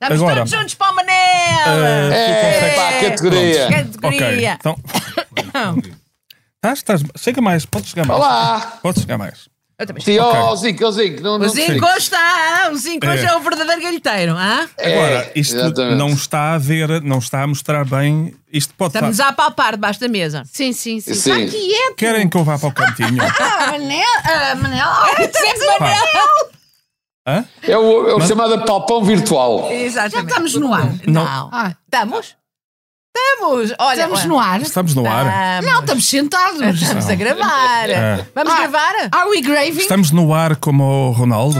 Estamos 0.00 0.22
Agora. 0.22 0.36
todos 0.36 0.50
juntos 0.50 0.74
para 0.74 0.92
o 0.92 0.94
Manel! 0.94 1.12
Eh, 2.12 2.12
É, 2.12 2.74
pá, 2.76 3.08
categoria. 3.08 3.68
Categoria. 3.68 4.52
então. 4.60 4.76
Estás, 6.56 6.78
estás, 6.78 7.02
chega 7.16 7.40
mais, 7.40 7.64
pode 7.64 7.86
chegar 7.88 8.04
mais. 8.06 8.18
Olá. 8.20 8.78
Pode 8.82 9.00
chegar 9.00 9.16
mais. 9.18 9.48
Eu 9.78 9.86
também 9.86 10.02
Sim, 10.02 10.18
Ok. 10.18 10.40
ó, 10.40 10.56
Zinco, 10.56 10.84
ó, 10.86 10.90
Zinco. 10.90 11.22
Não, 11.22 11.34
O 11.34 11.38
não 11.38 11.48
Zinco 11.48 11.72
fiques. 11.86 11.96
está, 11.98 12.70
o 12.72 12.76
Zinco 12.76 13.06
hoje 13.06 13.24
É. 13.24 13.28
é 13.28 13.36
o 13.36 13.40
verdadeiro 13.40 13.82
galheteiro, 13.82 14.32
hã? 14.32 14.68
Agora, 14.78 15.30
isto 15.36 15.54
exatamente. 15.54 15.96
não 15.98 16.08
está 16.08 16.54
a 16.54 16.58
ver, 16.58 17.02
não 17.02 17.18
está 17.18 17.42
a 17.42 17.46
mostrar 17.46 17.84
bem. 17.84 18.34
Isto 18.52 18.74
pode 18.74 18.94
Estamos 18.94 19.10
estar. 19.18 19.26
a 19.26 19.28
apalpar 19.30 19.72
debaixo 19.72 20.00
da 20.00 20.08
mesa. 20.08 20.42
Sim, 20.50 20.72
sim, 20.72 20.98
sim. 21.00 21.14
Sim. 21.14 21.44
Está 21.44 21.56
quieto. 21.58 21.94
Querem 21.96 22.28
que 22.28 22.36
eu 22.36 22.42
vá 22.42 22.58
para 22.58 22.68
o 22.68 22.72
cantinho? 22.72 23.18
Ah, 23.38 23.72
Manel. 23.72 24.02
Ah, 24.24 24.54
Manel. 24.56 24.88
Ah, 24.88 25.14
sempre 25.20 25.78
Pá. 25.78 25.94
Hã? 27.26 27.44
É 27.62 27.76
o, 27.76 28.08
é 28.10 28.14
o 28.14 28.20
chamado 28.20 28.54
apalpão 28.54 29.02
virtual. 29.04 29.70
Exatamente. 29.72 30.12
Já 30.14 30.20
estamos 30.22 30.54
no 30.54 30.72
ar. 30.72 30.92
Não. 31.06 31.50
Ah, 31.52 31.74
Estamos? 31.84 32.36
Estamos! 33.16 33.72
Olha, 33.78 33.94
estamos 34.02 34.24
no 34.26 34.38
ar. 34.38 34.60
Estamos 34.60 34.94
no 34.94 35.06
ar. 35.10 35.26
Estamos. 35.26 35.72
Não, 35.72 35.80
estamos 35.80 36.06
sentados. 36.08 36.82
Estamos 36.82 37.08
a 37.08 37.14
gravar. 37.14 37.88
É. 37.90 38.26
Vamos 38.34 38.52
Ah, 38.52 38.56
gravar? 38.58 38.94
Are 39.10 39.30
we 39.30 39.40
graving? 39.40 39.80
Estamos 39.80 40.10
no 40.10 40.34
ar 40.34 40.56
como 40.56 40.84
o 41.08 41.12
Ronaldo? 41.12 41.58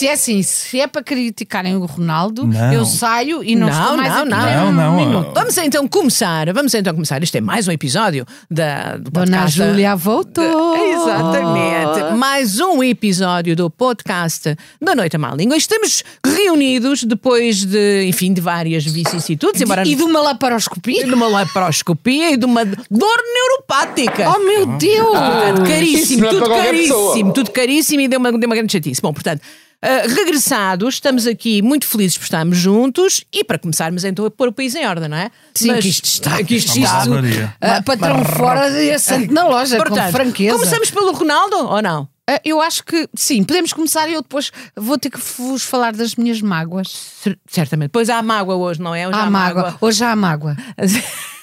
Se 0.00 0.06
é 0.06 0.12
assim, 0.14 0.42
se 0.42 0.80
é 0.80 0.86
para 0.86 1.02
criticarem 1.02 1.76
o 1.76 1.84
Ronaldo, 1.84 2.46
Não. 2.46 2.72
eu 2.72 2.86
saio 2.86 3.44
e 3.44 3.54
não, 3.54 3.68
Não, 3.68 3.78
estou 3.82 3.96
mais 3.98 4.08
não, 4.08 4.20
aqui 4.20 4.30
não. 4.30 4.40
Não, 4.40 4.68
um 4.68 4.72
não, 4.72 4.96
minuto. 4.96 5.32
Vamos 5.34 5.58
então 5.58 5.86
começar. 5.86 6.50
Vamos 6.54 6.72
então 6.72 6.94
começar. 6.94 7.22
Isto 7.22 7.36
é 7.36 7.40
mais 7.42 7.68
um 7.68 7.70
episódio 7.70 8.24
da, 8.50 8.96
do 8.96 9.10
Dona 9.10 9.26
podcast. 9.26 9.58
Júlia 9.58 9.94
voltou. 9.94 10.74
Exatamente. 10.88 12.16
Mais 12.16 12.58
um 12.60 12.82
episódio 12.82 13.54
do 13.54 13.68
podcast 13.68 14.56
da 14.80 14.94
Noite 14.94 15.16
à 15.16 15.18
Má 15.18 15.34
Língua. 15.34 15.54
Estamos 15.58 16.02
reunidos 16.24 17.04
depois 17.04 17.62
de, 17.66 18.06
enfim, 18.06 18.32
de 18.32 18.40
várias 18.40 18.86
vicissitudes, 18.86 19.60
embora 19.60 19.86
E 19.86 19.94
de 19.94 20.02
uma 20.02 20.22
laparoscopia? 20.22 21.04
de 21.04 21.12
uma 21.12 21.28
laparoscopia 21.28 22.30
e 22.30 22.38
de 22.38 22.46
uma 22.46 22.64
dor 22.64 23.18
neuropática. 23.34 24.34
Oh 24.34 24.38
meu 24.38 24.64
Deus! 24.78 25.08
Portanto, 25.10 25.60
isso 25.60 25.70
caríssimo, 25.70 26.24
é 26.24 26.28
tudo 26.30 26.48
caríssimo, 26.48 26.94
pessoa. 26.94 27.32
tudo 27.34 27.50
caríssimo 27.50 28.00
e 28.00 28.08
deu 28.08 28.18
uma, 28.18 28.32
deu 28.32 28.48
uma 28.48 28.56
grande 28.56 28.72
chatice. 28.72 29.02
Bom, 29.02 29.12
portanto, 29.12 29.42
ah, 29.82 30.02
regressados, 30.06 30.94
estamos 30.94 31.26
aqui 31.26 31.62
muito 31.62 31.86
felizes 31.86 32.16
por 32.18 32.24
estarmos 32.24 32.56
juntos 32.58 33.24
e 33.32 33.42
para 33.44 33.58
começarmos 33.58 34.04
então 34.04 34.24
a 34.26 34.30
pôr 34.30 34.48
o 34.48 34.52
país 34.52 34.74
em 34.74 34.86
ordem, 34.86 35.08
não 35.08 35.16
é? 35.16 35.30
Sim, 35.54 35.68
Mas- 35.68 35.82
que 35.84 35.88
isto 35.90 36.04
está. 36.04 36.42
que 36.44 36.54
isto 36.56 36.78
está. 36.78 36.98
barbaria. 37.06 37.54
Ah, 37.60 37.82
patrão 37.82 38.24
fora 38.24 38.68
e 38.82 38.92
assente 38.92 39.32
na 39.32 39.44
loja, 39.46 39.76
com 39.78 39.84
Portanto, 39.84 40.12
franqueza. 40.12 40.56
começamos 40.56 40.90
pelo 40.90 41.12
Ronaldo 41.12 41.56
ou 41.56 41.80
não? 41.82 42.08
Ah, 42.28 42.40
eu 42.44 42.60
acho 42.60 42.84
que 42.84 43.08
sim, 43.16 43.42
podemos 43.42 43.72
começar 43.72 44.08
e 44.08 44.12
eu 44.14 44.22
depois 44.22 44.52
vou 44.76 44.96
ter 44.96 45.10
que 45.10 45.18
vos 45.38 45.62
falar 45.64 45.92
das 45.92 46.14
minhas 46.14 46.40
mágoas. 46.40 46.86
Cer- 47.24 47.38
Certamente. 47.48 47.90
Pois 47.90 48.08
há 48.08 48.22
mágoa 48.22 48.54
hoje, 48.56 48.80
não 48.80 48.94
é? 48.94 49.08
Hoje 49.08 49.18
Há 49.18 49.28
mágoa. 49.30 49.76
Hoje 49.80 50.04
há 50.04 50.14
mágoa. 50.14 50.56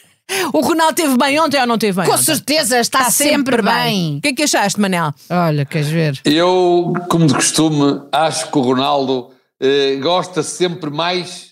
O 0.53 0.59
Ronaldo 0.61 0.94
teve 0.95 1.17
bem 1.17 1.39
ontem 1.39 1.59
ou 1.59 1.67
não 1.67 1.78
teve 1.78 1.97
bem? 2.02 2.06
Com 2.06 2.14
ontem? 2.14 2.23
certeza, 2.25 2.80
está, 2.80 3.09
sempre, 3.09 3.61
bem. 3.61 4.17
O 4.17 4.22
que 4.22 4.28
é 4.30 4.33
que 4.33 4.44
achaste, 4.44 4.80
Manel? 4.80 5.14
Olha, 5.30 5.66
queres 5.66 5.88
ver? 5.88 6.20
Eu, 6.25 6.94
como 7.09 7.25
de 7.28 7.33
costume, 7.33 8.02
acho 8.11 8.52
que 8.52 8.58
o 8.58 8.61
Ronaldo 8.61 9.31
eh, 9.59 9.95
gosta 10.02 10.44
sempre 10.44 10.89
mais 10.89 11.48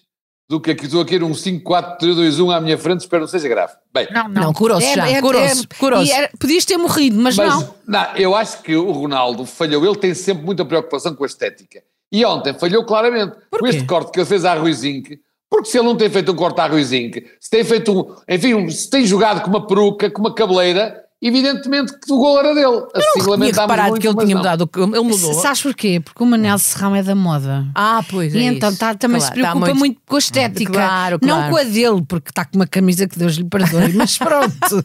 do 0.49 0.59
que 0.59 0.71
aqui. 0.71 0.85
Estou 0.85 1.01
aqui 1.01 1.17
num 1.17 1.31
5-4-3-2-1 1.31 2.55
à 2.55 2.59
minha 2.61 2.77
frente, 2.77 3.01
espero 3.01 3.21
que 3.25 3.31
não 3.33 3.39
seja 3.39 3.47
grave. 3.47 3.73
Bem, 3.93 4.07
Não, 4.11 4.27
Não, 4.27 4.53
curou-se 4.53 4.93
já, 4.93 5.21
curou-se, 5.21 5.67
curou-se. 5.79 6.11
e 6.11 6.13
era- 6.13 6.29
podias 6.39 6.65
ter 6.65 6.77
morrido, 6.77 7.17
mas, 7.19 7.35
mas 7.37 7.47
não. 7.49 7.75
não, 7.87 8.05
eu 8.15 8.35
acho 8.35 8.61
que 8.61 8.75
o 8.75 8.91
Ronaldo 8.91 9.45
falhou. 9.45 9.85
Ele 9.85 9.95
tem 9.95 10.13
sempre 10.13 10.43
muita 10.45 10.65
preocupação 10.65 11.15
com 11.15 11.23
a 11.23 11.27
estética. 11.27 11.81
E 12.11 12.23
ontem 12.25 12.53
falhou 12.53 12.83
claramente. 12.85 13.35
Com 13.49 13.65
este 13.65 13.83
corte 13.85 14.11
que 14.11 14.19
ele 14.19 14.25
fez 14.27 14.45
à 14.45 14.53
Ruizinho. 14.53 15.03
Porque 15.55 15.69
se 15.69 15.77
ele 15.77 15.85
não 15.87 15.95
tem 15.95 16.09
feito 16.09 16.31
um 16.31 16.35
corte 16.35 16.59
à 16.59 16.67
Ruizinho, 16.67 17.11
se 17.39 17.49
tem 17.49 17.63
feito 17.63 17.91
um. 17.97 18.15
Enfim, 18.27 18.53
um- 18.55 18.69
se 18.69 18.89
tem 18.89 19.05
jogado 19.05 19.41
com 19.41 19.49
uma 19.49 19.65
peruca, 19.65 20.09
com 20.11 20.21
uma 20.21 20.33
cabeleira, 20.35 21.01
evidentemente 21.21 21.93
que 21.99 22.11
o 22.11 22.17
gol 22.17 22.39
era 22.39 22.53
dele. 22.53 22.83
Assim, 22.93 23.19
Tinha 23.19 23.29
lamentámos 23.29 23.57
reparado 23.71 23.89
muito, 23.91 24.01
que 24.01 24.07
ele 24.07 24.15
tinha 24.17 24.27
não. 24.35 24.37
mudado, 24.37 24.69
o- 24.75 24.83
ele 24.83 25.01
mudou. 25.01 25.33
Sabes 25.35 25.61
porquê? 25.61 25.99
Porque 26.03 26.21
o 26.21 26.25
Manel 26.25 26.57
Serrão 26.57 26.93
é 26.95 27.01
da 27.01 27.15
moda. 27.15 27.65
Ah, 27.73 28.03
pois 28.09 28.35
é 28.35 28.37
E 28.39 28.43
então 28.43 28.69
isso. 28.69 28.79
tá- 28.79 28.95
também 28.95 29.19
Claro, 29.19 29.33
se 29.35 29.39
preocupa 29.41 29.65
tá 29.67 29.73
muito... 29.73 30.01
com 30.05 30.15
a 30.15 30.19
estética. 30.19 30.73
Claro, 30.73 31.19
Não 31.21 31.37
claro. 31.37 31.51
com 31.51 31.57
a 31.57 31.63
dele, 31.63 32.03
porque 32.07 32.29
está 32.29 32.43
com 32.45 32.57
uma 32.57 32.67
camisa 32.67 33.07
que 33.07 33.17
Deus 33.17 33.35
lhe 33.35 33.45
perdoe, 33.45 33.93
mas 33.93 34.17
pronto. 34.19 34.83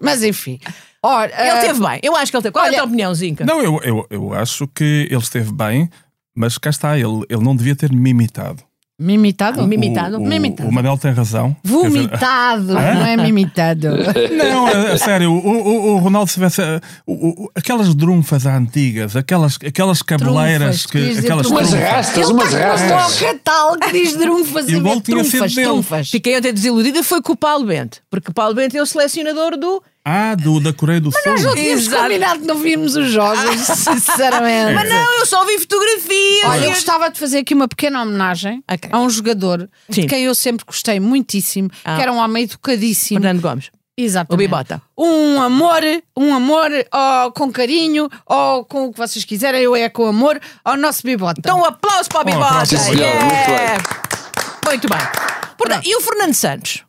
mas 0.00 0.22
enfim. 0.22 0.58
Ora, 1.02 1.30
Ele 1.38 1.50
ah, 1.50 1.60
teve 1.60 1.80
bem, 1.86 2.00
eu 2.02 2.16
acho 2.16 2.30
que 2.30 2.36
ele 2.36 2.42
teve. 2.44 2.52
Qual 2.52 2.64
é 2.64 2.68
a 2.68 2.70
olha- 2.70 2.78
tua 2.78 2.86
opinião, 2.86 3.14
Zinca? 3.14 3.44
Não, 3.44 3.60
eu, 3.62 3.78
eu, 3.82 4.06
eu 4.08 4.32
acho 4.32 4.66
que 4.68 5.06
ele 5.10 5.20
esteve 5.20 5.52
bem, 5.52 5.90
mas 6.34 6.56
cá 6.56 6.70
está, 6.70 6.96
ele, 6.98 7.24
ele 7.28 7.42
não 7.44 7.54
devia 7.54 7.76
ter 7.76 7.92
me 7.92 8.10
imitado. 8.10 8.62
Mimitado? 8.96 9.66
Mimitado? 9.66 10.18
O, 10.18 10.20
o, 10.22 10.26
Mimitado. 10.26 10.68
o 10.68 10.72
Manel 10.72 10.96
tem 10.96 11.10
razão. 11.12 11.56
Quer 11.64 11.68
dizer, 11.68 11.78
Vomitado, 11.82 12.74
não 12.74 13.06
é 13.06 13.16
mimitado. 13.16 13.88
Não, 14.38 14.66
a, 14.68 14.92
a 14.92 14.98
sério, 14.98 15.32
o, 15.32 15.36
o, 15.36 15.94
o 15.94 15.98
Ronaldo 15.98 16.28
se 16.28 16.34
tivesse. 16.34 16.60
o- 17.04 17.44
o- 17.44 17.50
aquelas 17.56 17.92
drunfas 17.92 18.46
antigas, 18.46 19.16
aquelas, 19.16 19.58
aquelas 19.66 20.00
cabeleiras, 20.00 20.86
que, 20.86 21.18
aquelas 21.18 21.48
Umas 21.48 21.72
rastas, 21.72 22.28
umas 22.30 22.52
uma 22.52 22.58
rastas. 22.58 23.20
boca 23.20 23.40
tal 23.42 23.76
que 23.78 23.92
diz 23.92 24.16
drunfas 24.16 24.64
E 24.68 24.80
tinha 24.80 25.00
trunfas, 25.00 25.54
trunfas. 25.54 26.10
Fiquei 26.10 26.36
ontem 26.38 26.52
desiludida 26.52 27.02
foi 27.02 27.20
com 27.20 27.32
o 27.32 27.36
Paulo 27.36 27.66
Bento, 27.66 27.98
porque 28.08 28.30
o 28.30 28.34
Paulo 28.34 28.54
Bento 28.54 28.76
é 28.76 28.82
o 28.82 28.86
selecionador 28.86 29.56
do. 29.58 29.82
Ah, 30.06 30.34
do, 30.34 30.60
da 30.60 30.70
Coreia 30.72 31.00
do 31.00 31.10
Sul. 31.10 31.20
Nós 31.24 31.42
não 31.42 31.54
tínhamos 31.54 31.86
Exato. 31.86 32.02
combinado 32.02 32.40
que 32.40 32.46
não 32.46 32.58
víamos 32.58 32.94
os 32.94 33.10
jogos, 33.10 33.38
sinceramente. 33.66 34.74
Mas 34.74 34.88
não, 34.90 35.18
eu 35.18 35.24
só 35.26 35.44
vi 35.46 35.58
fotografias. 35.58 36.44
Olha, 36.50 36.64
eu 36.66 36.70
gostava 36.70 37.10
de 37.10 37.18
fazer 37.18 37.38
aqui 37.38 37.54
uma 37.54 37.66
pequena 37.66 38.02
homenagem 38.02 38.62
Ok. 38.70 38.90
a 38.92 38.98
um 39.00 39.08
jogador 39.08 39.68
Sim. 39.90 40.02
de 40.02 40.06
quem 40.06 40.24
eu 40.24 40.34
sempre 40.34 40.64
gostei 40.66 41.00
muitíssimo, 41.00 41.70
Ah. 41.84 41.96
que 41.96 42.02
era 42.02 42.12
um 42.12 42.18
homem 42.18 42.44
educadíssimo. 42.44 43.18
Fernando 43.20 43.40
Gomes. 43.40 43.70
Exatamente. 43.96 44.34
O 44.34 44.36
Bibota. 44.36 44.82
Um 44.98 45.40
amor, 45.40 45.80
um 46.16 46.34
amor 46.34 46.68
ó, 46.92 47.30
com 47.30 47.50
carinho, 47.52 48.10
ou 48.26 48.64
com 48.64 48.86
o 48.86 48.92
que 48.92 48.98
vocês 48.98 49.24
quiserem, 49.24 49.62
eu 49.62 49.74
é 49.76 49.88
com 49.88 50.04
amor, 50.06 50.38
ao 50.64 50.76
nosso 50.76 51.02
Bibota. 51.04 51.38
Então 51.38 51.60
um 51.60 51.64
aplauso 51.64 52.08
para 52.08 52.20
o 52.22 52.24
Bibota. 52.24 52.44
aplauso. 52.46 52.76
Sim, 52.76 52.82
senhor, 52.82 52.98
Yeah. 52.98 53.82
Muito 54.66 54.88
bem. 54.88 54.98
Portanto, 55.56 55.86
e 55.86 55.94
o 55.96 56.00
Fernando 56.00 56.34
Santos? 56.34 56.82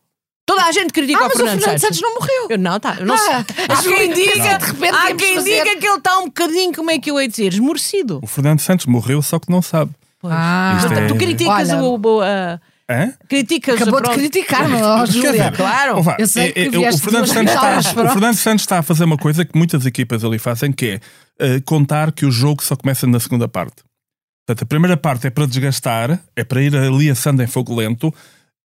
Toda 0.46 0.64
a 0.64 0.72
gente 0.72 0.94
critica 0.94 1.20
ah, 1.20 1.24
o 1.24 1.28
mas 1.28 1.38
Fernando, 1.38 1.58
o 1.58 1.62
Fernando 1.62 1.80
Santos 1.80 2.02
não 2.02 2.14
morreu. 2.14 2.48
Eu 2.52 2.58
não, 2.60 2.80
tá. 2.80 2.96
Eu 3.00 3.06
não 3.08 3.16
Ah, 3.16 3.18
sei. 3.18 3.66
Há 3.68 3.82
quem 3.82 4.10
que 4.10 4.14
diga, 4.14 4.58
de 4.60 4.66
repente 4.66 4.96
há 4.96 5.16
quem 5.16 5.36
fazer- 5.36 5.64
diga 5.64 5.80
que 5.80 5.88
ele 5.88 5.98
está 5.98 6.20
um 6.20 6.26
bocadinho, 6.26 6.74
como 6.74 6.92
é 6.92 7.00
que 7.00 7.10
eu 7.10 7.20
ia 7.20 7.28
dizer, 7.28 7.52
esmorecido. 7.54 8.20
O 8.22 8.28
Fernando 8.28 8.60
Santos 8.60 8.86
morreu, 8.86 9.22
só 9.22 9.40
que 9.40 9.50
não 9.50 9.62
sabe. 9.62 9.92
Ah, 10.24 10.78
Isto 10.80 10.94
é- 10.94 11.08
Tu 11.08 11.16
criticas 11.16 11.70
Olha, 11.72 11.84
o. 11.84 11.96
o 12.00 12.22
uh, 12.22 12.60
Hã? 12.90 13.14
criticas 13.28 13.82
Acabou 13.82 14.02
de 14.02 14.10
criticar-me, 14.12 14.76
ó, 14.82 15.04
Quer 15.06 15.12
Júlia. 15.12 15.52
claro. 15.52 16.04
Eu 16.20 16.28
sei 16.28 16.52
que 16.52 16.60
é- 16.60 16.66
é- 16.66 16.70
vieste 16.70 17.02
o, 17.02 17.04
Fernando 17.04 17.28
Santos 17.28 17.54
está, 17.54 17.80
o 18.04 18.10
Fernando 18.10 18.36
Santos 18.36 18.62
está 18.64 18.80
a 18.80 18.84
fazer 18.84 19.04
uma 19.06 19.18
coisa 19.18 19.44
que 19.44 19.58
muitas 19.58 19.86
equipas 19.88 20.24
ali 20.24 20.38
fazem, 20.38 20.72
que 20.72 20.86
é 20.86 21.00
eh, 21.40 21.60
contar 21.66 22.12
que 22.12 22.26
o 22.26 22.32
jogo 22.32 22.64
só 22.64 22.76
começa 22.76 23.06
na 23.08 23.20
segunda 23.20 23.48
parte. 23.48 23.84
Portanto, 24.48 24.64
a 24.64 24.66
primeira 24.68 24.96
parte 24.96 25.26
é 25.26 25.30
para 25.32 25.48
desgastar, 25.48 26.20
é 26.36 26.44
para 26.44 26.62
ir 26.62 26.76
ali 26.76 27.10
assando 27.10 27.42
em 27.42 27.48
fogo 27.48 27.76
lento 27.76 28.14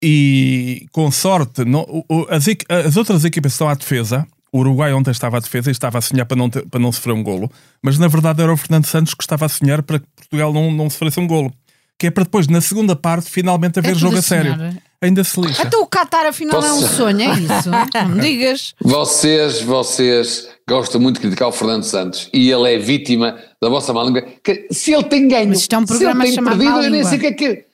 e, 0.03 0.87
com 0.93 1.11
sorte, 1.11 1.65
não- 1.65 2.05
as, 2.29 2.47
as 2.87 2.97
outras 2.97 3.25
equipas 3.25 3.53
estão 3.53 3.69
à 3.69 3.75
defesa. 3.75 4.27
O 4.53 4.59
Uruguai 4.61 4.93
ontem 4.93 5.13
estava 5.13 5.37
à 5.37 5.41
defesa 5.41 5.71
e 5.71 5.73
estava 5.73 5.99
a 5.99 6.01
sonhar 6.01 6.27
para 6.27 6.37
não, 6.37 6.51
ter- 6.51 6.67
para 6.67 6.81
não 6.81 6.91
sofrer 6.91 7.13
um 7.13 7.23
golo, 7.23 7.49
mas 7.81 7.99
na 7.99 8.09
verdade 8.09 8.43
era 8.43 8.53
o 8.53 8.57
Fernando 8.57 8.85
Santos 8.87 9.15
que 9.15 9.23
estava 9.23 9.47
a 9.47 9.49
sonhar 9.49 9.81
para 9.83 10.01
que 10.01 10.07
Portugal 10.17 10.53
não, 10.53 10.73
não 10.73 10.91
sofresse 10.91 11.21
um 11.21 11.27
golo. 11.27 11.53
Que 11.97 12.07
é 12.07 12.11
para 12.11 12.25
depois, 12.25 12.49
na 12.49 12.61
segunda 12.63 12.97
parte, 12.97 13.31
finalmente 13.31 13.79
haver 13.79 13.93
É 13.93 13.95
jogo 13.95 14.17
a 14.17 14.23
sério. 14.23 14.55
sonhar. 14.57 14.75
Ainda 15.03 15.23
se 15.23 15.39
lixa. 15.41 15.63
Então 15.67 15.83
o 15.83 15.87
Qatar 15.87 16.27
afinal 16.27 16.65
é 16.65 16.73
um 16.73 16.81
Posso- 16.81 16.97
sonho, 16.97 17.21
é 17.21 17.39
isso? 17.39 17.71
Não 18.09 18.09
me 18.09 18.21
digas. 18.23 18.75
Vocês, 18.83 19.61
vocês 19.63 20.49
gostam 20.69 21.01
muito 21.01 21.17
de 21.17 21.21
criticar 21.23 21.49
o 21.49 21.53
Fernando 21.53 21.85
Santos 21.85 22.29
e 22.33 22.51
ele 22.51 22.75
é 22.75 22.79
vítima 22.79 23.39
da 23.63 23.69
vossa 23.69 23.93
má 23.93 24.03
língua. 24.03 24.23
Que 24.43 24.67
Se 24.73 24.93
ele 24.93 25.05
tem 25.05 25.29
ganho, 25.29 25.51
Mas 25.51 25.61
isto 25.61 25.75
é 25.75 25.79
um 25.79 25.87
se 25.87 25.93
ele 25.93 25.99
programa 26.01 26.25
tem 26.25 26.33
chamado 26.35 26.59
perdido, 26.59 26.83
eu 26.83 26.91
nem 26.91 27.05
sei 27.05 27.19
o 27.19 27.21
que 27.21 27.27
é 27.27 27.33
que. 27.33 27.65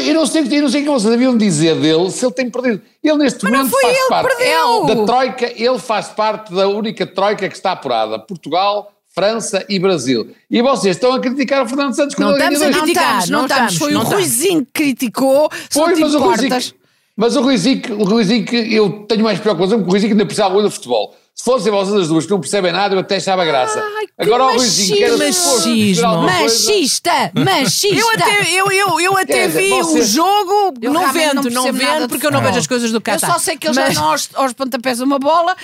Eu 0.00 0.14
não 0.14 0.26
sei, 0.26 0.42
eu 0.42 0.62
não 0.62 0.68
sei 0.68 0.80
o 0.82 0.84
que 0.84 0.90
vocês 0.90 1.10
deviam 1.10 1.36
dizer 1.36 1.74
dele 1.76 2.10
se 2.10 2.24
ele 2.24 2.32
tem 2.32 2.50
perdido. 2.50 2.82
Ele 3.02 3.16
neste 3.18 3.44
não 3.44 3.50
momento 3.50 3.70
foi 3.70 3.82
faz 3.82 3.94
ele 3.96 4.02
que 4.02 4.08
parte 4.08 4.36
perdeu. 4.36 4.84
da 4.86 5.04
troika, 5.06 5.52
ele 5.56 5.78
faz 5.78 6.06
parte 6.08 6.52
da 6.54 6.68
única 6.68 7.06
troika 7.06 7.48
que 7.48 7.54
está 7.56 7.72
apurada: 7.72 8.18
Portugal, 8.18 8.92
França 9.14 9.64
e 9.68 9.78
Brasil. 9.78 10.28
E 10.50 10.60
vocês 10.60 10.96
estão 10.96 11.12
a 11.12 11.20
criticar 11.20 11.64
o 11.64 11.68
Fernando 11.68 11.94
Santos 11.94 12.16
Não 12.16 12.32
quando 12.32 12.42
ele 12.42 12.54
estamos 12.54 12.62
a. 12.62 12.70
Não 12.78 12.84
criticar, 12.84 13.04
estamos, 13.04 13.30
não 13.30 13.38
não 13.38 13.46
estamos. 13.46 13.72
estamos, 13.72 13.78
Foi 13.78 13.92
não 13.92 14.00
o. 14.00 14.14
Ruizinho 14.14 14.66
que 14.66 14.72
criticou, 14.72 15.50
Foi, 15.70 15.94
mas 15.94 16.14
o. 16.14 16.18
Ruizinho, 16.18 16.74
mas 17.16 17.36
o 17.36 17.42
Ruizinho, 17.42 17.82
o 18.00 18.04
Ruizinho, 18.04 18.44
eu 18.72 18.90
tenho 19.08 19.22
mais 19.22 19.38
preocupação 19.38 19.78
porque 19.78 19.88
o 19.88 19.92
Ruizinho 19.92 20.12
ainda 20.12 20.26
precisava 20.26 20.60
do 20.60 20.70
futebol. 20.70 21.14
Se 21.36 21.42
fossem 21.44 21.72
vocês 21.72 22.02
as 22.02 22.08
duas 22.08 22.24
que 22.24 22.30
não 22.30 22.38
percebem 22.40 22.70
nada, 22.70 22.94
eu 22.94 23.00
até 23.00 23.16
achava 23.16 23.44
graça. 23.44 23.80
Ai, 23.96 24.06
Agora 24.18 24.44
o 24.44 24.54
Ruizinho, 24.54 24.96
que 24.96 25.02
era 25.02 25.16
machismo. 25.18 26.22
Machista! 26.22 27.32
Machista! 27.34 27.96
Eu 27.96 28.10
até, 28.10 28.52
eu, 28.52 28.70
eu, 28.70 29.00
eu 29.00 29.16
até 29.18 29.48
dizer, 29.48 29.62
vi 29.62 29.72
o 29.72 29.84
vocês- 29.84 30.10
jogo, 30.10 30.74
Eu 30.80 30.92
não 30.92 31.12
vendo, 31.12 31.50
não 31.50 31.64
não, 31.64 31.72
vendo, 31.72 32.08
porque 32.08 32.24
eu 32.24 32.30
não 32.30 32.40
vejo 32.40 32.58
as 32.60 32.66
coisas 32.68 32.92
do 32.92 32.98
Eu 32.98 33.00
Qatar. 33.00 33.32
só 33.32 33.38
sei 33.40 33.56
que 33.56 33.66
eles 33.66 33.76
Mas- 33.76 33.94
já 33.94 34.00
dão 34.00 34.10
aos, 34.12 34.30
aos 34.32 34.52
pontapés 34.52 35.00
uma 35.00 35.18
bola 35.18 35.56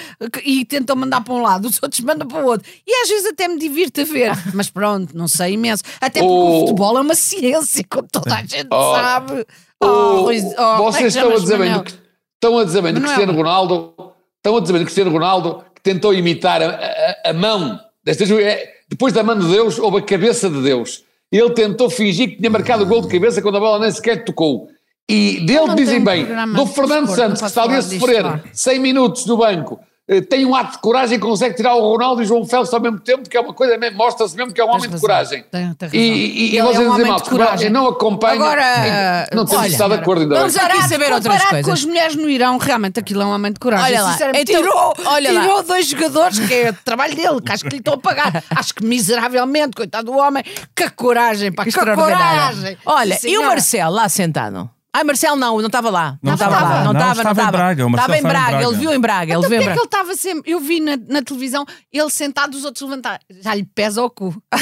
e 0.45 0.65
tentam 0.65 0.97
mandar 0.97 1.21
para 1.23 1.35
um 1.35 1.41
lado, 1.41 1.69
os 1.69 1.81
outros 1.81 2.01
mandam 2.01 2.27
para 2.27 2.43
o 2.45 2.47
outro. 2.47 2.69
E 2.85 2.93
às 3.03 3.09
vezes 3.09 3.27
até 3.29 3.47
me 3.47 3.57
divirto 3.57 4.01
a 4.01 4.05
ver. 4.05 4.33
Mas 4.53 4.69
pronto, 4.69 5.17
não 5.17 5.29
sei 5.29 5.53
imenso. 5.53 5.85
Até 6.01 6.19
porque 6.21 6.33
o 6.35 6.37
Oh. 6.57 6.61
futebol 6.67 6.99
é 6.99 7.01
uma 7.01 7.15
ciência, 7.15 7.85
como 7.89 8.09
toda 8.11 8.35
a 8.35 8.41
gente 8.41 8.67
Oh. 8.73 8.95
sabe. 8.97 9.47
O- 9.83 9.87
Oh, 9.87 10.21
Ruiz- 10.23 10.45
oh, 10.59 10.63
é 10.63 10.77
vocês 10.79 11.15
estão 11.15 11.31
a 11.33 11.37
dizer 11.39 11.59
bem 11.59 11.69
Manel? 11.71 11.85
do, 11.85 11.91
estão 12.35 12.59
a 12.59 12.65
dizer 12.65 12.83
bem 12.83 12.93
do. 12.93 13.01
Cristiano 13.01 13.33
Ronaldo, 13.35 13.95
estão 14.41 14.57
a 14.57 14.61
dizer 14.61 14.73
do 14.79 14.85
Cristiano 14.85 15.11
Ronaldo 15.11 15.65
que 15.75 15.83
tentou 15.83 16.13
imitar 16.15 16.61
a, 16.63 16.67
a- 16.71 17.31
a 17.31 17.33
mão 17.33 17.79
desta 18.05 18.25
é, 18.43 18.69
depois 18.89 19.13
da 19.13 19.23
mão 19.23 19.39
de 19.39 19.47
Deus 19.47 19.79
houve 19.79 19.99
a 19.99 20.03
cabeça 20.03 20.49
de 20.51 20.61
Deus. 20.63 21.05
Ele 21.31 21.51
tentou 21.51 21.89
fingir 21.89 22.31
que 22.31 22.37
tinha 22.39 22.51
marcado 22.51 22.83
o 22.83 22.87
gol 22.87 23.03
de 23.03 23.09
cabeça 23.09 23.41
quando 23.41 23.57
a 23.57 23.61
bola 23.61 23.79
nem 23.79 23.91
sequer 23.93 24.25
tocou. 24.25 24.69
E 25.09 25.41
dele 25.45 25.75
dizem 25.77 26.03
bem, 26.03 26.25
do 26.57 26.67
Fernando 26.67 27.07
Santos, 27.17 27.41
que 27.41 27.47
está 27.47 27.63
ali 27.63 27.75
a 27.75 27.83
sofrer 28.01 28.23
disto, 28.23 28.43
pá. 28.43 28.51
100 28.53 28.79
minutos 28.81 29.27
no 29.27 29.37
banco, 29.37 29.81
tem 30.29 30.45
um 30.47 30.55
ato 30.55 30.73
de 30.73 30.79
coragem 30.79 31.17
e 31.17 31.21
consegue 31.21 31.55
tirar 31.55 31.75
o 31.75 31.81
Ronaldo 31.93 32.23
e 32.23 32.25
o 32.25 32.27
João 32.27 32.45
Félix 32.47 32.73
ao 32.75 32.81
mesmo 32.81 32.99
tempo, 32.99 33.29
que 33.29 33.37
é 33.37 33.41
uma 33.41 33.53
coisa, 33.55 33.77
mesmo- 33.79 33.97
mostra-se 33.99 34.35
mesmo 34.37 34.53
que 34.53 34.61
é 34.61 34.65
um 34.65 34.71
homem 34.71 34.89
de 34.91 34.99
coragem. 35.01 35.45
Tem- 35.51 35.75
tem 35.75 35.89
razão. 35.89 36.01
E, 36.01 36.59
é 36.59 36.62
vocês 36.62 36.87
um 36.89 36.91
dizem 36.97 37.07
mal, 37.11 37.21
coragem. 37.21 37.67
eu 37.67 37.73
não 37.73 37.87
acompanho. 37.89 38.43
Agora, 38.43 39.27
não 39.35 39.45
temos 39.45 39.62
olha, 39.62 39.69
estado 39.71 39.95
de 39.95 40.01
acordo 40.01 40.23
ainda 40.23 40.35
Vamos 40.37 40.55
parar 40.57 40.89
saber 40.89 41.12
outras 41.12 41.45
coisas. 41.45 41.67
com 41.67 41.73
as 41.73 41.85
mulheres 41.85 42.17
no 42.17 42.29
Irão. 42.29 42.59
Realmente 42.59 42.99
aquilo 42.99 43.23
é 43.23 43.27
um 43.27 43.31
homem 43.35 43.53
de 43.53 43.61
coragem. 43.61 43.87
Olha 43.87 44.03
lá, 44.03 44.12
Sinceramente, 44.12 44.51
então, 44.53 44.62
tirou, 44.65 44.95
olha 45.07 45.33
lá. 45.33 45.41
tirou 45.43 45.62
dois 45.62 45.87
jogadores, 45.87 46.39
que 46.39 46.55
é 46.55 46.71
o 46.71 46.75
trabalho 46.85 47.15
dele, 47.15 47.41
que 47.41 47.53
acho 47.53 47.62
que 47.65 47.71
lhe 47.71 47.77
estão 47.77 47.95
a 47.95 47.99
pagar. 47.99 48.43
acho 48.51 48.75
que 48.75 48.85
miseravelmente, 48.85 49.77
coitado 49.77 50.11
do 50.11 50.17
homem. 50.19 50.43
Que 50.75 50.89
coragem, 50.91 51.53
pá, 51.53 51.62
que 51.62 51.69
Extraordinária. 51.69 52.15
coragem. 52.17 52.79
Olha, 52.87 53.17
Sim, 53.17 53.29
e 53.31 53.39
o. 53.39 53.43
Marcelo 53.47 53.95
lá 53.95 54.09
sentado? 54.09 54.69
Ai, 54.93 55.05
Marcelo 55.05 55.37
não, 55.37 55.59
não 55.59 55.67
estava 55.67 55.89
lá. 55.89 56.19
Não 56.23 56.31
Não 56.31 56.35
estava 56.35 56.55
lá. 56.61 56.61
Não 56.85 56.93
Não, 56.93 57.01
estava, 57.01 57.23
não 57.23 57.31
estava 57.31 57.51
Braga, 57.53 57.87
Estava 57.87 58.19
em 58.19 58.23
Braga, 58.23 58.51
Braga. 58.51 58.65
ele 58.67 58.77
viu 58.77 58.93
em 58.93 58.99
Braga, 59.01 59.33
ele 59.33 59.39
Então 59.39 59.49
viu 59.51 59.61
em 59.61 59.65
porquê 59.65 59.71
é 59.71 59.75
que 59.75 59.75
Braga. 59.75 59.81
ele 59.81 59.85
estava 59.87 60.15
sempre. 60.17 60.51
Eu 60.53 60.59
vi 60.61 60.81
na, 60.81 60.97
na 61.09 61.23
televisão 61.23 61.65
ele 61.93 62.11
sentado, 62.11 62.55
os 62.57 62.65
outros 62.65 62.83
levantar. 62.89 63.21
Já 63.41 63.55
lhe 63.55 63.63
pesa 63.65 64.03
o 64.03 64.11
cu. 64.11 64.35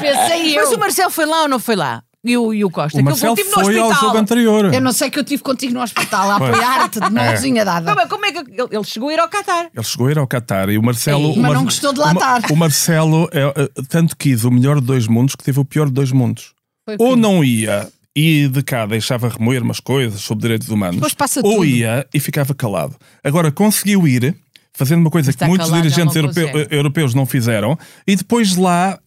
Pensei 0.00 0.56
eu. 0.58 0.62
Mas 0.64 0.72
o 0.72 0.78
Marcelo 0.78 1.10
foi 1.10 1.26
lá 1.26 1.42
ou 1.42 1.48
não 1.48 1.58
foi 1.58 1.76
lá? 1.76 2.02
E 2.26 2.38
o, 2.38 2.54
e 2.54 2.64
o 2.64 2.70
Costa? 2.70 2.96
O 2.96 3.00
Que 3.00 3.04
Marcelo 3.04 3.32
eu 3.32 3.36
tive 3.36 3.48
no 3.50 3.54
foi 3.62 3.78
ao 3.78 3.88
hospital. 3.88 4.08
jogo 4.08 4.16
anterior. 4.18 4.72
Eu 4.72 4.80
não 4.80 4.92
sei 4.94 5.10
que 5.10 5.18
eu 5.18 5.24
tive 5.24 5.42
contigo 5.42 5.74
no 5.74 5.82
hospital 5.82 6.30
a 6.30 6.36
apoiar-te 6.36 6.98
de 6.98 7.10
mãozinha 7.10 7.64
dada. 7.66 7.90
Como 7.90 8.00
é, 8.00 8.06
como 8.08 8.24
é 8.24 8.32
que 8.32 8.38
ele, 8.38 8.68
ele 8.70 8.84
chegou 8.84 9.10
a 9.10 9.12
ir 9.12 9.20
ao 9.20 9.28
Qatar? 9.28 9.68
Ele 9.74 9.84
chegou 9.84 10.06
a 10.06 10.10
ir 10.10 10.18
ao 10.18 10.26
Qatar 10.26 10.70
e 10.70 10.78
o 10.78 10.82
Marcelo. 10.82 11.32
O 11.32 11.36
mas 11.36 11.42
Mar- 11.42 11.52
não 11.54 11.64
gostou 11.64 11.92
de 11.92 11.98
lá 12.00 12.12
estar. 12.12 12.40
O 12.50 12.56
Marcelo 12.56 13.28
é, 13.30 13.42
eh, 13.42 13.68
tanto 13.90 14.16
quis 14.16 14.42
o 14.44 14.50
melhor 14.50 14.80
de 14.80 14.86
dois 14.86 15.06
mundos 15.06 15.34
que 15.36 15.44
teve 15.44 15.60
o 15.60 15.66
pior 15.66 15.84
de 15.86 15.92
dois 15.92 16.12
mundos. 16.12 16.53
Foi 16.84 16.96
Ou 16.98 17.16
não 17.16 17.42
ia 17.42 17.88
e 18.14 18.46
de 18.48 18.62
cá 18.62 18.86
deixava 18.86 19.28
remoer 19.28 19.62
umas 19.62 19.80
coisas 19.80 20.20
sobre 20.20 20.42
direitos 20.42 20.68
humanos. 20.68 21.00
Ou 21.42 21.56
tudo. 21.56 21.64
ia 21.64 22.06
e 22.14 22.20
ficava 22.20 22.54
calado. 22.54 22.96
Agora 23.22 23.50
conseguiu 23.50 24.06
ir, 24.06 24.34
fazendo 24.72 25.00
uma 25.00 25.10
coisa 25.10 25.30
Está 25.30 25.46
que 25.46 25.48
muitos 25.48 25.68
calado, 25.68 25.82
dirigentes 25.82 26.14
europeu- 26.14 26.66
europeus 26.70 27.14
não 27.14 27.26
fizeram, 27.26 27.78
e 28.06 28.14
depois 28.14 28.50
de 28.54 28.60
lá 28.60 28.98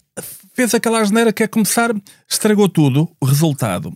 fez 0.53 0.74
aquela 0.74 1.00
asneira 1.00 1.31
que 1.31 1.44
é 1.44 1.47
começar, 1.47 1.94
estragou 2.27 2.68
tudo. 2.68 3.09
O 3.21 3.25
resultado. 3.25 3.95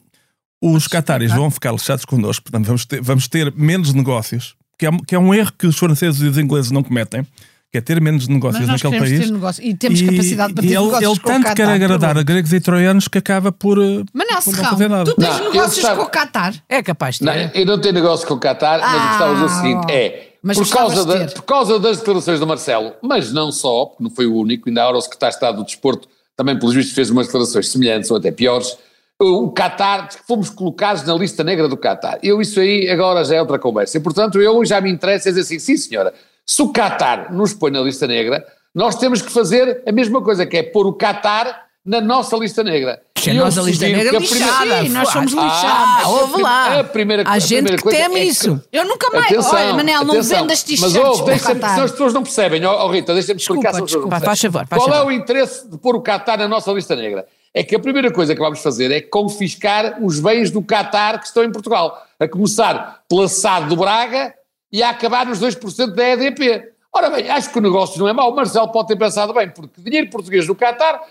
Os 0.61 0.87
cataris 0.87 1.31
vão 1.31 1.49
ficar 1.49 1.71
lixados 1.71 2.05
connosco, 2.05 2.43
portanto 2.43 2.67
vamos 2.67 2.85
ter, 2.85 3.01
vamos 3.01 3.27
ter 3.27 3.51
menos 3.55 3.93
negócios, 3.95 4.55
que 4.77 4.85
é, 4.85 4.91
que 5.07 5.15
é 5.15 5.19
um 5.19 5.33
erro 5.33 5.51
que 5.57 5.65
os 5.65 5.75
franceses 5.77 6.21
e 6.21 6.25
os 6.27 6.37
ingleses 6.37 6.69
não 6.69 6.83
cometem, 6.83 7.25
que 7.71 7.77
é 7.77 7.81
ter 7.81 8.01
menos 8.01 8.27
negócios 8.27 8.59
Mas 8.59 8.69
nós 8.69 8.83
naquele 8.83 8.99
país. 9.01 9.25
ter 9.27 9.31
negócio 9.31 9.63
e 9.63 9.73
temos 9.73 10.01
capacidade 10.01 10.53
para 10.53 10.65
e 10.65 10.67
ter 10.67 10.73
ele, 10.75 10.83
negócios 10.85 11.09
ele 11.11 11.19
com 11.21 11.29
o 11.29 11.31
tanto 11.31 11.43
Qatar, 11.43 11.55
quer 11.55 11.67
agradar 11.69 12.17
a 12.17 12.23
gregos 12.23 12.51
e 12.51 12.59
troianos 12.59 13.07
que 13.07 13.17
acaba 13.17 13.51
por, 13.51 13.77
eh, 13.81 14.03
por 14.11 14.25
não 14.29 14.41
Serrão, 14.41 14.69
fazer 14.71 14.89
nada. 14.89 15.05
tu 15.05 15.15
tens 15.15 15.29
Não, 15.37 15.51
negócios 15.51 15.75
gostava- 15.75 15.95
com 16.01 16.05
o 16.05 16.09
Qatar? 16.09 16.53
É 16.67 16.83
capaz 16.83 17.19
de 17.19 17.25
Não, 17.25 17.31
ter. 17.33 17.51
eu 17.55 17.65
não 17.65 17.79
tenho 17.79 17.93
negócio 17.93 18.27
com 18.27 18.33
o 18.33 18.39
Qatar, 18.39 18.79
mas 18.81 18.93
Ah, 18.93 19.07
gostava 19.07 19.35
de 19.35 19.41
dizer 19.43 19.45
o 19.55 19.61
seguinte: 19.61 19.91
é 19.93 20.27
mas 20.43 20.57
por 20.57 20.67
causa, 20.69 21.05
da- 21.05 21.25
por 21.27 21.43
causa 21.43 21.79
das 21.79 21.97
declarações 21.99 22.39
do 22.41 22.47
Marcelo, 22.47 22.91
mas 23.01 23.31
não 23.31 23.51
só, 23.53 23.85
porque 23.85 24.03
não 24.03 24.09
foi 24.11 24.25
o 24.25 24.35
único, 24.35 24.67
ainda 24.67 24.81
agora 24.81 24.97
o 24.97 25.01
secretário 25.01 25.31
de 25.31 25.35
Estado 25.37 25.55
do 25.57 25.63
Desporto 25.63 26.09
também, 26.35 26.59
pelos 26.59 26.73
vistos, 26.75 26.93
fez 26.93 27.09
umas 27.09 27.27
declarações 27.27 27.69
semelhantes 27.69 28.11
ou 28.11 28.17
até 28.17 28.31
piores. 28.31 28.75
O 29.17 29.49
Qatar, 29.51 30.09
fomos 30.27 30.49
colocados 30.49 31.03
na 31.03 31.13
lista 31.13 31.41
negra 31.43 31.67
do 31.69 31.77
Qatar. 31.77 32.17
Eu, 32.23 32.41
isso 32.41 32.59
aí 32.59 32.89
agora 32.89 33.23
já 33.23 33.35
é 33.35 33.39
outra 33.39 33.59
conversa. 33.59 33.95
E, 33.95 33.99
portanto, 34.01 34.41
eu 34.41 34.65
já 34.65 34.81
me 34.81 34.89
interessa 34.91 35.29
dizer 35.29 35.41
assim: 35.41 35.59
sim, 35.59 35.77
senhora, 35.77 36.11
se 36.53 36.61
o 36.61 36.71
Qatar 36.73 37.33
nos 37.33 37.53
põe 37.53 37.71
na 37.71 37.79
lista 37.81 38.05
negra, 38.07 38.45
nós 38.75 38.95
temos 38.95 39.21
que 39.21 39.31
fazer 39.31 39.81
a 39.87 39.91
mesma 39.91 40.21
coisa, 40.21 40.45
que 40.45 40.57
é 40.57 40.63
pôr 40.63 40.85
o 40.85 40.93
Qatar 40.93 41.65
na 41.85 41.99
nossa 42.01 42.35
lista 42.37 42.63
negra. 42.63 43.01
Que 43.15 43.29
a 43.29 43.33
E 43.33 43.37
eu 43.37 43.45
nossa 43.45 43.61
lista 43.61 43.85
negra 43.87 44.09
que 44.09 44.15
a 44.15 44.19
primeira- 44.19 44.45
lixada. 44.45 44.81
Sim, 44.83 44.89
nós 44.89 45.09
somos 45.09 45.33
Ah, 45.37 45.43
lixados. 45.45 46.07
ouve 46.21 46.41
lá. 46.41 46.79
A 46.79 46.83
primeira- 46.83 47.23
Há 47.25 47.31
a 47.33 47.39
gente 47.39 47.47
primeira 47.55 47.77
que 47.77 47.83
coisa 47.83 47.97
teme 47.99 48.15
é 48.15 48.19
que- 48.19 48.25
isso. 48.27 48.63
Eu 48.71 48.85
nunca 48.85 49.09
mais. 49.11 49.25
Atenção, 49.25 49.53
Olha, 49.59 49.73
Manel, 49.75 50.03
não 50.03 50.13
atenção. 50.15 50.39
vendas 50.41 50.63
t-shirts 50.63 50.93
Mas 50.93 51.03
ouve, 51.05 51.17
para 51.17 51.23
o 51.23 51.25
deixa-me, 51.27 51.55
Qatar. 51.55 51.69
senão 51.71 51.85
as 51.85 51.91
pessoas 51.91 52.13
não 52.13 52.23
percebem. 52.23 52.65
Ó, 52.65 52.85
ó, 52.85 52.91
Rita, 52.91 53.13
deixa-me 53.13 53.39
explicar 53.39 53.69
Desculpa, 53.71 53.85
desculpa. 53.85 54.19
Faz 54.19 54.41
favor, 54.41 54.67
faz 54.67 54.81
Qual 54.83 54.89
é 54.93 54.97
favor. 54.97 55.07
o 55.09 55.11
interesse 55.11 55.69
de 55.69 55.77
pôr 55.77 55.95
o 55.95 56.01
Qatar 56.01 56.37
na 56.39 56.47
nossa 56.47 56.71
lista 56.71 56.95
negra? 56.95 57.25
É 57.53 57.63
que 57.63 57.75
a 57.75 57.79
primeira 57.79 58.11
coisa 58.11 58.33
que 58.33 58.39
vamos 58.41 58.59
fazer 58.59 58.91
é 58.91 59.01
confiscar 59.01 59.97
os 60.03 60.19
bens 60.19 60.49
do 60.51 60.61
Qatar 60.63 61.19
que 61.19 61.25
estão 61.27 61.43
em 61.43 61.51
Portugal. 61.51 62.01
A 62.19 62.27
começar 62.27 63.01
pela 63.09 63.27
SAD 63.27 63.67
do 63.69 63.75
Braga 63.75 64.33
e 64.71 64.81
a 64.81 64.89
acabar 64.89 65.25
nos 65.25 65.39
2% 65.39 65.93
da 65.93 66.09
EDP. 66.09 66.71
Ora 66.93 67.09
bem, 67.09 67.29
acho 67.29 67.51
que 67.51 67.57
o 67.57 67.61
negócio 67.61 67.99
não 67.99 68.07
é 68.07 68.13
mau. 68.13 68.31
O 68.31 68.35
Marcelo 68.35 68.71
pode 68.71 68.89
ter 68.89 68.95
pensado 68.95 69.33
bem, 69.33 69.49
porque 69.49 69.81
dinheiro 69.81 70.09
português 70.09 70.47
no 70.47 70.55
Qatar, 70.55 71.01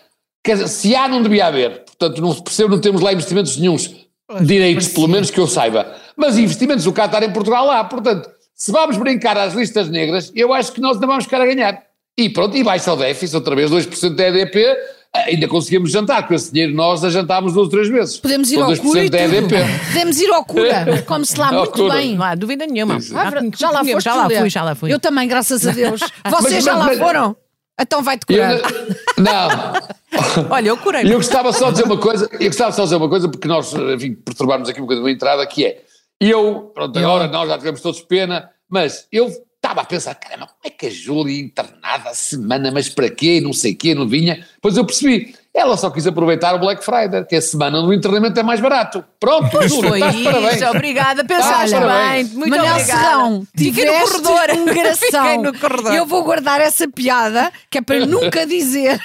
quer 0.43 0.55
dizer, 0.55 0.69
se 0.69 0.95
há, 0.95 1.09
não 1.09 1.23
devia 1.23 1.47
haver. 1.47 1.85
Portanto, 1.85 2.21
não 2.21 2.33
se 2.33 2.43
percebe, 2.43 2.71
não 2.71 2.81
temos 2.81 3.01
lá 3.01 3.12
investimentos 3.12 3.57
nenhuns. 3.57 3.95
Direitos, 4.43 4.89
pelo 4.89 5.09
menos 5.09 5.31
que 5.31 5.41
eu 5.41 5.47
saiba. 5.47 5.95
Mas 6.17 6.39
investimentos 6.39 6.85
do 6.85 6.93
Qatar 6.93 7.23
em 7.23 7.33
Portugal 7.33 7.69
há. 7.71 7.83
Portanto, 7.83 8.31
se 8.55 8.71
vamos 8.71 8.97
brincar 8.97 9.37
às 9.37 9.55
listas 9.55 9.89
negras, 9.89 10.31
eu 10.35 10.53
acho 10.53 10.73
que 10.73 10.81
nós 10.81 10.95
ainda 10.95 11.06
vamos 11.06 11.25
ficar 11.25 11.41
a 11.41 11.47
ganhar. 11.47 11.83
E 12.17 12.29
pronto, 12.29 12.56
e 12.56 12.63
baixa 12.63 12.93
o 12.93 12.97
déficit, 12.97 13.35
outra 13.35 13.56
vez 13.56 13.71
2% 13.71 14.15
da 14.15 14.29
EDP, 14.29 14.77
ainda 15.15 15.49
conseguimos 15.49 15.91
jantar. 15.91 16.27
Com 16.27 16.35
esse 16.35 16.53
dinheiro 16.53 16.75
nós 16.75 17.01
já 17.01 17.11
jantámos 17.11 17.53
duas 17.53 17.67
ou 17.67 17.71
três 17.71 17.89
vezes. 17.89 18.17
Podemos 18.19 18.51
ir 18.51 18.57
Com 18.57 18.62
ao 18.65 18.71
2% 18.73 18.81
cura 18.81 19.05
e 19.05 19.11
tudo. 19.11 19.49
Podemos 19.89 20.21
ir 20.21 20.31
ao 20.33 20.45
cura. 20.45 21.03
Come-se 21.07 21.39
lá 21.39 21.53
muito 21.53 21.73
cura. 21.73 21.95
bem. 21.95 22.17
Não 22.17 22.25
há 22.25 22.35
dúvida 22.35 22.67
nenhuma. 22.67 22.95
Ah, 22.97 23.31
já 23.57 23.71
lá 23.71 23.85
foste, 23.85 24.05
Já 24.05 24.15
lá 24.15 24.29
fui, 24.31 24.51
já 24.51 24.62
lá 24.62 24.75
fui. 24.75 24.93
Eu 24.93 25.01
também, 25.01 25.27
graças 25.29 25.67
a 25.67 25.73
Deus. 25.73 26.01
Vocês 26.31 26.55
Mas- 26.55 26.65
já 26.65 26.77
lá 26.77 26.87
mas- 26.87 26.99
foram? 26.99 27.37
Então 27.83 28.03
vai-te 28.03 28.25
Eu 28.29 28.37
curar. 28.37 28.73
não. 29.19 30.51
Olha, 30.51 30.69
eu 30.69 30.77
curei. 30.77 31.03
E 31.05 31.11
eu 31.13 31.17
gostava 31.17 31.51
só 31.53 31.67
de 31.69 31.73
dizer 31.77 31.85
uma 31.85 31.97
coisa, 31.97 32.29
eu 32.33 32.47
gostava 32.47 32.73
só 32.73 32.83
de 32.83 32.87
dizer 32.89 32.97
uma 32.97 33.09
coisa, 33.09 33.27
porque 33.29 33.49
nós, 33.49 33.73
enfim, 33.73 34.15
perturbámos 34.15 34.69
aqui 34.69 34.81
um 34.81 34.85
bocadinho 34.85 35.06
a 35.06 35.11
entrada, 35.11 35.46
que 35.46 35.65
é, 35.65 35.81
eu, 36.20 36.70
pronto, 36.75 36.99
agora 36.99 37.27
nós 37.29 37.49
já 37.49 37.56
tivemos 37.56 37.81
todos 37.81 38.03
pena, 38.03 38.51
mas 38.69 39.06
eu 39.11 39.31
estava 39.70 39.82
a 39.82 39.84
pensar, 39.84 40.15
caramba, 40.17 40.46
como 40.46 40.58
é 40.65 40.70
que 40.70 40.86
a 40.86 40.91
Júlia 40.91 41.34
ia 41.34 41.44
internada 41.44 42.10
a 42.10 42.15
semana, 42.15 42.70
mas 42.70 42.89
para 42.89 43.08
quê, 43.08 43.41
não 43.41 43.53
sei 43.53 43.74
quê, 43.74 43.94
não 43.94 44.08
vinha, 44.08 44.44
pois 44.60 44.77
eu 44.77 44.84
percebi, 44.84 45.34
ela 45.55 45.77
só 45.77 45.91
quis 45.91 46.07
aproveitar 46.07 46.55
o 46.55 46.59
Black 46.61 46.85
Friday, 46.85 47.25
que 47.25 47.37
a 47.37 47.43
semana 47.43 47.83
do 47.83 47.93
internamento 47.93 48.39
é 48.39 48.43
mais 48.43 48.61
barato. 48.61 49.05
Pronto, 49.19 49.49
Pois 49.51 49.71
Júlia, 49.71 49.89
foi 49.91 49.99
estás 49.99 50.17
de 50.17 50.25
parabéns. 50.25 50.55
isso, 50.57 50.67
obrigada, 50.71 51.25
pensaste 51.25 51.75
Olha, 51.75 51.81
bem, 51.81 51.89
parabéns. 51.97 52.33
muito 52.33 52.51
Manel 52.51 52.73
obrigada. 52.73 53.01
Serrão, 53.03 53.47
Fiquei 53.57 53.85
no 53.85 53.93
corredor, 54.07 54.51
um. 54.57 54.67
Fiquei 54.97 55.39
no 55.39 55.59
corredor. 55.59 55.95
Eu 55.95 56.07
vou 56.07 56.23
guardar 56.25 56.61
essa 56.61 56.89
piada, 56.89 57.53
que 57.69 57.79
é 57.79 57.83
para 57.83 58.07
nunca 58.07 58.47
dizer. 58.47 59.01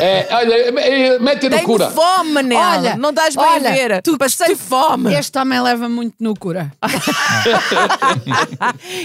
É, 0.00 0.26
olha, 0.32 0.72
mete 1.20 1.44
no 1.44 1.50
Tenho 1.50 1.62
cura. 1.62 1.90
fome, 1.90 2.32
Manel. 2.32 2.58
Olha, 2.58 2.96
não 2.96 3.12
dás 3.12 3.34
bem 3.36 3.44
olha, 3.44 3.70
a 3.70 3.72
ver. 3.72 4.02
tu- 4.02 4.18
Passei 4.18 4.54
fome. 4.56 5.14
Este 5.14 5.38
homem 5.38 5.60
leva 5.60 5.88
muito 5.88 6.16
no 6.20 6.34
cura. 6.34 6.72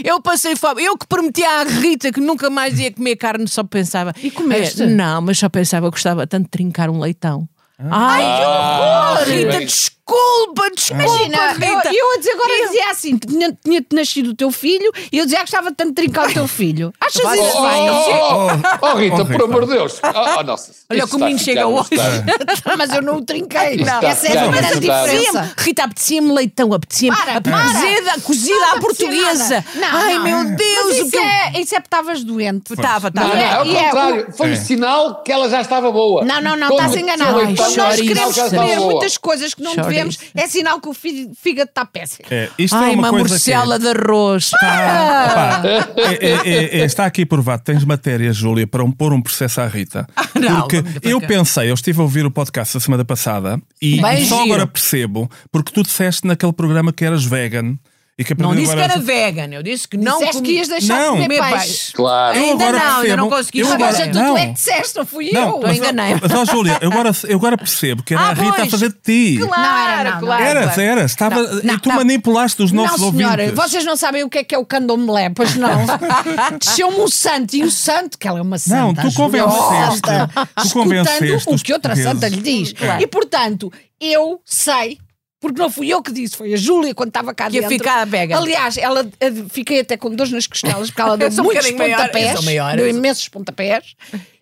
Eu 0.04 0.22
passei 0.22 0.56
fome. 0.56 0.84
Eu 0.84 0.98
que 0.98 1.08
prometi 1.08 1.44
à 1.44 1.64
Rita 1.64 2.12
que 2.12 2.20
nunca 2.22 2.50
mais 2.50 2.80
ia 2.80 2.92
comer 2.92 3.16
carne, 3.16 3.48
só 3.48 3.64
pensava. 3.64 4.14
E 4.22 4.30
comeste? 4.32 4.84
Eh, 4.84 4.88
não, 4.88 5.22
mas 5.22 5.38
só 5.40 5.50
pensava 5.50 5.88
que 5.88 5.92
gostava 5.92 6.26
tanto 6.28 6.44
de 6.46 6.50
trincar 6.50 6.79
um 6.88 7.00
leitão. 7.00 7.50
Ai, 7.80 8.22
que 8.22 8.44
Ah, 8.44 9.14
horror! 9.16 9.28
Rita, 9.28 9.58
bem. 9.58 9.68
Desculpa, 10.14 10.70
desculpa, 10.76 11.04
Imagina, 11.04 11.38
eu, 11.54 11.76
Rita. 11.78 11.92
eu 11.94 12.12
a 12.12 12.18
dizer 12.18 12.32
agora 12.32 12.66
dizia 12.68 12.92
assim: 12.92 13.18
tinha- 13.18 13.58
tinha-te 13.64 13.96
nascido 13.96 14.30
o 14.32 14.34
teu 14.36 14.52
filho 14.52 14.92
e 15.12 15.18
eu 15.18 15.26
dizia 15.26 15.40
que 15.40 15.44
gostava 15.46 15.72
tanto 15.72 15.90
de 15.90 15.96
trincar 15.96 16.30
o 16.30 16.34
teu 16.34 16.48
filho. 16.48 16.94
Achas 17.00 17.22
Vai- 17.24 17.40
isso 17.40 17.58
Oh, 17.58 17.62
bem? 17.68 17.90
oh, 17.90 18.48
oh, 18.82 18.88
oh, 18.88 18.96
Rita, 18.96 19.22
Oh, 19.22 19.26
por 19.26 19.44
amor 19.44 19.66
de 19.66 19.74
Deus. 19.74 20.00
Oh, 20.04 20.40
oh, 20.40 20.44
nossa. 20.44 20.72
Olha, 20.90 21.06
o 21.06 21.20
menino 21.20 21.40
chega 21.40 21.62
ficar 21.62 21.68
hoje. 21.68 21.90
Mas 22.78 22.94
eu 22.94 23.02
não 23.02 23.18
o 23.18 23.22
trinquei. 23.26 23.78
Não. 23.78 24.02
Essa 24.02 24.28
é 24.28 24.38
a 24.40 24.48
grande 24.48 24.80
diferença. 24.80 25.54
Rita, 25.58 25.84
apetecia-me 25.84 26.32
leitão, 26.32 26.74
apetecia-me 26.74 27.18
cozida, 27.18 28.22
cozida 28.24 28.66
à 28.74 28.80
portuguesa. 28.80 29.66
Ai, 29.92 30.14
não. 30.16 30.24
meu 30.24 30.38
Mas 30.44 30.56
Deus, 30.58 30.86
o 30.86 30.92
isso 31.02 31.10
que 31.12 31.18
eu... 31.18 31.22
é, 31.22 31.52
isso 31.56 31.76
é 31.76 31.80
porque 31.80 31.96
estavas 31.96 32.24
doente. 32.24 32.74
Estava, 32.74 33.08
estava. 33.10 33.28
não, 33.28 33.36
é 33.36 33.62
o 33.62 33.76
é 33.78 33.84
contrário. 33.86 34.28
Foi 34.36 34.50
um 34.50 34.54
É. 34.54 34.56
sinal 34.56 35.24
que 35.24 35.32
ela 35.32 35.50
já 35.50 35.62
estava 35.62 35.92
boa. 35.92 36.24
Não, 36.24 36.42
não, 36.42 36.56
não, 36.56 36.70
estás 36.70 36.96
enganado. 36.96 37.40
Nós 37.78 38.00
queremos 38.00 38.36
boa. 38.52 38.80
muitas 38.80 39.18
coisas 39.18 39.54
que 39.54 39.62
não 39.62 39.74
Chorizo. 39.74 39.90
Sabemos, 40.00 40.20
é 40.36 40.48
sinal 40.48 40.80
que 40.82 40.90
o 40.90 40.94
fígado 40.94 41.70
está 41.70 41.86
péssimo. 41.86 42.26
É, 42.32 42.50
isto 42.58 42.76
Ai, 42.76 42.92
é 42.94 42.96
uma, 42.96 43.10
uma 43.12 43.20
morcela 43.20 43.80
que 43.80 43.88
é- 43.88 43.94
de 43.94 44.00
arroz. 44.00 44.52
Pá, 44.52 45.62
é- 45.98 46.28
é- 46.28 46.50
é- 46.50 46.80
é- 46.82 46.86
está 46.86 47.06
aqui 47.06 47.26
provado. 47.26 47.64
Tens 47.64 47.84
matéria, 47.84 48.32
Júlia, 48.34 48.66
para 48.68 48.84
um, 48.84 48.92
pôr 48.92 49.14
um 49.14 49.22
processo 49.22 49.62
à 49.62 49.68
Rita. 49.68 50.08
não, 50.40 50.62
porque 50.68 50.84
eu 51.02 51.20
pensei, 51.22 51.70
eu 51.70 51.74
estive 51.74 52.00
a 52.00 52.04
ouvir 52.04 52.26
o 52.26 52.32
podcast 52.32 52.74
da 52.76 52.80
semana 52.80 53.06
passada 53.06 53.60
e 53.82 54.02
Bem 54.02 54.26
só 54.26 54.42
giro. 54.42 54.54
agora 54.54 54.68
percebo, 54.68 55.30
porque 55.52 55.72
tu 55.72 55.84
disseste 55.84 56.26
naquele 56.28 56.54
programa 56.54 56.92
que 56.94 57.04
eras 57.06 57.24
vegan 57.26 57.78
e 58.20 58.24
que 58.26 58.34
a 58.34 58.36
Não 58.38 58.52
de 58.54 58.58
disse 58.62 58.74
que 58.76 58.80
agora 58.82 58.94
era 58.94 59.02
vegan, 59.02 59.48
eu 59.56 59.64
disse 59.64 59.88
que 59.88 59.96
não 59.98 60.20
Disseste 60.20 60.34
que 60.34 60.42
comi- 60.44 60.58
ias 60.58 60.68
deixar 60.68 60.96
Não. 61.00 61.16
de 61.16 61.22
comer 61.24 61.38
Comer 61.40 61.58
peixe. 61.60 61.94
Claro. 61.94 62.38
Eu 62.38 62.44
Ainda 62.44 62.64
agora 62.66 62.78
não, 62.78 62.86
ainda 62.86 63.00
percebo- 63.02 63.18
não 63.18 63.30
consegui 63.30 63.60
eu 63.60 63.66
chegar 63.66 63.76
agora- 63.76 63.92
Mas 63.92 64.00
aí. 64.02 64.12
tu, 64.12 64.18
não. 64.20 64.34
tu 64.34 64.38
é 64.38 64.46
que 64.48 64.54
disseste, 64.54 64.98
não 64.98 65.06
fui 65.06 65.32
Não, 65.32 65.42
eu. 65.42 65.60
mas, 65.64 65.78
enganei. 65.78 66.16
mas 66.22 66.32
ó, 66.34 66.46
Júlia, 66.46 66.78
eu 66.82 66.92
agora, 66.92 67.12
eu 67.28 67.38
agora 67.38 67.58
percebo 67.58 68.04
que 68.04 68.14
era 68.14 68.24
Ah, 68.24 68.30
a 68.30 68.34
Rita 68.34 68.50
a 68.50 68.56
pois. 68.58 68.72
fazer 68.72 68.90
de 68.90 68.98
ti. 69.02 69.38
Claro, 69.42 69.62
Não 69.64 69.78
era, 69.90 70.04
não, 70.04 70.12
não. 70.12 70.20
claro. 70.28 70.44
Eras. 70.44 71.12
Estava, 71.12 71.42
Não, 71.42 71.64
não, 71.64 71.74
e 71.76 71.80
tu 71.80 71.90
não. 71.90 71.96
manipulaste 71.96 72.62
os 72.62 72.72
nossos 72.74 73.00
não, 73.02 73.12
senhora, 73.12 73.44
ouvintes. 73.44 73.56
vocês 73.64 73.86
não 73.86 73.96
sabem 73.96 74.24
o 74.24 74.30
que 74.30 74.40
é 74.40 74.44
que 74.44 74.54
é 74.54 74.58
o 74.58 74.66
candomblé, 74.66 75.30
pois 75.30 75.56
não. 75.56 75.70
Desceu-me 76.60 76.98
um 77.00 77.08
santo 77.08 77.56
e 77.56 77.64
o 77.64 77.72
santo, 77.72 78.18
que 78.18 78.28
ela 78.28 78.40
é 78.40 78.42
uma 78.42 78.58
santa. 78.58 78.76
Não, 78.82 78.94
tu 78.94 79.00
a 79.00 79.10
Júlia 79.10 79.44
convenceste. 79.44 80.02
Tu 80.02 80.66
escutando 80.66 80.74
convenceste 80.84 81.50
o 81.50 81.54
os 81.56 81.64
que 81.64 81.74
outra 81.74 81.96
portugueses. 81.96 82.12
santa 82.22 82.28
lhe 82.28 82.42
diz. 82.42 82.74
E 83.00 83.08
portanto, 83.08 83.72
eu 84.00 84.42
sei. 84.46 84.98
Porque 85.40 85.62
não 85.62 85.70
fui 85.70 85.88
eu 85.88 86.02
que 86.02 86.12
disse, 86.12 86.36
foi 86.36 86.54
a 86.54 86.58
Júlia 86.58 86.94
quando 86.94 87.10
estava 87.10 87.34
cá 87.34 87.50
Que 87.50 87.56
ia 87.56 87.62
dentro. 87.62 87.78
ficar 87.78 88.06
vegan. 88.06 88.38
Aliás, 88.38 88.78
ela, 88.78 89.10
eh, 89.22 89.32
fiquei 89.50 89.80
até 89.80 89.96
com 89.96 90.14
dores 90.14 90.34
nas 90.34 90.46
costelas, 90.46 90.90
porque 90.90 91.02
ela 91.02 91.16
deu 91.18 91.30
um 91.30 91.44
muitos 91.44 91.66
eu 91.66 91.78
pontapés. 91.78 92.44
maior, 92.44 92.76
deu 92.76 92.90
imensos 92.90 93.30
pontapés. 93.30 93.96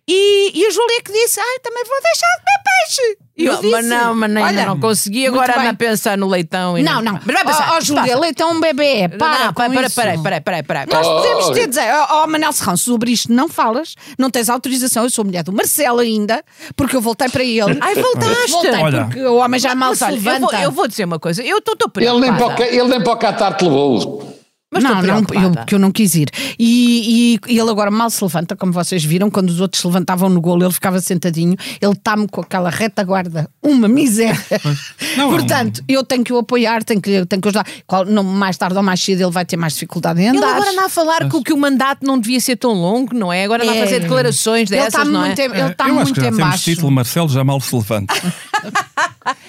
E, 0.10 0.52
e 0.58 0.66
a 0.66 0.72
Júlia 0.72 1.02
que 1.04 1.12
disse, 1.12 1.38
ai, 1.40 1.60
também 1.62 1.84
vou 1.84 1.98
deixar 2.02 2.28
de 2.38 2.44
comer 2.46 2.64
peixe. 2.64 3.18
E 3.38 3.46
eu 3.46 3.54
Não, 3.54 3.62
disse, 3.62 3.72
mas 3.74 3.86
não, 3.86 4.16
mas 4.16 4.32
nem, 4.32 4.44
olha, 4.44 4.66
não 4.66 4.80
consegui. 4.80 5.28
Agora 5.28 5.60
anda 5.60 5.70
a 5.70 5.74
pensar 5.74 6.18
no 6.18 6.28
leitão. 6.28 6.78
E 6.78 6.82
Não, 6.82 7.02
não. 7.02 7.20
Mas 7.24 7.36
vai 7.36 7.46
pensar. 7.46 7.72
Ó, 7.74 7.76
ó, 7.78 7.82
Júlia, 7.82 8.04
passa. 8.04 8.20
leite 8.20 8.42
é 8.42 8.46
um 8.46 8.60
bebê. 8.60 9.10
Para, 9.10 9.46
não, 9.46 9.54
para, 9.54 9.70
para, 9.70 9.90
para, 9.90 10.18
para, 10.22 10.42
para, 10.42 10.64
para. 10.64 10.86
Nós 10.88 11.06
Oh, 11.06 11.16
podemos 11.18 11.46
oh, 11.48 11.52
ter 11.52 11.64
oh. 11.66 11.68
dizer, 11.68 11.94
ó 12.10 12.24
oh, 12.24 12.28
Manel 12.28 12.52
Serrão, 12.54 12.78
sobre 12.78 13.12
isto 13.12 13.32
não 13.32 13.48
falas, 13.50 13.96
não 14.18 14.32
tens 14.32 14.50
autorização, 14.50 15.04
eu 15.04 15.10
sou 15.10 15.24
mulher 15.26 15.44
do 15.44 15.52
Marcelo 15.52 16.00
ainda, 16.00 16.44
porque 16.76 16.96
eu 16.96 17.02
voltei 17.02 17.30
para 17.30 17.44
ele. 17.44 17.78
Ai, 17.80 17.94
voltaste. 17.96 18.52
Voltei 18.52 18.72
Olha. 18.72 19.06
porque 19.06 19.22
o 19.22 19.36
homem 19.36 19.60
já 19.60 19.76
mal 19.76 19.94
se 19.94 20.04
olha, 20.06 20.16
eu, 20.16 20.22
vou, 20.22 20.32
levanta. 20.34 20.62
eu 20.62 20.72
vou 20.72 20.88
dizer 20.88 21.04
uma 21.06 21.20
coisa. 21.20 21.44
Eu 21.44 21.58
estou 21.58 21.76
Ele 21.76 21.92
preocupada. 21.92 22.64
ele 22.66 22.88
nem 22.88 23.04
para 23.04 23.14
o 23.14 23.18
Qatar 23.18 23.56
te 23.58 23.66
levou. 23.66 24.37
Mas 24.82 24.84
não, 24.84 25.02
não, 25.02 25.44
eu, 25.44 25.52
porque 25.52 25.76
eu 25.76 25.80
não 25.80 25.92
quis 25.92 26.16
ir. 26.16 26.30
E, 26.58 27.36
e- 27.48 27.54
e 27.54 27.60
ele 27.60 27.70
agora 27.70 27.90
mal 27.92 28.10
se 28.10 28.24
levanta, 28.24 28.56
como 28.56 28.72
vocês 28.72 29.04
viram, 29.04 29.30
quando 29.30 29.50
os 29.50 29.60
outros 29.60 29.82
se 29.82 29.88
levantavam 29.88 30.30
no 30.30 30.40
golo, 30.42 30.64
ele 30.64 30.74
ficava 30.74 31.00
sentadinho, 31.00 31.56
ele 31.82 31.92
está-me 31.94 32.28
com 32.28 32.42
aquela 32.42 32.70
retaguarda, 32.70 33.50
uma 33.62 33.88
miséria. 33.88 34.38
não, 35.18 35.30
Portanto, 35.30 35.84
eu 35.88 36.04
tenho 36.04 36.24
que 36.24 36.34
o 36.34 36.38
apoiar, 36.38 36.84
tenho 36.84 37.02
que, 37.02 37.26
tenho 37.26 37.42
que 37.42 37.48
ajudar. 37.48 37.66
Qual- 37.86 38.06
não, 38.06 38.24
mais 38.24 38.58
tarde 38.58 38.78
ou 38.78 38.84
mais 38.84 39.02
cedo 39.02 39.22
ele 39.22 39.32
vai 39.32 39.46
ter 39.46 39.58
mais 39.58 39.74
dificuldade 39.74 40.22
em 40.22 40.28
Ele 40.30 40.38
andar. 40.38 40.56
agora 40.56 40.72
anda 40.72 40.86
a 40.86 40.90
falar 40.90 41.30
que, 41.30 41.36
o- 41.36 41.44
que 41.44 41.54
o 41.54 41.58
mandato 41.58 42.06
não 42.06 42.20
devia 42.20 42.40
ser 42.40 42.56
tão 42.58 42.74
longo, 42.74 43.14
não 43.16 43.32
é? 43.32 43.44
Agora 43.44 43.64
anda 43.64 43.72
a 43.74 43.76
É. 43.76 43.84
fazer 43.84 44.00
declarações 44.02 44.70
Ele 44.72 44.80
dessas, 44.82 44.94
está 45.02 45.06
não 45.06 45.24
é? 45.24 45.28
muito, 45.28 45.40
em- 45.40 45.44
ele 45.46 45.72
está 45.72 45.86
acho 45.86 45.94
muito 45.94 46.14
que 46.14 46.22
já 46.22 46.28
em 46.28 46.32
temos 46.32 46.50
baixo. 46.50 46.64
título 46.64 46.92
Marcelo 46.92 47.30
já 47.30 47.44
mal 47.44 47.60
se 47.62 47.76
levanta. 47.76 48.14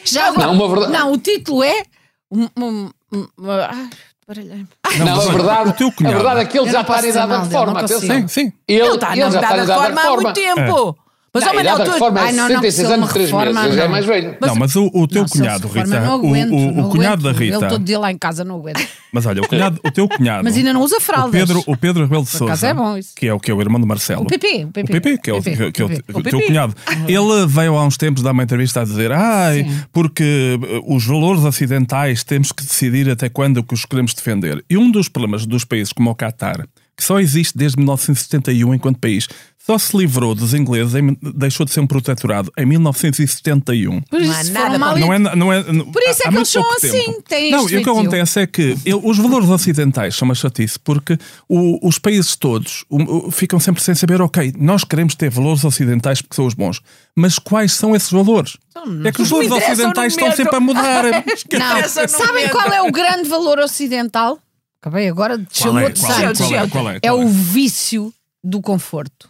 Já 0.05 0.33
Não, 0.33 0.53
uma 0.55 0.69
verdade- 0.69 0.93
não, 0.93 1.13
o 1.13 1.19
título 1.19 1.63
é. 1.63 1.83
um- 2.31 2.49
um- 2.59 2.91
um- 3.13 3.27
ai, 3.51 3.89
baralhei-me. 4.29 4.69
Não, 4.99 5.07
mas 5.07 5.09
a 5.09 5.19
olha, 5.29 5.33
verdade, 5.33 5.69
o 5.71 5.73
teu 5.73 5.89
a 5.89 5.93
cunhado- 5.93 6.17
verdade 6.17 6.41
é 6.41 6.45
que 6.45 6.59
ele 6.59 6.67
já 6.67 6.73
não 6.73 6.81
está 6.83 6.93
na 6.93 6.99
dizer 7.01 7.11
idade 7.11 7.29
não 7.67 7.75
consigo. 7.75 7.99
Atenção. 7.99 8.17
Sim, 8.17 8.29
sim. 8.29 8.53
Ele, 8.69 8.81
Ele 8.83 8.95
está 8.95 9.13
ele 9.13 9.21
já 9.23 9.29
idade 9.29 9.45
está 9.45 9.49
na 9.49 9.57
da 9.57 9.65
idade 9.65 9.67
da 9.67 9.75
reforma 9.75 10.01
há 10.01 10.11
muito 10.23 10.35
tempo. 10.35 10.99
Mas, 11.33 11.45
Não, 11.45 11.51
ó, 11.51 11.53
a 11.53 11.57
Manel, 11.57 11.79
da 11.79 11.85
tu- 11.85 11.91
reforma 11.93 12.21
é 12.21 12.23
Ai, 12.23 12.33
não, 12.33 12.49
não, 12.49 12.61
66 12.61 12.75
se 12.75 12.81
ele 12.85 12.93
anos 12.95 13.05
me 13.07 13.11
e 13.11 13.13
3 13.15 13.27
reforma, 13.31 13.61
meses. 13.63 13.77
Já 13.77 13.83
é 13.83 13.85
não. 13.85 13.91
mais 13.93 14.07
velho. 14.07 14.37
Não, 14.41 14.57
mas 14.57 14.77
o, 14.77 14.91
o 14.95 15.07
teu 15.07 15.23
Não, 15.23 15.29
cunhado, 15.29 15.69
reforma, 15.69 15.97
Rita, 15.99 16.11
o, 16.11 16.15
aguento, 16.15 16.53
o- 16.55 16.81
o 16.81 16.89
cunhado 16.89 17.23
da. 17.23 17.33
Rita. 17.33 17.57
Ele 17.57 17.67
todo 17.69 17.85
dia 17.85 17.99
lá 17.99 18.11
em 18.11 18.17
casa 18.19 18.45
não 18.45 18.57
aguento. 18.57 18.81
Mas 19.13 19.27
olha, 19.27 19.43
o, 19.43 19.47
cunhado, 19.49 19.79
o 19.85 19.91
teu 19.91 20.09
cunhado. 20.09 20.45
Mas 20.45 20.57
ainda 20.57 20.73
não 20.73 20.81
usa 20.83 20.97
o 20.97 21.01
fraldas. 21.01 21.31
Pedro, 21.33 21.63
o 21.67 21.77
Pedro 21.77 22.03
Rebelo 22.05 22.23
de 22.25 22.31
Sousa, 22.31 22.67
é 22.67 22.73
bom 22.75 22.97
isso. 22.97 23.11
que 23.15 23.27
é 23.27 23.33
o 23.35 23.39
que 23.39 23.51
é 23.51 23.55
o 23.55 23.61
irmão 23.61 23.79
do 23.81 23.87
Marcelo. 23.87 24.23
O 24.23 24.27
Pipi, 24.27 24.65
o 24.65 24.69
O 24.69 24.73
Pipi. 24.73 24.93
Pipi, 24.93 25.19
que 25.19 25.31
é 25.31 25.35
o, 25.35 25.43
Pipi, 25.43 25.73
que, 25.73 25.83
é 25.83 25.85
o, 25.85 25.89
Pipi. 25.89 26.03
o 26.13 26.23
teu 26.23 26.33
Pipi. 26.39 26.47
cunhado. 26.47 26.75
Ele 27.07 27.47
veio 27.47 27.77
há 27.77 27.85
uns 27.85 27.97
tempos 27.99 28.23
dar 28.23 28.33
uma 28.33 28.43
entrevista 28.43 28.81
a 28.81 28.85
dizer: 28.85 29.13
Ai, 29.13 29.67
porque 29.93 30.59
eh, 30.63 30.81
os 30.87 31.05
valores 31.07 31.45
ocidentais 31.45 32.25
temos 32.25 32.53
que 32.53 32.63
decidir 32.65 33.09
até 33.11 33.29
quando 33.29 33.63
que 33.63 33.75
os 33.75 33.85
queremos 33.85 34.15
defender. 34.15 34.65
E 34.69 34.77
um 34.79 34.91
dos 34.91 35.09
problemas 35.09 35.45
dos 35.47 35.65
países 35.65 35.93
como 35.93 36.11
o 36.11 36.15
Qatar, 36.15 36.67
que 36.97 37.05
só 37.05 37.21
existe 37.21 37.57
desde 37.57 37.77
1971 37.79 38.75
enquanto 38.75 38.99
país, 38.99 39.29
só 39.69 39.77
se 39.77 39.95
livrou 39.95 40.35
dos 40.35 40.55
ingleses, 40.55 40.95
em- 40.95 41.15
deixou 41.21 41.67
de 41.67 41.73
ser 41.73 41.81
um 41.81 41.87
protetorado 41.87 42.51
em 42.57 42.65
1971. 42.65 44.01
Por 44.03 44.19
Não 44.19 44.33
há 44.33 44.41
isso 44.41 44.53
nada 44.53 44.79
mal 44.79 44.95
para- 44.95 45.01
Não 45.01 45.13
é, 45.13 45.19
não 45.37 45.53
é, 45.53 45.63
Por 45.63 46.03
isso 46.03 46.23
é 46.23 46.29
há 46.29 46.31
que 46.31 46.31
muito 46.31 46.37
eles 46.37 46.49
são 46.49 46.73
assim, 46.73 47.21
têm 47.29 47.51
Não, 47.51 47.69
e 47.69 47.77
o 47.77 47.83
que 47.85 47.91
acontece 47.91 48.41
é 48.41 48.47
que 48.47 48.63
ele- 48.87 49.01
os 49.03 49.19
valores 49.19 49.49
ocidentais 49.51 50.17
são 50.17 50.27
uma 50.27 50.35
chatice 50.35 50.79
porque 50.79 51.19
o- 51.47 51.87
os 51.87 51.99
países 51.99 52.35
todos 52.35 52.85
o- 52.89 53.29
o- 53.29 53.31
ficam 53.31 53.61
sempre 53.61 53.83
sem 53.83 53.95
saber, 53.95 54.23
ok, 54.23 54.55
nós 54.59 54.85
queremos 54.85 55.15
ter 55.15 55.29
valores 55.29 55.63
ocidentais 55.65 56.23
porque 56.23 56.37
são 56.37 56.47
os 56.47 56.55
bons, 56.55 56.81
mas 57.15 57.39
quais 57.39 57.73
são 57.73 57.95
esses 57.95 58.11
valores? 58.11 58.57
É 59.05 59.13
que 59.13 59.21
os 59.21 59.29
valores 59.29 59.51
ocidentais 59.53 60.15
estão 60.15 60.33
sempre 60.33 60.57
a 60.57 60.61
mudar. 60.61 61.05
Não, 61.53 62.09
sabem 62.09 62.49
qual 62.49 62.73
é 62.73 62.81
o 62.81 62.91
grande 62.91 63.29
valor 63.29 63.59
ocidental? 63.59 64.39
Acabei 64.81 65.09
agora 65.09 65.37
de 65.37 65.45
é? 65.45 65.69
outro 65.69 66.01
Qual 66.01 66.13
é? 66.21 66.33
Qual 66.35 66.55
é? 66.55 66.69
Qual 66.69 66.91
é? 66.91 66.97
É 66.97 67.01
Qual 67.01 67.21
é? 67.21 67.25
o 67.25 67.29
vício 67.29 68.15
do 68.43 68.61
conforto. 68.63 69.29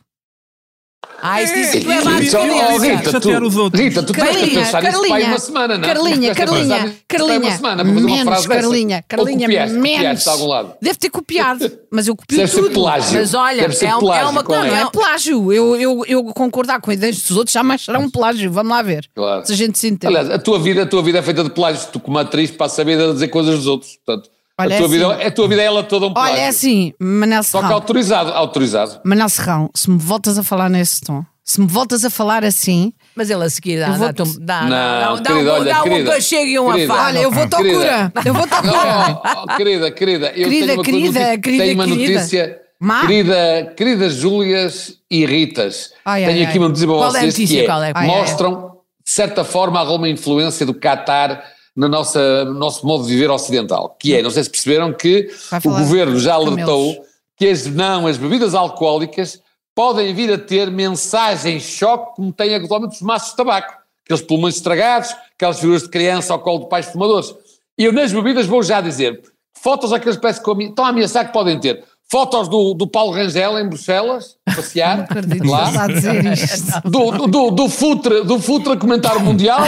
Ah, 1.21 1.43
isso 1.43 1.55
disse 1.55 1.78
que 1.78 1.85
tu 1.85 1.90
é 1.93 1.97
experiência. 1.99 2.38
oh, 2.40 2.78
Rita, 2.78 3.11
Chatear 3.11 3.43
os 3.43 3.55
tu, 3.55 3.61
outros. 3.62 3.83
Rita, 3.83 4.02
tu 4.02 4.12
tens 4.12 4.23
que 4.26 4.33
Carlinha, 4.35 4.61
pensar 4.64 4.83
nisso 4.83 4.99
para 4.99 5.09
Carlinha, 5.09 5.28
uma 5.28 5.38
semana, 5.38 5.78
não? 5.78 5.88
Carlinha, 5.88 6.17
Tu 6.35 6.37
pensar 6.37 6.47
Carlinha, 6.47 6.97
Carlinha, 7.09 7.57
semana 7.57 7.85
para 7.85 7.95
fazer 7.95 8.05
uma 8.05 8.14
menos. 8.31 8.47
Carlinha, 8.47 9.05
Carlinha, 9.09 9.47
copiaste, 9.49 9.76
menos. 9.76 9.97
copiaste 9.99 10.28
algum 10.28 10.47
lado. 10.47 10.75
Deve 10.81 10.99
ter 10.99 11.11
copiado, 11.11 11.73
mas 11.90 12.07
eu 12.09 12.14
copio 12.17 12.37
Deve 12.37 12.50
ser 12.52 12.62
tudo. 12.62 12.73
plágio. 12.75 13.19
Mas 13.19 13.35
olha, 13.35 13.62
Deve 13.62 13.75
ser 13.75 13.87
é 13.87 13.95
um- 13.95 13.99
é 13.99 14.00
plágio, 14.00 14.28
uma 14.31 14.45
coisa- 14.45 14.64
Não 14.67 14.76
é? 14.76 14.81
é 14.83 14.90
plágio. 14.90 15.52
Eu, 15.52 15.76
eu, 15.76 16.05
eu 16.07 16.25
concordar 16.26 16.81
com 16.81 16.93
ideias 16.93 17.21
dos 17.21 17.37
outros 17.37 17.52
jamais 17.52 17.83
será 17.85 17.99
um 17.99 18.11
plágio. 18.11 18.50
Vamos 18.52 18.71
lá 18.71 18.83
ver. 18.83 19.09
Claro. 19.14 19.45
Se 19.47 19.52
a 19.52 19.57
gente 19.57 19.78
se 19.78 19.88
entende. 19.88 20.14
Aliás, 20.17 20.31
a 20.31 20.38
tua 20.38 20.59
vida, 20.61 20.83
a 20.83 20.87
tua 20.87 21.02
vida 21.02 21.19
é 21.19 21.23
feita 21.23 21.43
de 21.43 21.50
plágios. 21.50 21.85
Tu, 21.87 21.99
como 21.99 22.19
atriz, 22.19 22.50
passas 22.50 22.78
a 22.78 22.85
vida 22.85 23.11
a 23.11 23.12
dizer 23.12 23.28
coisas 23.28 23.57
dos 23.57 23.67
outros. 23.67 23.97
Portanto, 24.05 24.31
Olha, 24.61 24.75
a, 24.75 24.79
tua 24.79 24.87
é 24.87 24.88
vida, 24.88 25.12
assim. 25.15 25.23
a 25.25 25.31
tua 25.31 25.49
vida 25.49 25.62
é 25.62 25.65
ela 25.67 25.83
toda 25.85 26.07
um 26.07 26.12
plágio. 26.12 26.33
Olha, 26.35 26.41
é 26.41 26.49
assim, 26.49 26.93
Manel 27.00 27.43
Só 27.45 27.59
que 27.59 27.65
Serrão. 27.65 27.75
autorizado, 27.77 28.33
autorizado. 28.33 29.00
Manel 29.05 29.29
Serrão, 29.29 29.71
se 29.75 29.88
me 29.91 29.99
voltas 29.99 30.37
a 30.37 30.43
falar 30.43 30.69
nesse 30.69 31.00
tom, 31.00 31.25
se 31.45 31.61
me 31.61 31.67
voltas 31.67 32.05
a 32.05 32.11
falar 32.11 32.45
assim, 32.45 32.93
Mas 33.15 33.31
ele 33.31 33.45
a 33.45 33.49
seguir 33.49 33.79
dá, 33.81 33.91
vou- 33.93 34.12
dá, 34.12 34.25
dá, 34.41 34.62
Não, 34.65 35.23
dá, 35.23 35.31
querida, 35.33 35.50
um, 35.50 35.55
olha, 35.55 35.73
dá 35.75 35.81
um 35.81 35.85
querida, 35.85 36.11
cachego 36.12 36.45
e 36.50 36.59
um 36.59 36.73
querida. 36.73 36.93
afago. 36.93 37.07
olha, 37.09 37.19
eu 37.21 37.31
vou-te 37.31 37.55
à 37.55 37.57
querida. 37.59 37.79
cura. 37.79 38.12
Eu 38.25 38.35
vou-te 38.35 38.55
à 38.55 38.62
Não, 38.62 38.73
cura. 38.73 39.21
oh, 39.25 39.43
oh, 39.45 39.57
querida, 39.57 39.91
querida, 39.93 40.27
eu 40.29 40.49
Querida, 40.49 40.67
tenho 40.67 40.75
uma 40.79 40.85
querida, 40.85 41.07
notícia, 41.21 41.38
querida, 41.38 41.62
tenho 41.65 41.75
uma 41.75 41.85
querida. 41.87 42.12
notícia, 42.12 42.59
Má? 42.81 43.00
querida, 43.07 43.73
queridas 43.77 44.15
Júlias 44.15 44.95
e 45.11 45.25
Ritas, 45.25 45.93
Ai, 46.05 46.25
tenho 46.25 46.37
ai, 46.38 46.43
aqui 46.43 46.53
ai. 46.53 46.59
uma 46.59 46.69
notícia 46.69 46.87
para 46.88 46.97
Qual 46.97 47.05
é 47.07 47.09
a 47.09 47.12
vocês 47.12 47.25
notícia? 47.35 47.65
que 47.65 47.71
é? 47.71 47.73
é, 47.73 47.73
ai, 47.73 47.93
ai. 47.95 48.07
mostram, 48.07 48.73
de 49.05 49.11
certa 49.11 49.45
forma, 49.45 49.79
alguma 49.81 50.09
influência 50.09 50.67
do 50.67 50.75
Qatar 50.75 51.43
no 51.78 51.88
nosso, 51.88 52.18
no 52.18 52.54
nosso 52.54 52.85
modo 52.85 53.04
de 53.04 53.11
viver 53.11 53.30
ocidental, 53.30 53.97
que 54.00 54.12
é, 54.12 54.20
não 54.20 54.30
sei 54.30 54.42
se 54.42 54.50
perceberam 54.50 54.92
que 54.92 55.30
o 55.64 55.70
governo 55.70 56.18
já 56.18 56.35
alertou 56.35 56.88
camelos. 56.88 57.08
que 57.37 57.47
as, 57.47 57.66
não, 57.66 58.08
as 58.08 58.16
bebidas 58.16 58.52
alcoólicas 58.52 59.40
podem 59.76 60.12
vir 60.12 60.32
a 60.32 60.37
ter 60.37 60.73
mensagem-choque 60.73 62.16
como 62.16 62.32
têm 62.32 62.56
atualmente 62.56 62.97
os 62.97 63.00
maços 63.00 63.30
de 63.30 63.37
tabaco, 63.37 63.75
aqueles 64.04 64.23
pulmões 64.23 64.56
estragados, 64.56 65.14
aquelas 65.37 65.61
figuras 65.61 65.82
de 65.85 65.88
criança 65.88 66.32
ao 66.32 66.40
colo 66.40 66.64
de 66.64 66.68
pais 66.68 66.87
fumadores. 66.87 67.32
E 67.78 67.85
eu 67.85 67.92
nas 67.92 68.12
bebidas 68.12 68.47
vou 68.47 68.61
já 68.61 68.80
dizer, 68.80 69.23
fotos 69.52 69.92
aqueles 69.92 70.16
parece 70.16 70.42
que 70.42 70.50
estão 70.64 70.85
a 70.85 70.88
ameaçar 70.88 71.28
que 71.28 71.32
podem 71.32 71.61
ter. 71.61 71.85
Fotos 72.11 72.49
do, 72.49 72.73
do 72.73 72.87
Paulo 72.87 73.12
Rangel 73.12 73.59
em 73.59 73.69
Bruxelas, 73.69 74.37
passear, 74.57 75.07
que 75.07 75.47
lá. 75.47 75.85
a 75.85 75.87
dizer 75.88 76.25
isto. 76.33 76.81
Do, 76.88 77.11
do, 77.11 77.27
do, 77.27 77.50
do 77.50 77.69
Futre, 77.69 78.25
do 78.25 78.41
Futre 78.41 78.73
a 78.73 78.77
comentar 78.79 79.19
o 79.19 79.21
Mundial, 79.21 79.61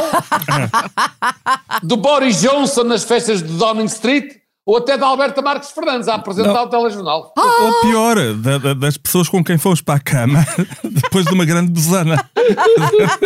do 1.85 1.99
Boris 1.99 2.40
Johnson 2.40 2.85
nas 2.85 3.04
festas 3.04 3.42
de 3.42 3.52
Downing 3.59 3.85
Street, 3.85 4.37
ou 4.70 4.76
até 4.78 4.96
da 4.96 5.06
Alberta 5.06 5.42
Marques 5.42 5.70
Fernandes 5.70 6.08
a 6.08 6.14
apresentar 6.14 6.52
Não. 6.52 6.64
o 6.64 6.68
telejornal. 6.68 7.32
Ou 7.36 7.80
pior, 7.82 8.16
da- 8.34 8.58
da- 8.58 8.74
das 8.74 8.96
pessoas 8.96 9.28
com 9.28 9.42
quem 9.42 9.58
fomos 9.58 9.80
para 9.80 9.94
a 9.96 10.00
cama 10.00 10.46
depois 10.84 11.24
de 11.26 11.32
uma 11.34 11.44
grande 11.44 11.70
besana. 11.70 12.24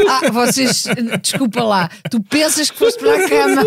Ah, 0.08 0.30
vocês, 0.30 0.84
desculpa 1.22 1.62
lá, 1.62 1.90
tu 2.10 2.20
pensas 2.22 2.70
que 2.70 2.78
foste 2.78 2.98
para 3.00 3.24
a 3.24 3.28
cama, 3.28 3.62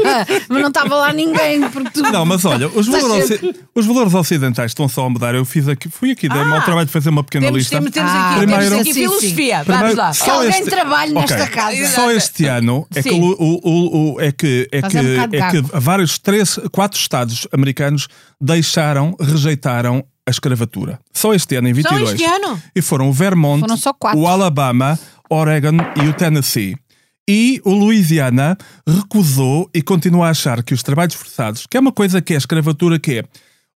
mas 0.50 0.62
não 0.62 0.68
estava 0.70 0.96
lá 0.96 1.14
ninguém, 1.14 1.62
porque 1.70 1.90
tu. 1.92 2.02
Não, 2.04 2.26
mas 2.26 2.46
olha, 2.46 2.68
os 2.68 2.88
valores, 2.88 3.30
os 3.76 3.86
valores 3.86 4.14
ocidentais 4.14 4.72
estão 4.72 4.88
só 4.88 5.06
a 5.06 5.10
mudar. 5.10 5.36
Eu 5.36 5.46
fiz 5.46 5.68
aqui, 5.68 5.90
fui 5.90 6.12
aqui, 6.12 6.28
dei-me 6.30 6.52
ao 6.52 6.60
Ah, 6.60 6.62
trabalho 6.62 6.86
de 6.86 6.92
fazer 6.92 7.10
uma 7.10 7.24
pequena 7.24 7.46
Temos, 7.48 7.58
lista. 7.60 7.76
temos, 7.78 7.92
temos 7.92 8.12
Ah, 8.12 8.30
aqui, 8.30 8.38
primeiro- 8.40 8.62
temos 8.64 8.80
aqui 8.82 8.94
Sim, 8.94 8.94
sim. 8.94 9.00
filosofia. 9.08 9.56
Vamos 9.64 9.76
Primeiro, 9.78 9.98
lá. 9.98 10.14
só 10.14 10.24
Que 10.26 10.30
alguém 10.32 10.50
este- 10.50 10.70
trabalhe 10.70 11.14
nesta 11.14 11.36
Ok, 11.44 11.48
casa. 11.48 11.88
Só 11.88 12.12
este 12.12 12.46
ano 12.46 12.88
é 12.96 13.04
que, 13.04 13.10
Sim. 13.10 13.22
o, 13.22 13.36
o- 13.40 13.62
o- 13.64 14.14
o- 14.16 14.22
é 14.22 14.32
que, 14.32 14.68
é 14.72 14.82
que, 14.82 14.98
é 14.98 15.02
um 15.02 15.24
é 15.46 15.52
que 15.52 15.62
vários, 15.80 16.18
três, 16.18 16.60
quatro 16.72 17.00
estados 17.00 17.48
americanos 17.52 17.67
deixaram, 18.40 19.16
rejeitaram 19.20 20.04
a 20.26 20.30
escravatura. 20.30 21.00
Só 21.14 21.34
este 21.34 21.56
ano, 21.56 21.70
em 21.70 21.74
22. 21.74 22.12
este 22.12 22.26
ano? 22.26 22.62
E 22.76 22.82
foram 22.82 23.10
o 23.10 23.14
Vermont, 23.14 23.62
Foram 23.62 23.78
só 23.78 23.96
o 24.14 24.28
Alabama, 24.28 25.00
Oregon 25.30 25.78
e 26.04 26.08
o 26.08 26.14
Tennessee. 26.14 26.76
E 27.30 27.62
o 27.66 27.72
Louisiana 27.72 28.58
recusou 28.88 29.70
e 29.74 29.82
continua 29.82 30.28
a 30.28 30.30
achar 30.30 30.64
que 30.64 30.74
os 30.74 30.82
trabalhos 30.82 31.16
forçados, 31.16 31.66
que 31.70 31.76
é 31.76 31.80
uma 31.80 31.92
coisa 31.92 32.22
que 32.22 32.34
é 32.34 32.36
a 32.36 32.40
escravatura, 32.40 33.00
que 33.00 33.20
é. 33.20 33.24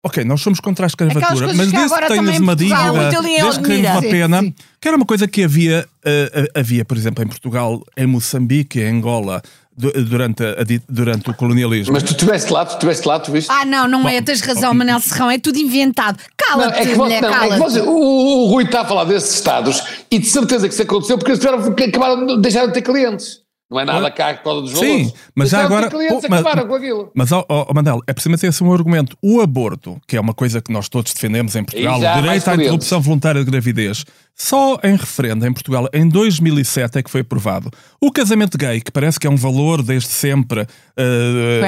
Ok, 0.03 0.23
nós 0.23 0.41
somos 0.41 0.59
contra 0.59 0.85
a 0.85 0.87
escravatura, 0.87 1.53
mas 1.53 1.71
desde 1.71 1.95
que 1.95 2.07
tenhas 2.07 2.39
uma 2.39 2.55
dívida, 2.55 2.91
desde 3.21 3.61
que 3.61 3.67
tenhas 3.67 3.91
uma 3.93 4.01
pena, 4.01 4.39
Sim, 4.39 4.47
sim. 4.47 4.55
que 4.79 4.87
era 4.87 4.97
uma 4.97 5.05
coisa 5.05 5.27
que 5.27 5.43
havia, 5.43 5.87
eh, 6.03 6.51
havia, 6.55 6.83
por 6.83 6.97
exemplo, 6.97 7.23
em 7.23 7.27
Portugal, 7.27 7.83
em 7.95 8.07
Moçambique, 8.07 8.79
em 8.79 8.97
Angola, 8.97 9.43
durante, 9.89 10.43
a 10.43 10.55
durante 10.87 11.29
o 11.29 11.33
colonialismo. 11.33 11.93
Mas 11.93 12.03
tu 12.03 12.11
estiveste 12.11 12.51
lá, 12.51 12.65
tu 12.65 12.73
estiveste 12.73 13.07
lá, 13.07 13.19
tu 13.19 13.31
viste? 13.31 13.49
Ah, 13.51 13.65
não, 13.65 13.87
não 13.87 14.07
é, 14.07 14.21
tens 14.21 14.41
razão, 14.41 14.73
Manel 14.73 14.99
Serrão, 14.99 15.29
é 15.31 15.37
tudo 15.39 15.57
inventado. 15.57 16.17
Cala-te, 16.37 16.79
é 16.79 16.85
que, 16.85 16.95
mulher, 16.95 17.21
não, 17.21 17.33
é 17.43 17.49
que 17.49 17.57
você- 17.57 17.81
o, 17.81 17.89
o- 17.91 18.43
o 18.45 18.47
Rui 18.47 18.63
está 18.63 18.81
a 18.81 18.85
falar 18.85 19.03
desses 19.05 19.33
estados 19.33 19.81
e 20.09 20.19
de 20.19 20.27
certeza 20.27 20.67
que 20.67 20.73
isso 20.73 20.83
aconteceu 20.83 21.17
porque 21.17 21.31
eles 21.31 21.39
tiveram, 21.43 21.73
que 21.73 21.83
acabaram 21.83 22.25
de 22.25 22.41
deixar 22.41 22.65
de 22.67 22.73
ter 22.73 22.81
clientes. 22.81 23.39
Não 23.69 23.79
é 23.79 23.85
nada 23.85 24.11
cá 24.11 24.33
por 24.33 24.43
causa 24.43 24.61
dos 24.63 24.71
Sim, 24.71 24.79
valores. 24.79 25.13
mas 25.33 25.49
já 25.49 25.57
Deixaram 25.59 25.65
agora- 25.77 25.89
ter 25.89 25.95
clientes 25.95 26.21
pô, 26.21 26.27
mas- 26.29 26.39
acabaram 26.41 26.67
com 26.67 26.75
aquilo. 26.75 27.11
Mas, 27.15 27.31
ó, 27.31 27.45
ó, 27.47 27.73
Mandel, 27.73 28.01
é 28.05 28.11
preciso 28.11 28.37
ter 28.37 28.47
esse 28.47 28.61
um 28.61 28.73
argumento. 28.73 29.15
O 29.23 29.39
aborto, 29.39 29.97
que 30.05 30.17
é 30.17 30.19
uma 30.19 30.33
coisa 30.33 30.61
que 30.61 30.73
nós 30.73 30.89
todos 30.89 31.13
defendemos 31.13 31.55
em 31.55 31.63
Portugal, 31.63 31.97
o 31.97 32.21
direito 32.21 32.49
à 32.49 32.55
interrupção 32.55 32.99
voluntária 32.99 33.41
de 33.41 33.49
gravidez, 33.49 34.03
só 34.35 34.79
em 34.83 34.95
referendo 34.95 35.45
em 35.45 35.53
Portugal, 35.53 35.87
em 35.93 36.07
2007 36.09 36.97
é 36.97 37.03
que 37.03 37.11
foi 37.11 37.21
aprovado. 37.21 37.69
O 37.99 38.11
casamento 38.11 38.57
gay, 38.57 38.81
que 38.81 38.91
parece 38.91 39.19
que 39.19 39.27
é 39.27 39.29
um 39.29 39.35
valor 39.35 39.83
desde 39.83 40.09
sempre 40.09 40.65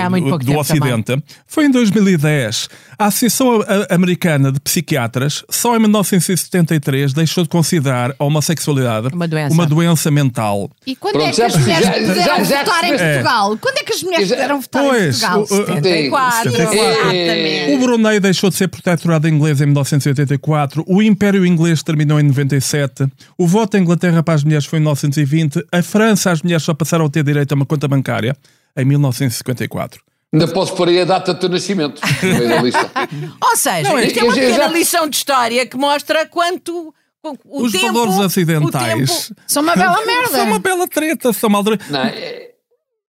muito 0.09 0.37
do- 0.39 0.57
Ocidente, 0.57 1.21
foi 1.45 1.65
em 1.65 1.71
2010. 1.71 2.69
A 2.97 3.05
Associação 3.05 3.63
Americana 3.89 4.51
de 4.51 4.59
Psiquiatras, 4.59 5.43
só 5.49 5.75
em 5.75 5.79
1973, 5.79 7.13
deixou 7.13 7.43
de 7.43 7.49
considerar 7.49 8.15
a 8.17 8.23
homossexualidade 8.23 9.09
Uma 9.13 9.27
doença. 9.27 9.53
uma 9.53 9.65
doença 9.65 10.09
mental. 10.11 10.69
E 10.85 10.95
quando 10.95 11.13
Pronto, 11.13 11.27
é 11.29 11.31
que 11.31 11.41
as 11.41 11.55
mulheres 11.55 11.85
já- 11.85 11.91
puderam 11.93 12.15
já- 12.15 12.43
já 12.43 12.63
votar 12.63 12.83
em. 12.85 12.97
Portugal? 12.97 13.57
Quando 13.59 13.77
é 13.77 13.83
que 13.83 13.93
as 13.93 14.03
mulheres 14.03 14.27
Já- 14.29 14.35
puderam 14.35 14.61
votar 14.61 14.83
em 14.83 14.87
Pois, 14.89 15.19
Portugal? 15.19 15.39
o- 15.39 15.43
o- 15.43 15.65
74. 15.65 16.51
74. 16.51 17.11
É. 17.15 17.75
O 17.75 17.79
Brunei 17.79 18.19
deixou 18.19 18.49
de 18.49 18.55
ser 18.55 18.67
protetorado 18.67 19.27
inglês 19.27 19.61
em 19.61 19.65
1984, 19.65 20.83
o 20.87 21.01
Império 21.01 21.45
Inglês 21.45 21.83
terminou 21.83 22.19
em 22.19 22.23
97, 22.53 23.07
o 23.37 23.47
voto 23.47 23.77
em 23.77 23.81
Inglaterra 23.81 24.21
para 24.23 24.33
as 24.35 24.43
mulheres 24.43 24.65
foi 24.65 24.79
em 24.79 24.81
1920, 24.81 25.65
a 25.71 25.81
França 25.81 26.31
as 26.31 26.41
mulheres 26.41 26.63
só 26.63 26.73
passaram 26.73 27.05
a 27.05 27.09
ter 27.09 27.23
direito 27.23 27.51
a 27.51 27.55
uma 27.55 27.65
conta 27.65 27.87
bancária 27.87 28.35
em 28.77 28.85
1954. 28.85 30.01
Ainda 30.33 30.47
podes 30.47 30.73
pôr 30.73 30.87
aí 30.89 30.99
a 31.01 31.05
data 31.05 31.33
do 31.33 31.39
teu 31.39 31.49
nascimento 31.49 32.01
no 32.23 32.27
meio 32.29 32.49
da 32.49 32.61
lista. 32.61 32.91
Ou 33.43 33.55
seja, 33.55 33.89
Não, 33.89 33.99
isto 33.99 34.17
é 34.17 34.21
eu- 34.21 34.25
uma 34.25 34.33
pequena 34.33 34.55
já- 34.55 34.67
lição 34.67 35.07
de 35.09 35.15
história 35.15 35.65
que 35.65 35.77
mostra 35.77 36.25
quanto 36.25 36.93
o 37.23 37.63
Os 37.63 37.71
tempo, 37.71 37.93
valores 37.93 38.15
o 38.15 38.21
ocidentais 38.25 39.27
tempo- 39.27 39.41
São 39.47 39.61
uma 39.63 39.75
bela 39.75 40.03
merda. 40.05 40.29
são 40.29 40.45
uma 40.47 40.59
bela 40.59 40.87
treta, 40.87 41.31
são 41.33 41.49
mal 41.49 41.63
Não, 41.63 41.99
é- 42.03 42.42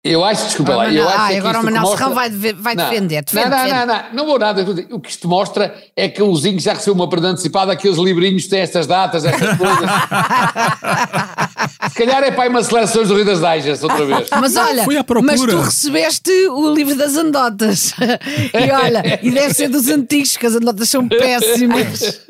eu 0.04 0.24
acho, 0.24 0.44
desculpa 0.46 0.72
Ah, 0.72 0.76
lá, 0.76 0.92
eu 0.92 1.08
acho 1.08 1.18
ah, 1.20 1.26
é 1.26 1.32
que 1.32 1.38
agora 1.38 1.52
isto 1.54 1.62
o 1.62 1.64
Manel 1.64 1.82
mostra- 1.82 1.98
Serrão 1.98 2.14
vai 2.14 2.30
vai 2.30 2.74
Não, 2.74 2.88
defender, 2.88 3.24
defende, 3.24 3.50
não, 3.50 3.56
não, 3.58 3.64
defende. 3.64 3.86
não, 3.86 3.96
não, 3.96 4.02
não 4.14 4.26
vou 4.26 4.38
nada. 4.38 4.64
O 4.90 5.00
que 5.00 5.10
isto 5.10 5.28
mostra 5.28 5.74
é 5.96 6.08
que 6.08 6.22
o 6.22 6.34
Zinho 6.36 6.60
já 6.60 6.74
recebeu 6.74 6.94
uma 6.94 7.08
prenda 7.08 7.28
antecipada, 7.28 7.72
aqueles 7.72 7.98
livrinhos 7.98 8.44
que 8.44 8.50
têm 8.50 8.60
estas 8.60 8.86
datas, 8.86 9.24
estas 9.24 9.56
coisas. 9.58 9.78
Se 11.90 11.94
calhar 11.94 12.22
é 12.22 12.30
para 12.30 12.44
aí 12.44 12.48
uma 12.48 12.62
seleções 12.62 13.08
do 13.08 13.14
Rio 13.16 13.24
das 13.24 13.40
Daijas, 13.40 13.82
outra 13.82 14.04
vez. 14.04 14.28
Mas 14.40 14.56
olha, 14.56 14.84
mas 15.22 15.40
tu 15.40 15.60
recebeste 15.60 16.30
o 16.48 16.72
livro 16.74 16.94
das 16.96 17.16
anedotas. 17.16 17.92
e 18.54 18.70
olha, 18.70 19.18
e 19.22 19.30
deve 19.30 19.54
ser 19.54 19.68
dos 19.68 19.88
antigos, 19.88 20.36
que 20.36 20.46
as 20.46 20.54
anedotas 20.54 20.88
são 20.88 21.08
péssimas. 21.08 22.20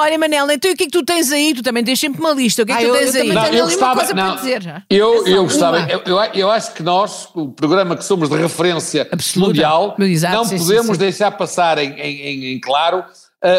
Olha, 0.00 0.18
Manel, 0.18 0.50
então 0.50 0.70
o 0.72 0.76
que 0.76 0.84
é 0.84 0.86
que 0.86 0.92
tu 0.92 1.04
tens 1.04 1.30
aí? 1.30 1.54
Tu 1.54 1.62
também 1.62 1.84
tens 1.84 2.00
sempre 2.00 2.20
uma 2.20 2.32
lista. 2.32 2.62
O 2.62 2.66
que 2.66 2.72
é 2.72 2.76
que 2.76 2.84
Ah, 2.84 2.86
tu 2.88 2.94
eu- 2.94 2.98
tens 2.98 3.14
eu 3.14 3.22
aí? 3.22 3.28
também 3.28 3.34
Não, 3.34 3.42
tenho 3.44 3.56
eu 3.58 3.64
ali 3.66 3.76
uma 3.76 3.94
gostava, 3.94 4.14
não, 4.14 4.36
dizer. 4.36 4.84
Eu, 4.88 5.26
eu 5.26 5.42
gostava, 5.44 5.78
eu, 5.90 6.02
eu, 6.06 6.18
eu 6.34 6.50
acho 6.50 6.72
que 6.74 6.82
nós, 6.82 7.28
o 7.34 7.48
programa 7.50 7.96
que 7.96 8.04
somos 8.04 8.28
de 8.28 8.36
referência 8.36 9.08
Absoluta. 9.12 9.48
mundial, 9.50 9.96
Exato, 9.98 10.34
não 10.36 10.44
sim, 10.44 10.58
sim, 10.58 10.64
podemos 10.64 10.86
sim. 10.92 10.98
deixar 10.98 11.30
passar 11.32 11.78
em, 11.78 11.90
em- 11.92 12.20
em- 12.22 12.44
em 12.54 12.60
claro 12.60 13.04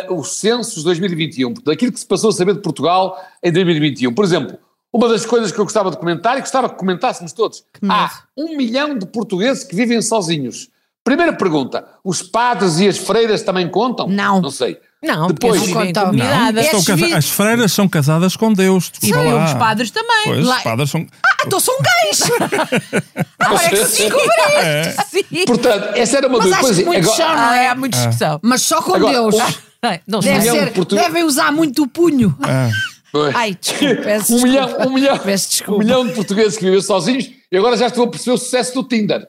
uh, 0.10 0.14
os 0.16 0.34
censos 0.36 0.76
de 0.76 0.84
2021, 0.84 1.54
porque 1.54 1.70
daquilo 1.70 1.92
que 1.92 2.00
se 2.00 2.06
passou 2.06 2.30
a 2.30 2.34
saber 2.34 2.56
de 2.56 2.62
Portugal 2.62 3.18
em 3.44 3.52
2021. 3.52 4.14
Por 4.14 4.26
exemplo, 4.26 4.58
uma 4.94 5.08
das 5.08 5.26
coisas 5.26 5.52
que 5.52 5.60
eu 5.60 5.64
gostava 5.64 5.90
de 5.92 5.98
comentar 5.98 6.38
e 6.38 6.42
gostava 6.42 6.68
que 6.70 6.76
comentássemos 6.76 7.34
todos: 7.34 7.64
há 7.88 8.10
um 8.38 8.58
milhão 8.58 8.98
de 8.98 9.06
portugueses 9.06 9.64
que 9.64 9.76
vivem 9.76 10.02
sozinhos. 10.02 10.70
Primeira 11.04 11.34
pergunta: 11.34 11.86
os 12.04 12.22
padres 12.22 12.80
e 12.80 12.88
as 12.88 12.98
freiras 12.98 13.42
também 13.44 13.68
contam? 13.70 14.08
Não. 14.08 14.42
Não 14.42 14.52
sei. 14.52 14.78
Não, 15.04 15.28
Depois- 15.28 15.68
Não. 15.68 15.82
É 15.82 16.62
Estes 16.62 16.86
casa- 16.86 17.18
As 17.18 17.30
freiras 17.30 17.72
são 17.72 17.90
casadas 17.90 18.36
com 18.36 18.54
Deus. 18.54 18.92
Sim, 19.00 19.12
lá. 19.14 19.46
os 19.46 19.54
padres 19.56 19.90
também. 19.90 20.24
Pois, 20.26 20.46
Lá- 20.46 20.58
os 20.58 20.64
padres 20.64 20.90
são. 20.92 21.08
Ah, 21.26 21.44
então 21.46 21.60
são 21.60 21.76
gays! 21.82 22.22
Agora 23.40 23.66
é 23.66 23.70
que 23.70 23.86
se 23.86 24.04
descobriste! 24.04 25.26
Sim. 25.30 25.46
Portanto, 25.46 25.98
essa 25.98 26.18
era 26.18 26.28
uma 26.28 26.38
Mas 26.38 26.46
das 26.50 26.54
acho 26.54 26.62
coisas. 26.66 26.84
que 26.84 26.90
muitos 26.90 27.10
Agora- 27.20 27.28
são, 27.28 27.36
não 27.36 27.50
Ah, 27.52 27.58
é? 27.58 27.68
há 27.70 27.76
muita 27.76 27.98
discussão. 27.98 28.40
Mas 28.44 28.62
só 28.62 28.82
com 28.82 28.94
Agora, 28.96 29.14
Deus. 29.14 29.36
um- 29.36 29.72
Não 30.08 30.20
Deve 30.20 30.42
ser, 30.48 30.74
portugueses- 30.74 31.08
devem 31.12 31.24
usar 31.24 31.52
muito 31.52 31.82
o 31.82 31.88
punho. 31.88 32.38
Pois. 33.12 33.36
Ai, 33.36 33.58
desculpa, 33.60 33.96
peço 34.04 34.34
um 34.36 34.44
desculpa. 34.44 34.48
milhão, 34.48 34.88
um 34.88 34.94
milhão, 34.94 35.18
Peço 35.18 35.50
desculpa. 35.50 35.82
um 35.82 35.84
milhão 35.84 36.08
de 36.08 36.14
portugueses 36.14 36.56
que 36.58 36.64
vivem 36.66 36.82
sozinhos 36.82 37.30
e 37.52 37.58
agora 37.58 37.76
já 37.76 37.88
estou 37.88 38.06
a 38.06 38.08
perceber 38.08 38.32
o 38.36 38.38
sucesso 38.38 38.76
do 38.76 38.84
Tinder. 38.88 39.28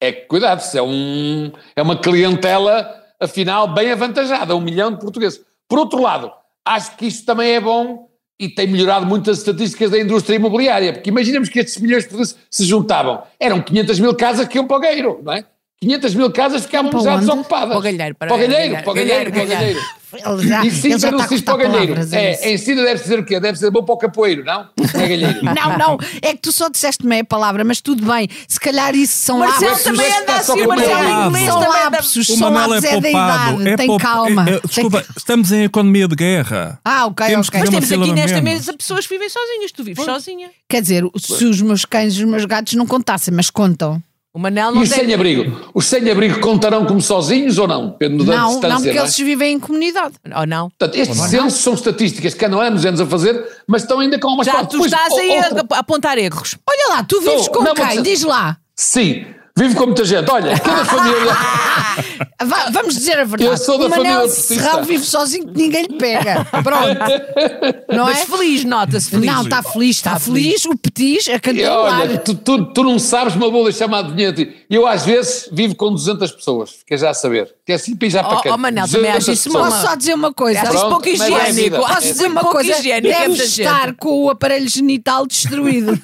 É 0.00 0.12
que 0.12 0.26
cuidado, 0.26 0.60
isso 0.60 0.76
é, 0.76 0.82
um, 0.82 1.50
é 1.74 1.80
uma 1.82 1.96
clientela, 1.96 3.01
afinal, 3.22 3.68
bem 3.68 3.90
avantajada, 3.92 4.54
um 4.56 4.60
milhão 4.60 4.90
de 4.90 4.98
portugueses. 4.98 5.40
Por 5.68 5.78
outro 5.78 6.00
lado, 6.00 6.30
acho 6.64 6.96
que 6.96 7.06
isto 7.06 7.24
também 7.24 7.52
é 7.52 7.60
bom 7.60 8.08
e 8.38 8.48
tem 8.48 8.66
melhorado 8.66 9.06
muito 9.06 9.30
as 9.30 9.38
estatísticas 9.38 9.90
da 9.90 9.98
indústria 9.98 10.36
imobiliária, 10.36 10.92
porque 10.92 11.10
imaginemos 11.10 11.48
que 11.48 11.60
estes 11.60 11.80
milhões 11.80 12.02
de 12.02 12.08
portugueses 12.08 12.36
se 12.50 12.64
juntavam. 12.64 13.22
Eram 13.38 13.62
500 13.62 14.00
mil 14.00 14.14
casas 14.16 14.48
que 14.48 14.58
iam 14.58 14.66
para 14.66 14.76
o 14.76 14.80
Gueiro, 14.80 15.20
não 15.22 15.32
é? 15.32 15.44
500 15.82 16.14
mil 16.14 16.30
casas 16.30 16.62
ficavam 16.62 16.90
Para 16.92 17.00
já 17.00 17.10
onde? 17.16 17.20
desocupadas. 17.26 17.68
Para 17.70 17.78
o 17.78 17.80
Galheiro, 17.82 18.14
para 18.14 18.28
para 18.28 18.36
o 18.36 18.38
o 18.38 18.48
Galheiro, 18.48 18.82
para 18.84 18.90
o 18.90 18.94
Galheiro, 18.94 19.32
para 19.32 19.42
o 19.42 19.46
Galheiro. 19.48 19.80
Ele 20.14 20.46
já, 20.46 20.62
E 20.62 20.66
ele 20.68 20.76
sim, 20.76 20.90
já 20.98 21.08
para 21.08 21.08
está 21.08 21.10
não 21.10 21.20
a 21.24 21.28
se 21.28 21.42
para 21.42 21.54
cortar 21.54 21.54
o 21.54 21.56
galheiro. 21.56 21.94
palavras. 21.94 22.12
é. 22.12 22.32
É, 22.34 22.52
em 22.52 22.58
Sina 22.58 22.82
deve 22.82 23.02
ser 23.02 23.18
o 23.18 23.24
quê? 23.24 23.40
Deve 23.40 23.58
ser 23.58 23.70
bom 23.70 23.82
para 23.82 23.94
o 23.94 23.96
capoeiro, 23.98 24.44
não? 24.44 24.68
Não 24.76 25.00
é 25.00 25.08
galheiro. 25.08 25.40
Não, 25.42 25.78
não, 25.78 25.98
é 26.20 26.34
que 26.34 26.40
tu 26.42 26.52
só 26.52 26.68
disseste 26.68 27.06
meia 27.06 27.24
palavra, 27.24 27.64
mas 27.64 27.80
tudo 27.80 28.04
bem. 28.04 28.28
Se 28.46 28.60
calhar 28.60 28.94
isso 28.94 29.14
são 29.16 29.38
Marcelo 29.38 29.70
lapsos. 29.70 29.84
também 29.84 30.06
anda 30.06 30.18
está 30.20 30.42
só 30.42 30.52
assim, 30.52 30.66
Marcelo 30.66 30.92
inglês 30.92 31.46
São 31.48 31.60
também 31.62 31.82
anda... 31.86 31.98
O 32.00 32.04
são 32.24 32.50
Manel 32.50 32.68
lapsos, 32.68 32.84
é 32.84 32.88
é 32.88 33.00
da 33.00 33.10
poupado. 33.10 33.54
idade. 33.62 33.68
É 33.70 33.76
Tem 33.78 33.96
calma. 33.98 34.42
é- 34.42 34.50
é- 34.54 34.58
Tem 34.58 34.60
desculpa, 34.68 35.04
estamos 35.16 35.50
em 35.50 35.62
economia 35.64 36.06
de 36.06 36.14
guerra. 36.14 36.78
Ah, 36.84 37.06
ok, 37.06 37.26
Temos 37.26 37.48
ok. 37.48 37.60
Mas 37.60 37.68
Uma 37.70 37.80
temos 37.80 38.02
aqui 38.02 38.12
nesta 38.12 38.42
menos. 38.42 38.60
mesa 38.66 38.76
pessoas 38.76 39.06
que 39.06 39.14
vivem 39.14 39.28
sozinhas. 39.30 39.72
Tu 39.72 39.82
vives 39.82 40.04
sozinha. 40.04 40.50
Quer 40.68 40.82
dizer, 40.82 41.04
se 41.18 41.44
os 41.46 41.62
meus 41.62 41.86
cães 41.86 42.14
e 42.14 42.24
os 42.24 42.30
meus 42.30 42.44
gatos 42.44 42.74
não 42.74 42.86
contassem, 42.86 43.32
mas 43.34 43.48
contam. 43.48 43.98
O 44.34 44.38
Manel 44.38 44.70
E 44.70 44.74
não 44.76 44.82
os 44.82 44.88
tem... 44.88 45.00
sem-abrigo? 45.00 45.60
Os 45.74 45.84
sem-abrigo 45.84 46.40
contarão 46.40 46.86
como 46.86 47.02
sozinhos 47.02 47.58
ou 47.58 47.68
não? 47.68 47.90
Depende 47.90 48.24
da 48.24 48.34
Não, 48.36 48.46
distância, 48.48 48.68
não, 48.70 48.76
porque 48.76 48.92
não 48.94 49.00
é? 49.00 49.04
eles 49.04 49.16
vivem 49.18 49.52
em 49.54 49.60
comunidade. 49.60 50.14
Ou 50.34 50.46
não? 50.46 50.70
Portanto, 50.70 50.94
estes 50.98 51.18
censos 51.20 51.60
são 51.60 51.74
estatísticas 51.74 52.32
que 52.32 52.42
andam 52.46 52.58
anos 52.60 52.82
e 52.82 52.88
anos 52.88 53.00
a 53.02 53.06
fazer, 53.06 53.46
mas 53.66 53.82
estão 53.82 54.00
ainda 54.00 54.18
com 54.18 54.28
umas 54.28 54.46
Já 54.46 54.64
tu 54.64 54.72
Depois, 54.72 54.90
estás 54.90 55.12
o- 55.12 55.18
aí 55.18 55.38
a- 55.38 55.48
outra- 55.48 55.66
a 55.72 55.78
apontar 55.80 56.16
erros. 56.16 56.56
Olha 56.66 56.94
lá, 56.96 57.04
tu 57.04 57.20
vives 57.20 57.44
Tô, 57.46 57.52
com 57.52 57.62
não, 57.62 57.74
quem? 57.74 57.84
mas- 57.84 58.02
Diz 58.02 58.22
lá. 58.22 58.56
Sim, 58.74 59.26
vivo 59.56 59.76
com 59.76 59.86
muita 59.86 60.04
gente. 60.04 60.30
Olha, 60.30 60.58
cada 60.58 60.84
família. 60.84 61.32
Va- 62.44 62.70
vamos 62.70 62.94
dizer 62.96 63.18
a 63.18 63.24
verdade. 63.24 63.44
Eu 63.44 63.56
sou 63.56 63.78
da 63.78 63.86
o 63.86 63.90
Manel 63.90 64.28
Serrão 64.28 64.82
vive 64.82 65.04
sozinho 65.04 65.46
que 65.46 65.56
ninguém 65.62 65.82
lhe 65.86 65.96
pega. 65.96 66.44
Pronto. 66.44 67.86
Não 67.94 68.04
Mas 68.06 68.20
é? 68.22 68.26
feliz, 68.26 68.64
nota-se 68.64 69.10
feliz. 69.10 69.26
Não, 69.26 69.42
está 69.42 69.62
feliz, 69.62 69.96
está 69.96 70.18
feliz. 70.18 70.64
O 70.64 70.76
petis 70.76 71.28
a 71.28 71.38
cantarolar. 71.38 72.00
olha, 72.00 72.18
tu, 72.18 72.34
tu, 72.34 72.64
tu 72.72 72.82
não 72.82 72.98
sabes 72.98 73.34
uma 73.36 73.50
boa 73.50 73.64
deixar-me 73.70 73.94
adivinhar-te. 73.94 74.64
Eu 74.68 74.86
às 74.86 75.04
vezes 75.04 75.48
vivo 75.52 75.74
com 75.76 75.92
200 75.92 76.32
pessoas, 76.32 76.70
fica 76.70 76.96
já 76.96 77.10
a 77.10 77.14
saber. 77.14 77.54
Que 77.64 77.72
é 77.72 77.74
assim 77.76 77.94
para 77.94 78.06
ir 78.08 78.10
já 78.10 78.24
para 78.24 78.38
Oh, 78.38 78.42
cá. 78.42 78.54
oh, 78.54 78.58
Manel, 78.58 78.88
também 78.88 79.10
acho 79.12 79.30
isso 79.30 79.50
Posso 79.52 79.82
só 79.86 79.94
dizer 79.94 80.14
uma 80.14 80.32
coisa? 80.32 80.60
Achas 80.62 80.72
Pronto, 80.72 80.88
pouco 80.90 81.08
é 81.08 81.12
higiênico. 81.12 81.76
Posso 81.76 82.00
dizer 82.00 82.26
uma 82.26 82.40
pouco 82.40 82.56
coisa? 82.56 82.72
higiênico, 82.78 83.06
é 83.14 83.18
Deve 83.20 83.34
gente. 83.36 83.60
estar 83.60 83.94
com 83.94 84.24
o 84.24 84.30
aparelho 84.30 84.68
genital 84.68 85.26
destruído. 85.26 85.92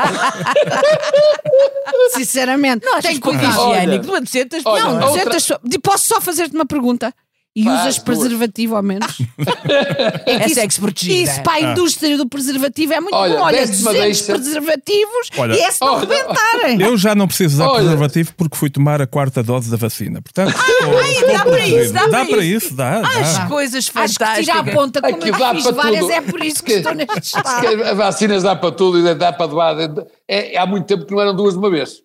Sinceramente. 2.15 2.85
Não 2.85 3.01
Tem 3.01 3.19
pouco 3.19 3.38
cuidado. 3.39 3.71
higiênico. 3.73 4.11
Olha. 4.13 4.21
Tu 4.21 4.25
acentas... 4.25 4.63
Olha, 4.67 4.83
Não, 4.83 4.91
outra- 4.95 5.09
duzentas 5.09 5.35
pessoas- 5.43 5.61
De- 5.65 5.79
Posso 5.79 6.07
só 6.07 6.21
fazer-te 6.21 6.55
uma 6.55 6.67
pergunta? 6.67 7.13
E 7.57 7.65
Faz, 7.65 7.81
usas 7.81 7.99
preservativo 7.99 8.77
ao 8.77 8.83
menos? 8.85 9.19
É 10.27 10.41
que 10.49 10.61
é 10.61 10.67
que 10.69 10.75
se 10.75 10.81
protegida. 10.81 11.31
Isso 11.33 11.43
para 11.43 11.55
a 11.55 11.61
indústria 11.73 12.17
do 12.17 12.29
preservativo 12.29 12.93
é 12.93 13.01
muito 13.01 13.15
Olha, 13.17 13.37
bom. 13.37 13.43
Olha, 13.43 13.67
deste-me 13.67 13.89
a 13.89 13.93
200 13.93 14.19
deixa. 14.19 14.33
preservativos 14.35 15.29
Olha. 15.37 15.55
e 15.55 15.61
é 15.61 15.71
se 15.73 15.81
não 15.81 15.95
Olha, 15.95 16.01
rebentarem. 16.01 16.81
Eu 16.83 16.97
já 16.97 17.15
não 17.15 17.27
preciso 17.27 17.55
usar 17.57 17.69
Olha. 17.69 17.81
preservativo 17.81 18.33
porque 18.37 18.57
fui 18.57 18.71
tomar 18.71 19.03
a 19.03 19.07
quarta 19.09 19.43
dose 19.43 19.71
da 19.71 19.77
vacina. 19.77 20.21
Portanto, 20.23 20.51
estou- 20.55 21.01
estou 21.03 21.33
dá 21.33 21.45
para 21.45 21.67
isso, 21.67 21.93
dá 21.93 22.07
Dá 22.07 22.25
para 22.27 22.45
isso. 22.45 22.75
dá. 22.75 23.01
dá. 23.01 23.09
As 23.09 23.49
coisas 23.49 23.75
Acho 23.77 23.87
que 23.89 23.93
fantásticas. 23.93 24.45
tirar 24.45 24.59
a 24.61 24.65
ponta, 24.75 25.01
como 25.01 25.15
Aquilo 25.17 25.29
eu 25.37 25.55
fiz 25.55 25.65
várias, 25.75 26.01
tudo. 26.01 26.13
é 26.13 26.21
por 26.21 26.45
isso 26.45 26.63
que 26.63 26.73
estou 26.75 26.95
neste 26.95 27.19
estado. 27.19 27.67
As 27.83 27.97
vacinas 27.97 28.43
dá 28.45 28.55
para 28.55 28.71
tudo 28.73 28.99
e 29.09 29.15
dá 29.15 29.33
para 29.33 29.47
doar. 29.47 29.77
É, 30.29 30.57
há 30.57 30.67
muito 30.67 30.87
tempo 30.87 31.05
que 31.07 31.13
não 31.13 31.21
eram 31.21 31.35
duas 31.35 31.55
de 31.55 31.59
uma 31.59 31.71
vez. 31.71 32.03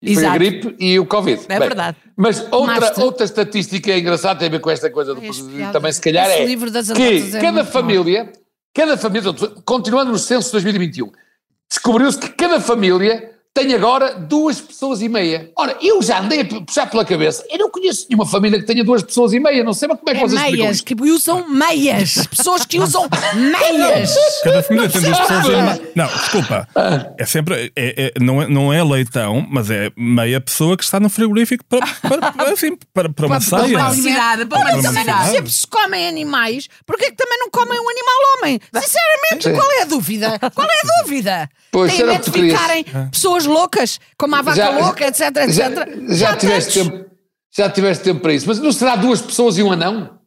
E 0.00 0.14
Foi 0.14 0.24
a 0.24 0.32
gripe 0.34 0.76
e 0.78 0.98
o 0.98 1.04
Covid. 1.04 1.42
É 1.48 1.58
verdade. 1.58 1.96
Mas 2.16 2.46
outra, 2.52 2.92
outra 3.02 3.24
estatística 3.24 3.96
engraçada 3.96 4.38
tem 4.38 4.48
a 4.48 4.50
ver 4.52 4.60
com 4.60 4.70
esta 4.70 4.88
coisa 4.90 5.14
do 5.14 5.20
piada. 5.20 5.72
também, 5.72 5.92
se 5.92 6.00
calhar, 6.00 6.28
Esse 6.30 6.40
é 6.42 6.46
livro 6.46 6.70
das 6.70 6.90
que 6.92 7.02
é 7.02 7.40
cada 7.40 7.52
muito 7.52 7.66
bom. 7.66 7.72
família, 7.72 8.32
cada 8.72 8.96
família, 8.96 9.32
continuando 9.64 10.12
no 10.12 10.18
censo 10.18 10.46
de 10.46 10.52
2021, 10.52 11.10
descobriu-se 11.68 12.18
que 12.18 12.28
cada 12.28 12.60
família 12.60 13.37
tem 13.58 13.74
agora 13.74 14.14
duas 14.14 14.60
pessoas 14.60 15.02
e 15.02 15.08
meia. 15.08 15.50
Ora, 15.56 15.76
eu 15.82 16.00
já 16.00 16.20
andei 16.20 16.42
a 16.42 16.44
puxar 16.44 16.86
pela 16.88 17.04
cabeça. 17.04 17.44
Eu 17.50 17.58
não 17.58 17.70
conheço 17.70 18.06
nenhuma 18.08 18.24
família 18.24 18.60
que 18.60 18.64
tenha 18.66 18.84
duas 18.84 19.02
pessoas 19.02 19.32
e 19.32 19.40
meia. 19.40 19.64
Não 19.64 19.72
sei 19.74 19.88
mas 19.88 19.98
como 19.98 20.10
é 20.10 20.14
que 20.14 20.20
É 20.20 20.22
vocês 20.22 20.40
explicam 20.40 20.60
meias, 20.64 20.76
isto. 20.76 20.84
que 20.96 21.10
usam 21.10 21.48
meias. 21.48 22.26
Pessoas 22.28 22.64
que 22.64 22.78
usam 22.78 23.08
meias. 23.34 24.14
Cada 24.44 24.62
família 24.62 24.88
tem 24.88 25.00
duas 25.02 25.18
pessoas. 25.18 25.46
e- 25.78 25.82
Não, 25.98 26.06
desculpa. 26.06 26.68
É 27.18 27.24
sempre. 27.26 27.72
É, 27.74 28.12
é- 28.16 28.20
não, 28.20 28.42
é, 28.42 28.46
não 28.48 28.72
é 28.72 28.82
leitão, 28.84 29.44
mas 29.50 29.70
é 29.70 29.90
meia 29.96 30.40
pessoa 30.40 30.76
que 30.76 30.84
está 30.84 31.00
no 31.00 31.08
frigorífico 31.08 31.64
para, 31.64 31.84
para, 31.86 32.30
para, 32.32 32.52
assim, 32.52 32.76
para, 32.94 33.08
para 33.08 33.26
uma 33.26 33.40
Para- 33.40 33.50
para 33.50 33.62
ceia. 33.66 33.78
para 33.78 33.88
uma 33.88 34.46
Para 34.46 34.58
uma 34.58 34.82
Também 34.82 35.04
não 35.04 35.14
cidade. 35.14 35.30
sempre 35.30 35.50
se 35.50 35.66
comem 35.66 36.06
animais, 36.06 36.68
porque 36.86 37.06
é 37.06 37.10
que 37.10 37.16
também 37.16 37.38
não 37.40 37.50
comem 37.50 37.78
um 37.80 37.88
animal 37.90 38.14
homem? 38.38 38.60
Sinceramente, 38.72 39.50
qual 39.60 39.72
é 39.72 39.82
a 39.82 39.84
dúvida? 39.86 40.38
Qual 40.54 40.66
é 40.68 40.70
a 40.70 41.02
dúvida? 41.02 41.50
Pois, 41.70 41.94
Tem 41.94 42.06
medo 42.06 42.30
de 42.30 42.30
ficarem 42.30 42.84
pessoas 43.10 43.46
loucas, 43.48 43.98
como 44.16 44.36
a 44.36 44.42
vaca 44.42 44.70
louca, 44.70 45.06
etc, 45.06 45.20
etc. 45.36 45.48
Já, 45.50 46.14
já 46.14 46.30
há 46.30 46.36
tiveste 46.36 46.74
tempo, 46.84 47.04
já 47.56 47.70
tiveste 47.70 48.04
tempo 48.04 48.20
para 48.20 48.32
isso. 48.32 48.46
Mas 48.46 48.58
não 48.58 48.72
será 48.72 48.96
duas 48.96 49.20
pessoas 49.20 49.58
e 49.58 49.62
um 49.62 49.72
anão? 49.72 50.18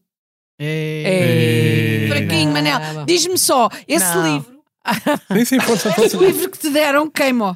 Ei. 0.59 2.07
Fraquinho, 2.07 2.51
Manel. 2.51 2.79
Diz-me 3.05 3.37
só, 3.37 3.69
esse 3.87 4.05
Não. 4.13 4.33
livro, 4.33 4.51
Sim, 5.33 5.45
sim, 5.45 5.59
força, 5.59 5.91
força. 5.91 6.05
esse 6.05 6.17
livro 6.17 6.49
que 6.49 6.57
te 6.57 6.69
deram, 6.69 7.09
queimou. 7.09 7.55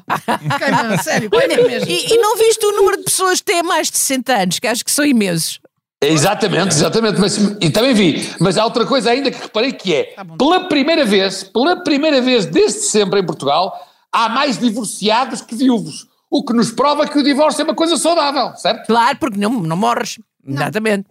Queimou, 0.58 0.98
sério, 1.02 1.30
queimou 1.30 1.66
mesmo. 1.68 1.90
E, 1.90 2.14
e 2.14 2.18
não 2.18 2.36
viste 2.36 2.64
o 2.64 2.72
número 2.72 2.98
de 2.98 3.04
pessoas 3.04 3.40
que 3.40 3.46
têm 3.46 3.62
mais 3.62 3.90
de 3.90 3.98
60 3.98 4.32
anos, 4.34 4.58
que 4.58 4.66
acho 4.66 4.84
que 4.84 4.90
são 4.90 5.04
imensos. 5.04 5.60
É, 6.02 6.08
Exatamente, 6.08 6.68
exatamente. 6.68 7.18
Mas, 7.20 7.36
e 7.60 7.70
também 7.70 7.94
vi. 7.94 8.30
Mas 8.38 8.58
há 8.58 8.64
outra 8.64 8.84
coisa 8.84 9.10
ainda 9.10 9.30
que 9.30 9.40
reparei 9.42 9.72
que 9.72 9.94
é, 9.94 10.14
pela 10.38 10.68
primeira 10.68 11.04
vez, 11.04 11.42
pela 11.42 11.82
primeira 11.82 12.20
vez 12.20 12.46
desde 12.46 12.80
sempre 12.80 13.20
em 13.20 13.26
Portugal, 13.26 13.72
há 14.16 14.30
mais 14.30 14.58
divorciados 14.58 15.42
que 15.42 15.54
viúvos. 15.54 16.08
O 16.30 16.42
que 16.42 16.54
nos 16.54 16.70
prova 16.70 17.06
que 17.06 17.18
o 17.18 17.22
divórcio 17.22 17.60
é 17.60 17.64
uma 17.64 17.74
coisa 17.74 17.96
saudável, 17.98 18.56
certo? 18.56 18.86
Claro, 18.86 19.18
porque 19.18 19.38
não, 19.38 19.50
não 19.50 19.76
morres. 19.76 20.18
Exatamente. 20.44 21.06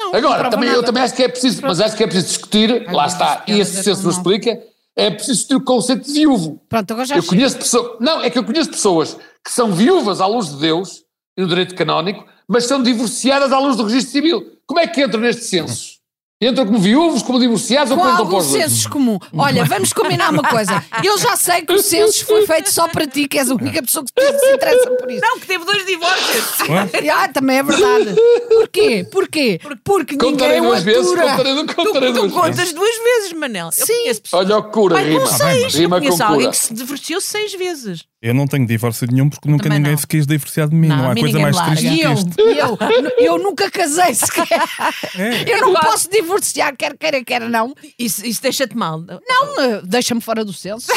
Não, 0.00 0.12
não 0.12 0.18
Agora, 0.18 0.38
prova 0.38 0.50
também, 0.56 0.70
eu 0.70 0.82
também 0.82 1.02
acho 1.02 1.14
que 1.14 1.22
é 1.22 1.28
preciso, 1.28 1.60
mas 1.62 1.80
acho 1.80 1.96
que 1.96 2.02
é 2.02 2.06
preciso 2.06 2.28
discutir, 2.28 2.86
lá 2.90 3.02
Deus, 3.02 3.12
está, 3.12 3.44
e 3.46 3.60
esse 3.60 3.82
senso 3.82 4.08
explica, 4.08 4.58
é 4.96 5.10
preciso 5.10 5.34
discutir 5.34 5.56
o 5.56 5.64
conceito 5.64 6.06
de 6.06 6.12
viúvo. 6.12 6.60
Pronto, 6.68 6.90
agora 6.92 7.06
já 7.06 7.16
Eu 7.16 7.22
conheço 7.22 7.58
pessoas, 7.58 7.96
não, 8.00 8.22
é 8.22 8.30
que 8.30 8.38
eu 8.38 8.44
conheço 8.44 8.70
pessoas 8.70 9.16
que 9.44 9.52
são 9.52 9.72
viúvas 9.72 10.20
à 10.20 10.26
luz 10.26 10.48
de 10.48 10.56
Deus 10.56 11.04
e 11.36 11.42
no 11.42 11.48
direito 11.48 11.74
canónico, 11.74 12.24
mas 12.46 12.64
são 12.64 12.82
divorciadas 12.82 13.52
à 13.52 13.58
luz 13.58 13.76
do 13.76 13.84
registro 13.84 14.12
civil. 14.12 14.58
Como 14.66 14.80
é 14.80 14.86
que 14.86 15.02
entram 15.02 15.20
nestes 15.20 15.48
censos? 15.48 15.97
Entram 16.40 16.66
como 16.66 16.78
viúvos, 16.78 17.20
como 17.24 17.40
divorciados 17.40 17.90
ou 17.90 17.96
Com 17.96 18.04
como 18.04 18.14
para 18.14 18.24
algum 18.24 18.40
senso 18.40 18.88
comum. 18.88 19.18
Olha, 19.36 19.64
vamos 19.64 19.92
combinar 19.92 20.30
uma 20.32 20.44
coisa. 20.44 20.84
Eu 21.02 21.18
já 21.18 21.34
sei 21.36 21.62
que 21.62 21.72
o 21.72 21.82
censo 21.82 22.24
foi 22.24 22.46
feito 22.46 22.72
só 22.72 22.86
para 22.86 23.08
ti, 23.08 23.26
que 23.26 23.38
és 23.40 23.50
a 23.50 23.54
única 23.56 23.82
pessoa 23.82 24.04
que 24.04 24.22
se 24.38 24.54
interessa 24.54 24.88
por 24.92 25.10
isso. 25.10 25.20
Não, 25.20 25.40
que 25.40 25.46
teve 25.48 25.64
dois 25.64 25.84
divórcios. 25.84 26.44
Ah, 27.12 27.26
também 27.26 27.58
é 27.58 27.62
verdade. 27.64 28.14
Porquê? 28.48 29.04
Porquê? 29.10 29.60
Porque 29.82 30.16
Contarei 30.16 30.60
ninguém 30.60 30.60
o 30.60 30.70
duas 30.70 30.82
vezes, 30.84 31.06
atura. 31.10 31.22
contarei, 31.30 31.54
Tu, 31.66 31.74
contarei 31.74 32.12
tu 32.12 32.20
duas 32.20 32.32
contas 32.32 32.56
vezes. 32.56 32.72
duas 32.74 32.96
vezes, 32.96 33.32
Manel. 33.32 33.66
Eu 33.66 33.72
Sim. 33.86 33.92
conheço 34.02 34.22
pessoas. 34.22 34.46
Olha 34.46 34.58
o 34.58 34.62
cura, 34.70 34.96
Ai, 34.98 35.04
rima. 35.08 35.20
com 35.20 35.26
seis. 35.26 35.74
Eu 35.74 35.80
Rima 35.80 35.96
com 36.00 36.04
conheço 36.06 36.22
alguém 36.22 36.38
cura. 36.40 36.50
que 36.52 36.56
se 36.56 36.74
divorciou 36.74 37.20
seis 37.20 37.52
vezes. 37.54 38.04
Eu 38.20 38.34
não 38.34 38.48
tenho 38.48 38.66
divórcio 38.66 39.06
nenhum 39.10 39.28
porque 39.30 39.48
nunca 39.48 39.62
Também 39.64 39.78
ninguém 39.78 39.92
não. 39.92 39.98
se 39.98 40.06
quis 40.06 40.26
divorciar 40.26 40.68
de 40.68 40.74
mim. 40.74 40.88
Não, 40.88 40.96
Não, 40.96 41.10
há 41.12 41.14
coisa 41.14 41.38
mais 41.38 41.54
larga. 41.54 41.76
triste 41.76 41.86
E 41.86 42.02
do 42.02 42.34
que 42.34 42.40
eu, 42.40 42.52
isto. 42.74 42.82
eu, 42.84 43.10
eu 43.18 43.38
nunca 43.38 43.70
casei 43.70 44.12
sequer. 44.14 44.44
É. 45.16 45.54
Eu 45.54 45.60
não 45.60 45.74
posso 45.74 46.10
divorciar, 46.10 46.76
quer 46.76 46.96
queira, 46.96 47.24
quer 47.24 47.42
não. 47.48 47.72
Isso, 47.98 48.26
isso 48.26 48.42
deixa-te 48.42 48.76
mal. 48.76 49.00
Não, 49.00 49.60
eh, 49.62 49.80
deixa-me 49.84 50.20
fora 50.20 50.44
do 50.44 50.52
censo. 50.52 50.88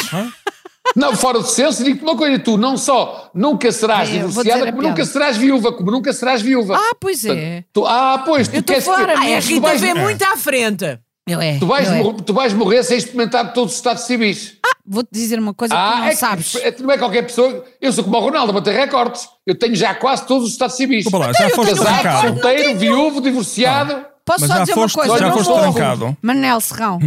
Não, 0.96 1.14
fora 1.16 1.38
do 1.38 1.46
senso, 1.46 1.82
digo-te 1.84 2.02
uma 2.02 2.16
coisa, 2.16 2.38
tu 2.40 2.56
não 2.56 2.76
só 2.76 3.30
nunca 3.34 3.70
serás 3.70 4.08
É, 4.10 4.16
eu 4.16 4.28
vou 4.28 4.28
divorciada, 4.42 4.64
a 4.68 4.72
como 4.72 4.82
nunca 4.82 4.94
piada. 4.96 5.10
serás 5.10 5.36
viúva, 5.36 5.72
como 5.72 5.90
nunca 5.92 6.12
serás 6.12 6.42
viúva. 6.42 6.76
Ah, 6.76 6.94
pois 7.00 7.24
é. 7.24 7.64
Tu- 7.72 7.86
ah, 7.86 8.22
pois, 8.26 8.48
tu 8.48 8.56
Eu 8.56 8.62
queres 8.64 8.84
fora, 8.84 9.14
que- 9.14 9.20
Ai, 9.20 9.32
a 9.32 9.36
Mas 9.36 9.46
Rita 9.46 9.60
vais- 9.60 9.80
vê 9.80 9.94
muito 9.94 10.22
à 10.22 10.36
frente. 10.36 10.98
Eu 11.26 11.40
é. 11.40 11.58
Tu 11.58 11.66
vais, 11.66 11.88
eu 11.88 12.10
é. 12.10 12.22
tu 12.22 12.34
vais 12.34 12.52
morrer 12.52 12.82
sem 12.82 12.98
experimentar 12.98 13.52
todos 13.52 13.72
os 13.72 13.78
estados 13.78 14.02
civis. 14.04 14.54
Vou-te 14.84 15.08
dizer 15.12 15.38
uma 15.38 15.54
coisa 15.54 15.72
que 15.72 15.80
tu 15.80 15.84
Ah, 15.84 15.96
não 15.98 16.04
é 16.06 16.10
que- 16.10 16.16
sabes. 16.16 16.54
é 16.56 16.72
que 16.72 16.82
não 16.82 16.90
é 16.90 16.98
qualquer 16.98 17.22
pessoa. 17.22 17.64
Eu 17.80 17.92
sou 17.92 18.02
como 18.02 18.16
o 18.16 18.20
Ronaldo, 18.20 18.52
bater 18.52 18.74
recordes. 18.74 19.28
Eu 19.46 19.56
tenho 19.56 19.76
já 19.76 19.94
quase 19.94 20.26
todos 20.26 20.46
os 20.46 20.50
estados 20.52 20.74
civis. 20.76 21.04
Desculpa 21.04 21.26
lá, 21.26 21.32
já 21.32 21.48
eu 21.48 21.54
foste 21.54 21.74
trancado. 21.76 22.28
solteiro, 22.28 22.76
viúvo, 22.78 23.20
divorciado. 23.20 24.04
Posso 24.24 24.40
Mas 24.40 24.48
só 24.50 24.56
já 24.56 24.60
dizer 24.62 24.74
foste, 24.74 24.96
uma 24.96 25.04
coisa? 25.06 25.24
já 25.26 25.32
foste 25.32 25.48
morro. 25.48 25.62
trancado. 25.72 26.16
Manel 26.20 26.60
Serrão. 26.60 26.98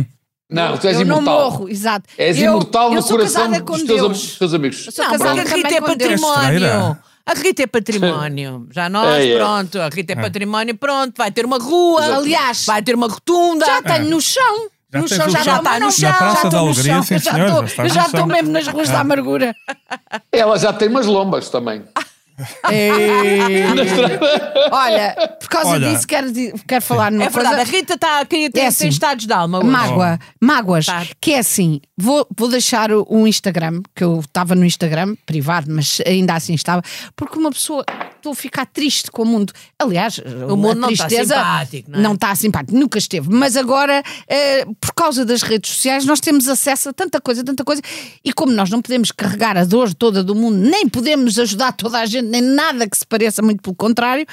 Não, 0.49 0.78
tu 0.78 0.88
és 0.88 0.95
eu 0.97 1.01
imortal. 1.01 1.23
não 1.25 1.34
morro, 1.51 1.69
exato. 1.69 2.06
És 2.17 2.38
eu, 2.38 2.51
imortal 2.51 2.89
eu 2.89 2.95
no 2.95 3.01
sou 3.01 3.17
coração 3.17 3.41
casada 3.43 3.63
dos 3.63 3.82
com 3.82 3.86
teus, 3.88 4.01
am- 4.01 4.38
teus 4.39 4.54
amigos. 4.54 4.86
Eu 4.86 4.91
sou 4.93 5.04
Não, 5.06 5.12
casada 5.12 5.36
porque 5.41 5.54
a 5.54 5.56
Rita 5.58 5.67
é 5.75 5.82
com 5.82 5.86
património. 5.88 6.97
A 7.27 7.33
Rita 7.33 7.63
é 7.63 7.67
património. 7.67 8.67
Já 8.71 8.88
nós, 8.89 9.23
É, 9.23 9.31
é. 9.31 9.38
pronto. 9.38 9.81
A 9.81 9.89
Rita 9.89 10.13
é 10.13 10.15
património, 10.15 10.75
pronto. 10.77 11.13
Vai 11.17 11.31
ter 11.31 11.45
uma 11.45 11.57
rua. 11.57 12.17
Aliás, 12.17 12.65
vai 12.65 12.81
ter 12.83 12.93
uma 12.95 13.07
rotunda. 13.07 13.65
Já 13.65 13.81
tenho 13.81 14.09
no 14.09 14.21
chão. 14.21 14.69
Já 14.93 15.01
no 15.01 15.07
chão, 15.07 15.29
já 15.29 15.43
chão. 15.43 15.57
está 15.57 15.79
no 15.79 15.91
chão. 15.91 16.11
Já 16.11 16.33
estou 16.43 16.65
no 16.67 16.73
chão. 16.73 17.03
sim, 17.03 17.17
já 17.19 17.45
estou- 17.45 17.65
já 17.65 17.65
está 17.65 17.88
já 17.88 18.05
estou 18.05 18.25
mesmo 18.27 18.51
nas 18.51 18.67
ruas 18.67 18.89
da 18.89 18.99
amargura. 19.01 19.53
Ela 20.31 20.57
já 20.59 20.71
tem 20.71 20.88
umas 20.88 21.05
lombas 21.07 21.49
também. 21.49 21.81
Olha, 24.71 25.15
por 25.39 25.49
causa 25.49 25.69
Olha. 25.71 25.89
disso 25.89 26.07
quero, 26.07 26.27
quero 26.67 26.81
falar 26.81 27.11
numa 27.11 27.23
É 27.25 27.29
verdade, 27.29 27.55
coisa. 27.55 27.71
a 27.71 27.75
Rita 27.75 27.97
tá, 27.97 28.25
queria 28.25 28.49
ter, 28.51 28.59
É 28.59 28.61
tem 28.63 28.67
assim, 28.67 28.88
estados 28.89 29.25
de 29.25 29.33
alma 29.33 29.59
hoje. 29.59 29.67
Mágoa, 29.67 30.19
mágoas, 30.41 30.85
Tá. 30.85 31.03
que 31.21 31.33
é 31.33 31.39
assim, 31.39 31.79
vou, 31.97 32.27
vou 32.38 32.49
deixar 32.49 32.91
o 32.91 33.05
o 33.08 33.27
Instagram, 33.27 33.81
que 33.95 34.03
eu 34.03 34.19
estava 34.19 34.55
no 34.55 34.65
Instagram, 34.65 35.15
privado, 35.25 35.71
mas 35.71 36.01
ainda 36.05 36.36
assim 36.36 36.53
estava, 36.53 36.81
porque 37.15 37.38
uma 37.38 37.51
pessoa, 37.51 37.86
estou 38.15 38.34
a 38.34 38.36
ficar 38.36 38.65
triste 38.65 39.10
com 39.10 39.23
o 39.23 39.25
mundo. 39.25 39.53
Aliás, 39.79 40.17
O 40.17 40.58
mundo 40.58 40.75
não 40.75 40.89
está 40.89 41.10
simpático, 41.10 41.91
não 41.91 41.99
é? 41.99 42.01
Não 42.01 42.13
está 42.13 42.36
simpático, 42.36 42.77
nunca 42.77 42.97
esteve. 42.97 43.29
Mas 43.29 43.55
agora, 43.55 44.03
eh, 44.27 44.65
por 44.79 44.93
causa 44.93 45.25
das 45.25 45.41
redes 45.41 45.71
sociais, 45.71 46.05
nós 46.05 46.19
temos 46.19 46.47
acesso 46.47 46.89
a 46.89 46.93
tanta 46.93 47.21
coisa, 47.21 47.43
tanta 47.43 47.63
coisa, 47.63 47.81
e 48.23 48.34
como 48.34 48.51
nós 48.51 48.69
não 48.69 48.81
podemos 48.81 49.12
carregar 49.12 49.58
a 49.58 49.63
dor 49.63 49.93
toda 49.93 50.23
do 50.23 50.36
mundo, 50.36 50.58
nem 50.58 50.89
podemos 50.89 51.39
ajudar 51.39 51.71
toda 51.73 51.99
a 51.99 52.05
gente, 52.05 52.27
nem 52.27 52.41
nada 52.41 52.89
que 52.89 52.97
se 52.97 53.05
pareça, 53.05 53.41
muito 53.41 53.62
pelo 53.62 53.75
contrário, 53.75 54.25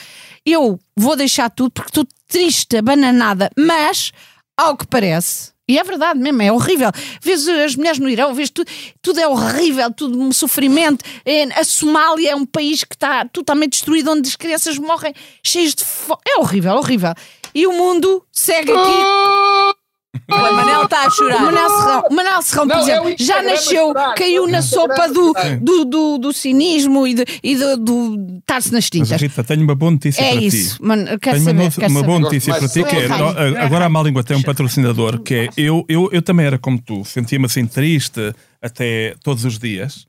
eu 0.44 0.78
vou 0.96 1.16
deixar 1.16 1.50
tudo 1.50 1.70
porque 1.70 1.90
estou 1.90 2.06
triste, 2.26 2.76
abananada, 2.76 3.50
mas, 3.56 4.12
ao 4.56 4.76
que 4.76 4.86
parece. 4.86 5.51
E 5.72 5.78
é 5.78 5.84
verdade 5.84 6.20
mesmo, 6.20 6.42
é 6.42 6.52
horrível. 6.52 6.90
Vês 7.20 7.48
as 7.48 7.74
mulheres 7.76 7.98
no 7.98 8.08
Irão, 8.08 8.34
vês 8.34 8.50
tudo, 8.50 8.70
tudo 9.00 9.18
é 9.20 9.26
horrível, 9.26 9.90
tudo 9.92 10.20
um 10.20 10.32
sofrimento. 10.32 11.04
É, 11.24 11.44
A 11.58 11.64
Somália 11.64 12.32
é 12.32 12.36
um 12.36 12.44
país 12.44 12.84
que 12.84 12.94
está 12.94 13.24
totalmente 13.26 13.72
destruído, 13.72 14.10
onde 14.10 14.28
as 14.28 14.36
crianças 14.36 14.78
morrem 14.78 15.14
cheias 15.42 15.74
de 15.74 15.84
fome. 15.84 16.20
É 16.28 16.38
horrível, 16.38 16.74
horrível. 16.74 17.14
E 17.54 17.66
o 17.66 17.72
mundo 17.72 18.24
segue 18.30 18.72
aqui. 18.72 19.81
O 20.30 20.36
Manel 20.36 20.84
está 20.84 21.04
a 21.04 21.08
O 21.08 21.10
chorar. 21.10 21.40
Manel 21.40 21.68
Serrão, 21.70 22.02
o 22.10 22.14
Manel 22.14 22.42
Serrão, 22.42 22.68
por 22.68 22.76
Não, 22.76 22.80
é 22.80 22.82
exemplo, 22.82 23.04
o 23.04 23.08
já 23.08 23.14
Instagram 23.42 23.50
nasceu, 23.50 23.94
caiu 24.14 24.46
na 24.46 24.60
sopa 24.60 25.08
do, 25.08 25.32
É. 25.38 25.56
do, 25.56 25.84
do, 25.86 26.18
do 26.18 26.32
cinismo 26.34 27.06
e, 27.06 27.14
de, 27.14 27.24
e 27.42 27.56
do, 27.56 27.76
do 27.78 28.38
estar-se 28.40 28.70
nas 28.72 28.84
Mas 28.84 28.90
tintas. 28.90 29.20
Rita, 29.22 29.42
tenho 29.42 29.62
uma 29.62 29.74
boa 29.74 29.90
notícia 29.90 30.20
É 30.22 30.32
para 30.32 30.42
isso, 30.42 30.76
ti. 30.76 30.82
mano, 30.82 31.04
quero 31.18 31.20
Tenho 31.20 31.50
uma, 31.56 31.62
saber, 31.70 31.74
quero 31.80 31.86
uma 31.92 32.00
saber. 32.00 32.06
boa 32.06 32.18
notícia 32.20 32.54
para 32.54 32.68
ti, 32.68 32.74
de 32.74 32.84
que 32.84 32.96
é, 32.96 33.08
no- 33.08 33.58
agora 33.58 33.86
a 33.86 33.88
má 33.88 34.02
língua 34.02 34.22
tem 34.22 34.36
um 34.36 34.42
patrocinador, 34.42 35.18
que 35.20 35.34
é, 35.34 35.48
eu, 35.56 35.82
eu, 35.88 36.10
eu 36.12 36.20
também 36.20 36.44
era 36.44 36.58
como 36.58 36.78
tu, 36.78 37.04
sentia-me 37.06 37.46
assim 37.46 37.66
triste 37.66 38.34
até 38.60 39.14
todos 39.24 39.46
os 39.46 39.58
dias, 39.58 40.06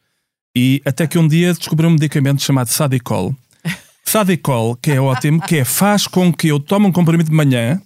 e 0.56 0.82
até 0.84 1.08
que 1.08 1.18
um 1.18 1.28
dia 1.28 1.54
descobri 1.54 1.88
um 1.88 1.92
medicamento 1.92 2.42
chamado 2.44 2.68
Sadicol. 2.68 3.34
Sadicol, 4.04 4.76
que 4.76 4.92
é 4.92 5.00
ótimo, 5.00 5.42
que 5.42 5.58
é, 5.60 5.64
faz 5.64 6.08
com 6.08 6.32
que 6.34 6.50
eu 6.50 6.60
tome 6.60 6.88
um 6.88 6.92
comprimido 6.92 7.30
de 7.30 7.36
manhã, 7.36 7.82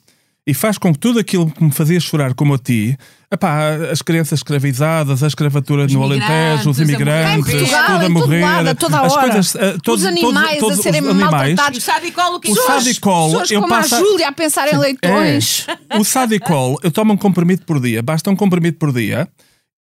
e 0.47 0.53
faz 0.53 0.77
com 0.77 0.93
que 0.93 0.99
tudo 0.99 1.19
aquilo 1.19 1.51
que 1.51 1.61
me 1.61 1.71
fazia 1.71 1.99
chorar 1.99 2.33
como 2.33 2.53
a 2.53 2.57
ti, 2.57 2.97
epá, 3.29 3.75
as 3.91 4.01
crianças 4.01 4.39
escravizadas, 4.39 5.21
a 5.21 5.27
escravatura 5.27 5.85
no 5.87 6.01
Alentejo, 6.01 6.69
os 6.69 6.79
imigrantes 6.79 7.53
morrer. 7.53 7.65
tudo 7.85 8.05
a 8.05 8.09
morrer, 8.09 8.41
lado, 8.41 8.67
a 8.69 8.75
toda 8.75 9.01
as 9.01 9.11
hora. 9.11 9.21
coisas, 9.23 9.55
eh, 9.55 9.77
todos, 9.83 10.03
Os 10.03 10.07
animais 10.07 10.57
todos, 10.59 10.79
a 10.79 10.81
serem 10.83 11.01
os 11.01 11.09
animais, 11.09 11.31
maltratados. 11.31 11.87
O 12.35 12.39
que 12.39 12.51
O? 12.51 12.55
Sadicol, 12.55 13.29
Pessoas 13.31 13.51
eu 13.51 13.61
como 13.61 13.73
passo. 13.75 13.95
a 13.95 13.99
Júlia 13.99 14.29
a 14.29 14.31
pensar 14.31 14.73
em 14.73 14.77
leitões. 14.77 15.67
É. 15.89 15.97
O 15.99 16.05
Sadicol, 16.05 16.79
eu 16.81 16.91
tomo 16.91 17.11
um 17.11 17.17
comprimido 17.17 17.63
por 17.65 17.81
dia, 17.81 18.01
basta 18.01 18.29
um 18.31 18.35
comprimido 18.35 18.77
por 18.77 18.93
dia. 18.93 19.27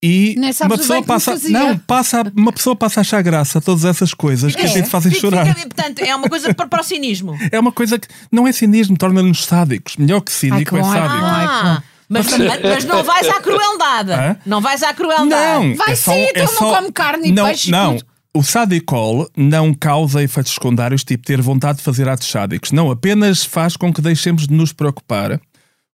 E 0.03 0.35
uma 0.63 0.77
pessoa 0.77 1.01
passa, 1.03 1.35
não, 1.49 1.77
passa, 1.79 2.31
uma 2.35 2.51
pessoa 2.51 2.75
passa 2.75 2.99
a 2.99 3.01
achar 3.01 3.23
graça 3.23 3.57
a 3.57 3.61
todas 3.61 3.85
essas 3.85 4.13
coisas 4.13 4.55
que 4.55 4.61
a 4.61 4.67
gente 4.67 4.87
fazem 4.89 5.11
Fica- 5.11 5.21
chorar. 5.21 5.45
fica- 5.47 5.61
portanto, 5.67 5.99
é 5.99 6.15
uma 6.15 6.29
coisa 6.29 6.53
para, 6.53 6.67
para 6.67 6.81
o 6.81 6.83
cinismo. 6.83 7.35
É 7.51 7.59
uma 7.59 7.71
coisa 7.71 7.97
que 7.97 8.07
não 8.31 8.47
é 8.47 8.51
cinismo, 8.51 8.95
torna-nos 8.97 9.45
sádicos. 9.45 9.95
Melhor 9.97 10.21
que 10.21 10.31
Ai, 10.31 10.37
cínico 10.37 10.75
que 10.75 10.79
é 10.79 10.83
ai, 10.83 10.85
que 10.85 10.93
sádico. 10.99 11.15
que 11.15 11.21
bom. 11.21 11.27
Ah, 11.27 11.83
mas, 12.07 12.27
mas 12.63 12.85
não 12.85 13.03
vais 13.03 13.27
à 13.29 13.41
crueldade. 13.41 14.11
Hã? 14.11 14.37
Não 14.45 14.61
vais 14.61 14.83
à 14.83 14.93
crueldade. 14.93 15.67
Não, 15.69 15.75
Vai 15.75 15.91
é 15.93 15.95
só, 15.95 16.11
sim, 16.11 16.19
é 16.19 16.29
então 16.29 16.43
não 16.45 16.53
só- 16.53 16.75
come 16.75 16.91
carne 16.91 17.29
e 17.29 17.31
não, 17.31 17.45
peixe 17.45 17.69
e 17.69 17.71
Não, 17.71 17.97
tudo. 17.97 18.07
o 18.35 18.43
sadicol 18.43 19.27
não 19.35 19.73
causa 19.73 20.21
efeitos 20.21 20.53
secundários, 20.53 21.03
tipo 21.03 21.25
ter 21.25 21.41
vontade 21.41 21.79
de 21.79 21.83
fazer 21.83 22.07
atos 22.07 22.29
sádicos. 22.29 22.71
Não, 22.71 22.91
apenas 22.91 23.43
faz 23.43 23.75
com 23.75 23.91
que 23.91 24.01
deixemos 24.01 24.45
de 24.47 24.53
nos 24.53 24.71
preocupar 24.71 25.39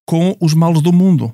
com 0.06 0.36
os 0.42 0.54
males 0.54 0.82
do 0.82 0.92
mundo. 0.92 1.34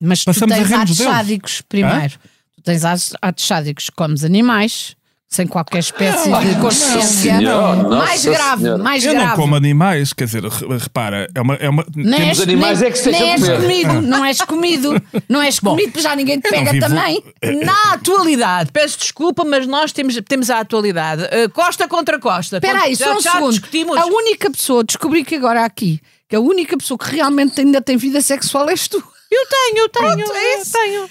Mas 0.00 0.20
tu 0.20 0.26
Passamos 0.26 0.52
a 0.52 0.56
tens 0.58 0.72
atos 0.72 0.96
deles. 0.98 1.12
sádicos 1.12 1.60
primeiro. 1.68 2.10
Tu 2.12 2.18
Tu 2.56 2.62
tens 2.64 2.84
atos, 2.84 3.12
atos 3.20 3.46
sádicos 3.46 3.84
que 3.90 3.96
comes 3.96 4.22
animais, 4.24 4.94
sem 5.28 5.46
qualquer 5.46 5.78
espécie 5.78 6.28
de 6.28 6.60
consciência. 6.60 7.02
senhor, 7.38 7.76
nossa 7.76 7.96
mais 7.96 8.24
grave, 8.24 8.62
senhora. 8.62 8.82
mais 8.82 9.04
Eu 9.04 9.14
não 9.14 9.20
grave. 9.20 9.36
como 9.36 9.54
animais, 9.54 10.12
quer 10.12 10.24
dizer, 10.24 10.42
re- 10.44 10.76
repara, 10.78 11.28
é 11.34 11.40
uma. 11.40 11.54
É 11.54 11.68
uma 11.68 11.84
Nem 11.94 12.10
temos- 12.20 12.38
és, 12.38 12.40
animais 12.40 12.80
nem, 12.80 12.88
é 12.88 12.92
que 12.92 12.98
se 12.98 13.10
nem 13.10 13.30
és 13.30 13.40
comido, 13.48 14.00
não 14.02 14.24
és 14.24 14.40
comido, 14.42 15.02
não 15.28 15.40
és 15.42 15.58
comido, 15.60 15.86
porque 15.92 16.00
já 16.02 16.16
ninguém 16.16 16.40
te 16.40 16.50
pega 16.50 16.72
vivo- 16.72 16.86
também. 16.88 17.22
Na 17.64 17.92
atualidade, 17.94 18.70
peço 18.72 18.98
desculpa, 18.98 19.44
mas 19.44 19.66
nós 19.66 19.92
temos, 19.92 20.18
temos 20.28 20.50
a 20.50 20.60
atualidade. 20.60 21.22
Uh, 21.24 21.48
costa 21.50 21.86
contra 21.86 22.18
costa. 22.18 22.56
Espera 22.56 22.82
aí, 22.82 22.96
só 22.96 23.16
um 23.16 23.20
já 23.20 23.32
segundo. 23.32 23.50
discutimos. 23.52 23.96
A 23.96 24.06
única 24.06 24.50
pessoa, 24.50 24.82
descobri 24.82 25.24
que 25.24 25.36
agora 25.36 25.64
aqui, 25.64 26.00
que 26.28 26.34
a 26.36 26.40
única 26.40 26.76
pessoa 26.76 26.98
que 26.98 27.14
realmente 27.14 27.60
ainda 27.60 27.80
tem 27.80 27.96
vida 27.96 28.20
sexual 28.20 28.68
és 28.68 28.88
tu. 28.88 29.02
Eu 29.30 29.46
tenho, 29.46 29.78
eu 29.78 29.88
tenho, 29.88 30.14
Pronto, 30.16 30.32
é 30.32 30.54
eu 30.56 30.60
isso. 30.62 30.72
tenho. 30.72 31.10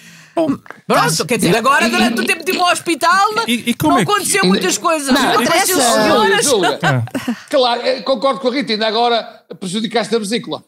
Pronto, 0.88 1.26
quer 1.26 1.38
dizer, 1.38 1.56
agora 1.58 1.90
durante 1.90 2.22
o 2.22 2.26
tempo 2.26 2.46
de 2.46 2.52
ir 2.54 2.60
ao 2.60 2.72
hospital 2.72 3.28
E- 3.48 3.72
e 3.72 3.74
como 3.74 3.94
não 3.94 4.00
é 4.00 4.06
que- 4.06 4.12
aconteceu 4.12 4.46
muitas 4.46 4.78
coisas. 4.78 5.14
Não, 5.14 5.32
aconteceu 5.32 5.76
interessa. 5.78 6.08
Júlia, 6.08 6.42
senhoras. 6.44 6.46
Júlia, 6.46 6.80
Claro, 7.50 7.82
eh, 7.82 8.02
concordo 8.02 8.40
com 8.40 8.48
a 8.48 8.52
Rita, 8.52 8.72
ainda 8.72 8.88
agora 8.88 9.24
prejudicaste 9.60 10.16
a 10.16 10.20
vesícula. 10.20 10.64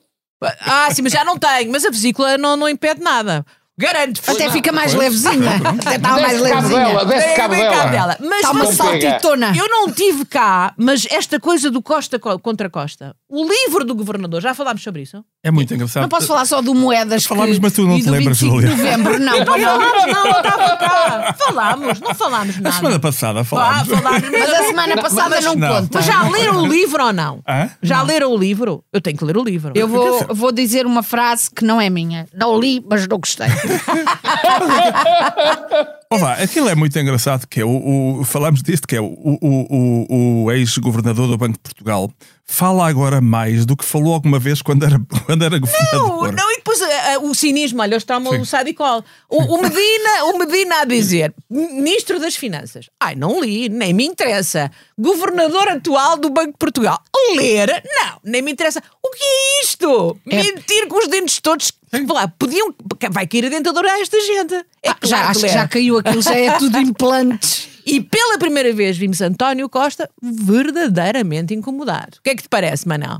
Ah, 0.61 0.89
sim, 0.93 1.01
mas 1.03 1.13
já 1.13 1.23
não 1.23 1.37
tenho. 1.37 1.71
Mas 1.71 1.85
a 1.85 1.89
vesícula 1.89 2.37
não, 2.37 2.57
não 2.57 2.67
impede 2.67 2.99
nada. 3.01 3.45
Garanto. 3.77 4.21
Até 4.27 4.45
não. 4.45 4.51
fica 4.51 4.71
mais 4.71 4.93
levezinha. 4.93 5.55
Até 5.86 5.97
mais 5.97 6.39
Desce 6.39 6.49
cabo 6.53 6.67
dela, 6.69 7.01
levezinha. 7.03 7.05
desce 7.05 7.36
cabo 7.36 7.55
dela. 7.55 8.17
Mas 8.19 8.36
Está 8.38 8.51
uma 8.51 8.65
saltitona. 8.71 9.53
Eu 9.57 9.67
não 9.69 9.91
tive 9.91 10.25
cá, 10.25 10.73
mas 10.77 11.07
esta 11.10 11.39
coisa 11.39 11.71
do 11.71 11.81
Costa 11.81 12.19
co- 12.19 12.38
contra 12.39 12.69
Costa, 12.69 13.15
o 13.27 13.43
livro 13.47 13.84
do 13.84 13.95
governador, 13.95 14.41
já 14.41 14.53
falámos 14.53 14.84
sobre 14.84 15.01
isso? 15.01 15.23
É 15.43 15.49
muito 15.49 15.73
engraçado. 15.73 16.03
Não 16.03 16.10
posso 16.10 16.27
falar 16.27 16.45
só 16.45 16.62
do 16.62 16.75
Moedas. 16.75 17.25
Falámos, 17.25 17.55
que- 17.57 17.62
mas 17.63 17.73
tu 17.73 17.88
não 17.88 17.97
e 17.97 18.01
te 18.01 18.05
do 18.05 18.12
lembras, 18.12 18.38
25 18.39 18.62
de 18.62 18.67
Júlia. 18.67 18.84
novembro, 18.84 19.19
não. 19.19 19.31
Não 19.41 19.45
falámos, 19.57 20.13
não, 20.13 20.31
estava 20.31 20.77
cá. 20.77 21.36
Falámos, 21.38 21.99
não 21.99 22.13
falámos 22.15 22.57
A 22.57 22.62
nada. 22.62 22.75
semana 22.75 22.99
passada 22.99 23.39
Ah, 23.39 23.43
falámos. 23.43 23.88
Mas 24.31 24.49
a 24.53 24.63
semana 24.65 24.97
passada 25.01 25.41
não, 25.41 25.55
não. 25.55 25.67
conta. 25.67 25.89
Mas 25.93 26.05
já 26.05 26.27
leram 26.29 26.62
o 26.63 26.67
livro 26.67 27.03
ou 27.05 27.13
não? 27.13 27.41
Hã? 27.47 27.69
Já 27.81 28.01
leram 28.03 28.31
o 28.31 28.38
livro? 28.38 28.84
Eu 28.93 29.01
tenho 29.01 29.17
que 29.17 29.23
ler 29.25 29.38
o 29.38 29.43
livro. 29.43 29.71
Eu 29.75 29.88
vou, 29.88 30.25
vou 30.29 30.51
dizer 30.51 30.86
uma 30.86 31.01
frase 31.01 31.49
que 31.49 31.63
não 31.65 31.79
é 31.81 31.89
minha. 31.89 32.27
Não 32.34 32.60
li, 32.60 32.84
mas 32.88 33.07
não 33.07 33.17
gostei. 33.17 33.47
Olá, 36.10 36.34
aquilo 36.34 36.67
é 36.69 36.75
muito 36.75 36.97
engraçado, 36.99 37.47
que 37.47 37.62
é 37.62 37.65
o, 37.65 38.19
o- 38.19 38.23
falamos 38.25 38.62
disto, 38.62 38.88
que 38.88 38.95
é 38.95 39.01
o, 39.01 39.05
o, 39.05 40.07
o, 40.12 40.43
o 40.45 40.51
ex-governador 40.51 41.27
do 41.27 41.38
Banco 41.38 41.53
de 41.53 41.60
Portugal 41.60 42.12
fala 42.51 42.87
agora 42.87 43.21
mais 43.21 43.65
do 43.65 43.77
que 43.77 43.85
falou 43.85 44.13
alguma 44.13 44.37
vez 44.37 44.61
quando 44.61 44.83
era, 44.83 44.99
quando 45.25 45.43
era 45.43 45.55
Não, 45.55 45.61
governador. 45.61 46.33
não, 46.33 46.51
e 46.51 46.55
depois 46.57 46.81
eh, 46.81 47.17
o 47.19 47.33
cinismo, 47.33 47.81
olha, 47.81 47.95
está 47.95 48.17
o 48.17 48.45
Sadicol. 48.45 49.03
O, 49.29 49.37
o 49.55 49.61
Medina, 49.61 50.25
o 50.25 50.37
Medina 50.37 50.81
a 50.81 50.85
dizer, 50.85 51.33
Ministro 51.49 52.19
das 52.19 52.35
Finanças. 52.35 52.89
Ai, 52.99 53.15
não 53.15 53.39
li, 53.41 53.69
nem 53.69 53.93
me 53.93 54.05
interessa. 54.05 54.69
Governador 54.97 55.69
atual 55.69 56.17
do 56.17 56.29
Banco 56.29 56.51
de 56.51 56.57
Portugal. 56.57 56.99
Ler? 57.35 57.81
Não, 57.85 58.19
nem 58.23 58.41
me 58.41 58.51
interessa. 58.51 58.83
O 59.01 59.09
que 59.11 59.23
é 59.23 59.63
isto? 59.63 60.17
Mentir 60.25 60.87
com 60.87 60.97
os 60.99 61.07
dentes 61.07 61.39
todos. 61.39 61.71
Lá, 62.09 62.27
podiam. 62.27 62.73
Vai 63.11 63.27
cair 63.27 63.45
a 63.45 63.49
dentadura 63.49 63.91
a 63.91 63.99
esta 64.01 64.19
gente. 64.21 64.53
É 64.83 64.89
Ah, 64.89 64.97
já, 65.03 65.17
claro 65.17 65.29
acho 65.31 65.39
que 65.41 65.47
já 65.49 65.67
caiu 65.67 65.97
aquilo, 65.97 66.21
já 66.21 66.35
é 66.37 66.57
tudo 66.57 66.77
implantes. 66.79 67.70
E 67.85 68.01
pela 68.01 68.37
primeira 68.37 68.71
vez 68.73 68.97
vimos 68.97 69.21
António 69.21 69.69
Costa 69.69 70.09
verdadeiramente 70.21 71.53
incomodado. 71.53 72.17
O 72.19 72.21
que 72.23 72.29
é 72.31 72.35
que 72.35 72.43
te 72.43 72.49
parece, 72.49 72.87
Manel? 72.87 73.19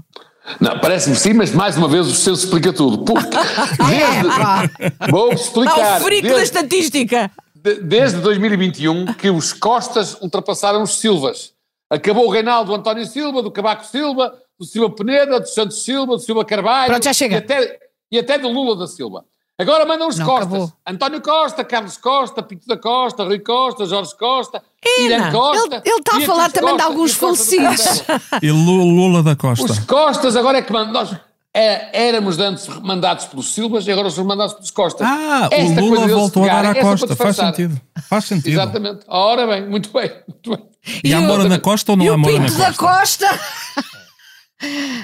Não, 0.60 0.80
parece-me 0.80 1.16
sim, 1.16 1.34
mas 1.34 1.52
mais 1.52 1.78
uma 1.78 1.88
vez 1.88 2.08
o 2.08 2.14
seu 2.14 2.34
explica 2.34 2.74
tudo. 2.74 3.04
Porque 3.06 3.38
É, 3.38 4.22
desde, 4.24 5.12
vou 5.12 5.32
explicar. 5.34 6.02
o 6.02 6.04
frico 6.04 6.24
da 6.28 6.34
desde, 6.36 6.44
estatística. 6.44 7.32
de- 7.56 7.76
desde 7.82 8.20
2021 8.22 9.14
que 9.14 9.30
os 9.30 9.54
Costas 9.54 10.18
ultrapassaram 10.22 10.82
os 10.84 10.98
Silvas. 11.00 11.54
Acabou 11.90 12.26
o 12.26 12.32
reinado 12.32 12.66
do 12.68 12.76
António 12.76 13.06
Silva, 13.06 13.44
do 13.44 13.52
Cabaco 13.52 13.86
Silva, 13.86 14.34
do 14.60 14.66
Silva 14.66 14.90
Peneda, 14.96 15.40
do 15.40 15.48
Santos 15.48 15.84
Silva, 15.84 16.14
do 16.14 16.20
Silva 16.20 16.44
Carvalho. 16.46 16.90
Pronto, 16.92 17.04
já 17.04 17.14
chega. 17.14 17.36
E 17.36 17.38
até, 17.38 17.80
e 18.14 18.18
até 18.20 18.38
do 18.40 18.48
Lula 18.50 18.76
da 18.78 18.88
Silva. 18.88 19.26
Agora 19.62 19.86
mandam 19.86 20.08
os 20.08 20.18
Não, 20.18 20.26
Costas. 20.26 20.48
acabou. 20.48 20.74
António 20.88 21.22
Costa, 21.22 21.64
Carlos 21.64 21.98
Costa, 21.98 22.44
Pinto 22.44 22.68
da 22.68 22.78
Costa, 22.78 23.24
Rui 23.24 23.40
Costa, 23.40 23.86
Jorge 23.86 24.16
Costa, 24.18 24.62
Irã 25.00 25.32
Costa. 25.32 25.82
ele- 25.86 25.96
está 26.00 26.18
a 26.18 26.22
falar 26.22 26.52
também 26.52 26.76
de 26.76 26.82
Costa 26.84 26.88
alguns 26.88 27.12
e 27.12 27.20
Costa 27.20 27.28
do 27.28 27.38
falecidos. 27.38 28.04
E 28.42 28.52
Lu- 28.52 28.86
Lula 28.86 29.24
da 29.24 29.36
Costa. 29.36 29.66
Os 29.72 29.80
Costas 29.80 30.36
agora 30.36 30.58
é 30.58 30.62
que 30.62 30.72
mandam. 30.74 30.94
Nós 30.94 31.16
é, 31.54 32.08
éramos 32.08 32.40
antes 32.40 32.68
mandados 32.80 33.26
pelos 33.26 33.54
Silvas 33.54 33.86
e 33.86 33.92
agora 33.92 34.10
somos 34.10 34.28
mandados 34.30 34.54
pelos 34.54 34.72
Costas. 34.72 35.06
Ah, 35.06 35.50
Esta 35.52 35.82
o 35.82 35.86
Lula 35.86 36.08
voltou 36.08 36.44
a 36.46 36.48
dar 36.48 36.66
à 36.66 36.70
essa 36.72 36.82
Costa. 36.82 37.16
Faz 37.16 37.36
sentido. 37.36 37.82
Faz 38.10 38.26
sentido. 38.26 38.50
Exatamente. 38.54 39.02
Ora 39.08 39.46
bem, 39.48 39.68
muito 39.68 39.90
bem. 39.92 40.12
Muito 40.28 40.50
bem. 40.52 40.66
E 41.04 41.14
há 41.14 41.20
Moura 41.22 41.48
na 41.50 41.60
Costa 41.60 41.92
ou 41.92 41.98
não 41.98 42.06
E 42.06 42.10
há 42.10 42.14
o 42.14 42.18
Moura 42.18 42.40
na 42.40 42.46
Pinto 42.46 42.58
da 42.58 42.74
Costa? 42.74 43.28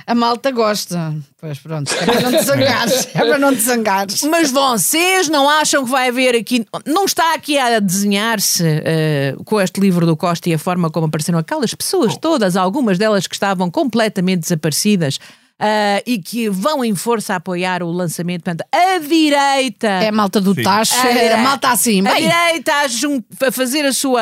A 0.06 0.16
malta 0.16 0.52
gosta. 0.52 1.16
Pois 1.40 1.60
pronto, 1.60 1.94
é 1.94 2.06
para 2.06 2.22
não 2.22 2.32
te 2.38 2.44
zangares. 2.44 3.08
É 3.14 3.20
para 3.20 3.38
não 3.38 3.56
te 3.56 3.62
zangares. 3.62 4.22
Mas 4.24 4.52
vocês 4.52 5.28
não 5.30 5.50
acham 5.50 5.84
que 5.84 5.92
vai 5.92 6.10
haver 6.10 6.36
aqui. 6.36 6.66
Não 6.86 7.06
está 7.06 7.34
aqui 7.34 7.58
a 7.58 7.80
desenhar-se 7.80 8.64
eh, 8.64 9.36
com 9.46 9.60
este 9.60 9.80
livro 9.80 10.06
do 10.06 10.16
Costa 10.16 10.50
e 10.50 10.54
a 10.54 10.60
forma 10.60 10.90
como 10.90 11.08
apareceram 11.08 11.40
aquelas 11.40 11.74
pessoas 11.74 12.16
todas, 12.18 12.56
algumas 12.56 12.98
delas 12.98 13.28
que 13.28 13.36
estavam 13.36 13.70
completamente 13.72 14.42
desaparecidas. 14.42 15.20
Ah, 15.60 16.02
e 16.06 16.20
que 16.20 16.50
vão 16.50 16.84
em 16.86 16.94
força 16.96 17.34
a 17.34 17.36
apoiar 17.38 17.82
o 17.84 17.92
lançamento. 17.92 18.44
Portanto, 18.44 18.66
a 18.72 19.00
direita. 19.00 19.88
É 19.88 20.10
a 20.10 20.12
malta 20.12 20.40
do 20.40 20.54
tacho, 20.56 20.96
a, 20.96 21.08
é 21.10 21.34
a 21.34 21.38
malta 21.38 21.70
assim. 21.70 22.06
a 22.08 22.14
Bem, 22.14 22.24
direita 22.30 22.74
a, 22.74 22.88
jun- 22.88 23.22
a 23.46 23.52
fazer 23.52 23.86
a 23.86 23.94
sua. 23.94 24.22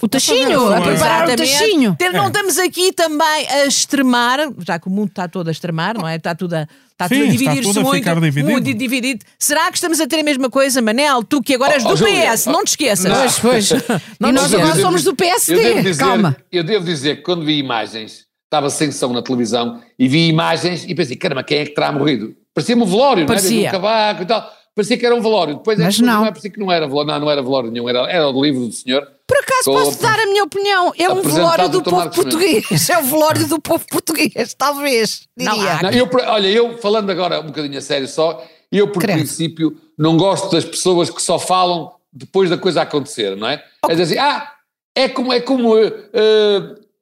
o 0.00 0.08
tachinho, 0.08 0.72
a 0.72 0.80
preparar 0.80 1.28
o 1.28 1.36
tachinho. 1.36 1.96
Ter- 1.98 2.12
Não 2.12 2.26
estamos 2.28 2.58
aqui 2.58 2.92
também 2.92 3.46
a 3.48 3.66
extremar, 3.66 4.40
já 4.66 4.78
que 4.78 4.86
o 4.88 4.90
mundo 4.90 5.08
está 5.08 5.26
todo 5.28 5.48
a 5.48 5.50
extremar, 5.50 5.94
não 5.96 6.06
é? 6.06 6.16
Está 6.16 6.34
tudo 6.34 6.54
a, 6.54 6.62
está 6.92 7.08
tudo 7.08 7.16
Sim, 7.16 7.22
a 7.22 7.24
está 7.26 7.32
dividir-se 7.32 7.62
tudo 7.68 7.80
a 7.80 7.82
muito, 7.82 7.98
ficar 7.98 8.14
dividido. 8.20 8.50
muito 8.50 8.74
dividido. 8.74 9.24
Será 9.38 9.68
que 9.70 9.76
estamos 9.76 10.00
a 10.00 10.06
ter 10.06 10.20
a 10.20 10.22
mesma 10.22 10.50
coisa, 10.50 10.80
Manel? 10.82 11.22
Tu 11.24 11.42
que 11.42 11.54
agora 11.54 11.74
és 11.74 11.84
Oh, 11.84 11.94
do 11.94 12.04
oh, 12.04 12.06
PS, 12.06 12.46
oh, 12.46 12.52
não 12.52 12.64
te 12.64 12.68
esqueças. 12.68 13.04
não. 13.06 13.16
Pois, 13.40 13.70
pois. 13.70 13.70
E 14.20 14.32
nós 14.32 14.52
agora 14.54 14.74
somos 14.80 15.02
do 15.04 15.10
Eu 15.10 15.16
PSD. 15.16 15.82
dizer, 15.82 15.96
Calma. 16.04 16.36
Eu 16.50 16.62
devo 16.64 16.84
dizer 16.84 17.16
que 17.16 17.22
quando 17.22 17.44
vi 17.44 17.58
imagens, 17.58 18.23
estava 18.44 18.70
sem 18.70 18.92
som 18.92 19.12
na 19.12 19.22
televisão, 19.22 19.80
e 19.98 20.08
vi 20.08 20.28
imagens 20.28 20.84
e 20.84 20.94
pensei, 20.94 21.16
caramba, 21.16 21.42
quem 21.42 21.58
é 21.58 21.64
que 21.66 21.74
terá 21.74 21.90
morrido? 21.90 22.34
Parecia-me 22.54 22.82
um 22.82 22.86
velório, 22.86 23.26
Parecia. 23.26 23.56
não 23.58 23.64
é? 23.64 23.68
Um 23.68 23.72
cavaco 23.72 24.22
e 24.22 24.26
tal. 24.26 24.52
Parecia 24.74 24.96
que 24.98 25.06
era 25.06 25.14
um 25.14 25.20
velório. 25.20 25.54
Depois 25.54 25.78
é 25.78 25.84
Mas 25.84 25.96
que 25.96 26.02
não. 26.02 26.24
é, 26.26 26.30
parecia 26.30 26.50
que 26.50 26.58
não 26.58 26.70
era 26.70 26.86
velório. 26.86 27.06
Não, 27.12 27.20
não 27.20 27.30
era 27.30 27.42
velório 27.42 27.70
nenhum, 27.70 27.88
era, 27.88 28.10
era 28.10 28.28
o 28.28 28.42
livro 28.44 28.66
do 28.66 28.72
senhor. 28.72 29.06
Por 29.26 29.36
acaso 29.38 29.64
posso 29.64 30.02
dar 30.02 30.18
a 30.18 30.26
minha 30.26 30.42
opinião? 30.42 30.92
É 30.98 31.08
um 31.08 31.22
velório 31.22 31.68
do 31.68 31.82
povo 31.82 32.10
português. 32.10 32.64
É 32.90 32.98
o 32.98 33.02
velório 33.02 33.46
do 33.48 33.60
povo 33.60 33.84
português, 33.88 34.54
talvez. 34.54 35.28
Não 35.36 35.54
Diria. 35.54 35.72
há. 35.74 35.82
Não, 35.82 35.90
eu, 35.90 36.08
olha, 36.26 36.48
eu 36.48 36.78
falando 36.78 37.10
agora 37.10 37.40
um 37.40 37.46
bocadinho 37.46 37.78
a 37.78 37.80
sério 37.80 38.06
só, 38.08 38.44
eu 38.70 38.88
por 38.88 39.02
princípio 39.02 39.76
não 39.96 40.16
gosto 40.16 40.50
das 40.50 40.64
pessoas 40.64 41.08
que 41.08 41.22
só 41.22 41.38
falam 41.38 41.92
depois 42.12 42.50
da 42.50 42.58
coisa 42.58 42.82
acontecer, 42.82 43.36
não 43.36 43.48
é? 43.48 43.62
É 43.88 43.94
dizer 43.94 44.02
assim, 44.02 44.18
ah, 44.18 44.52
é 44.94 45.08
como, 45.08 45.32
é 45.32 45.40
como, 45.40 45.76
eh, 45.78 45.92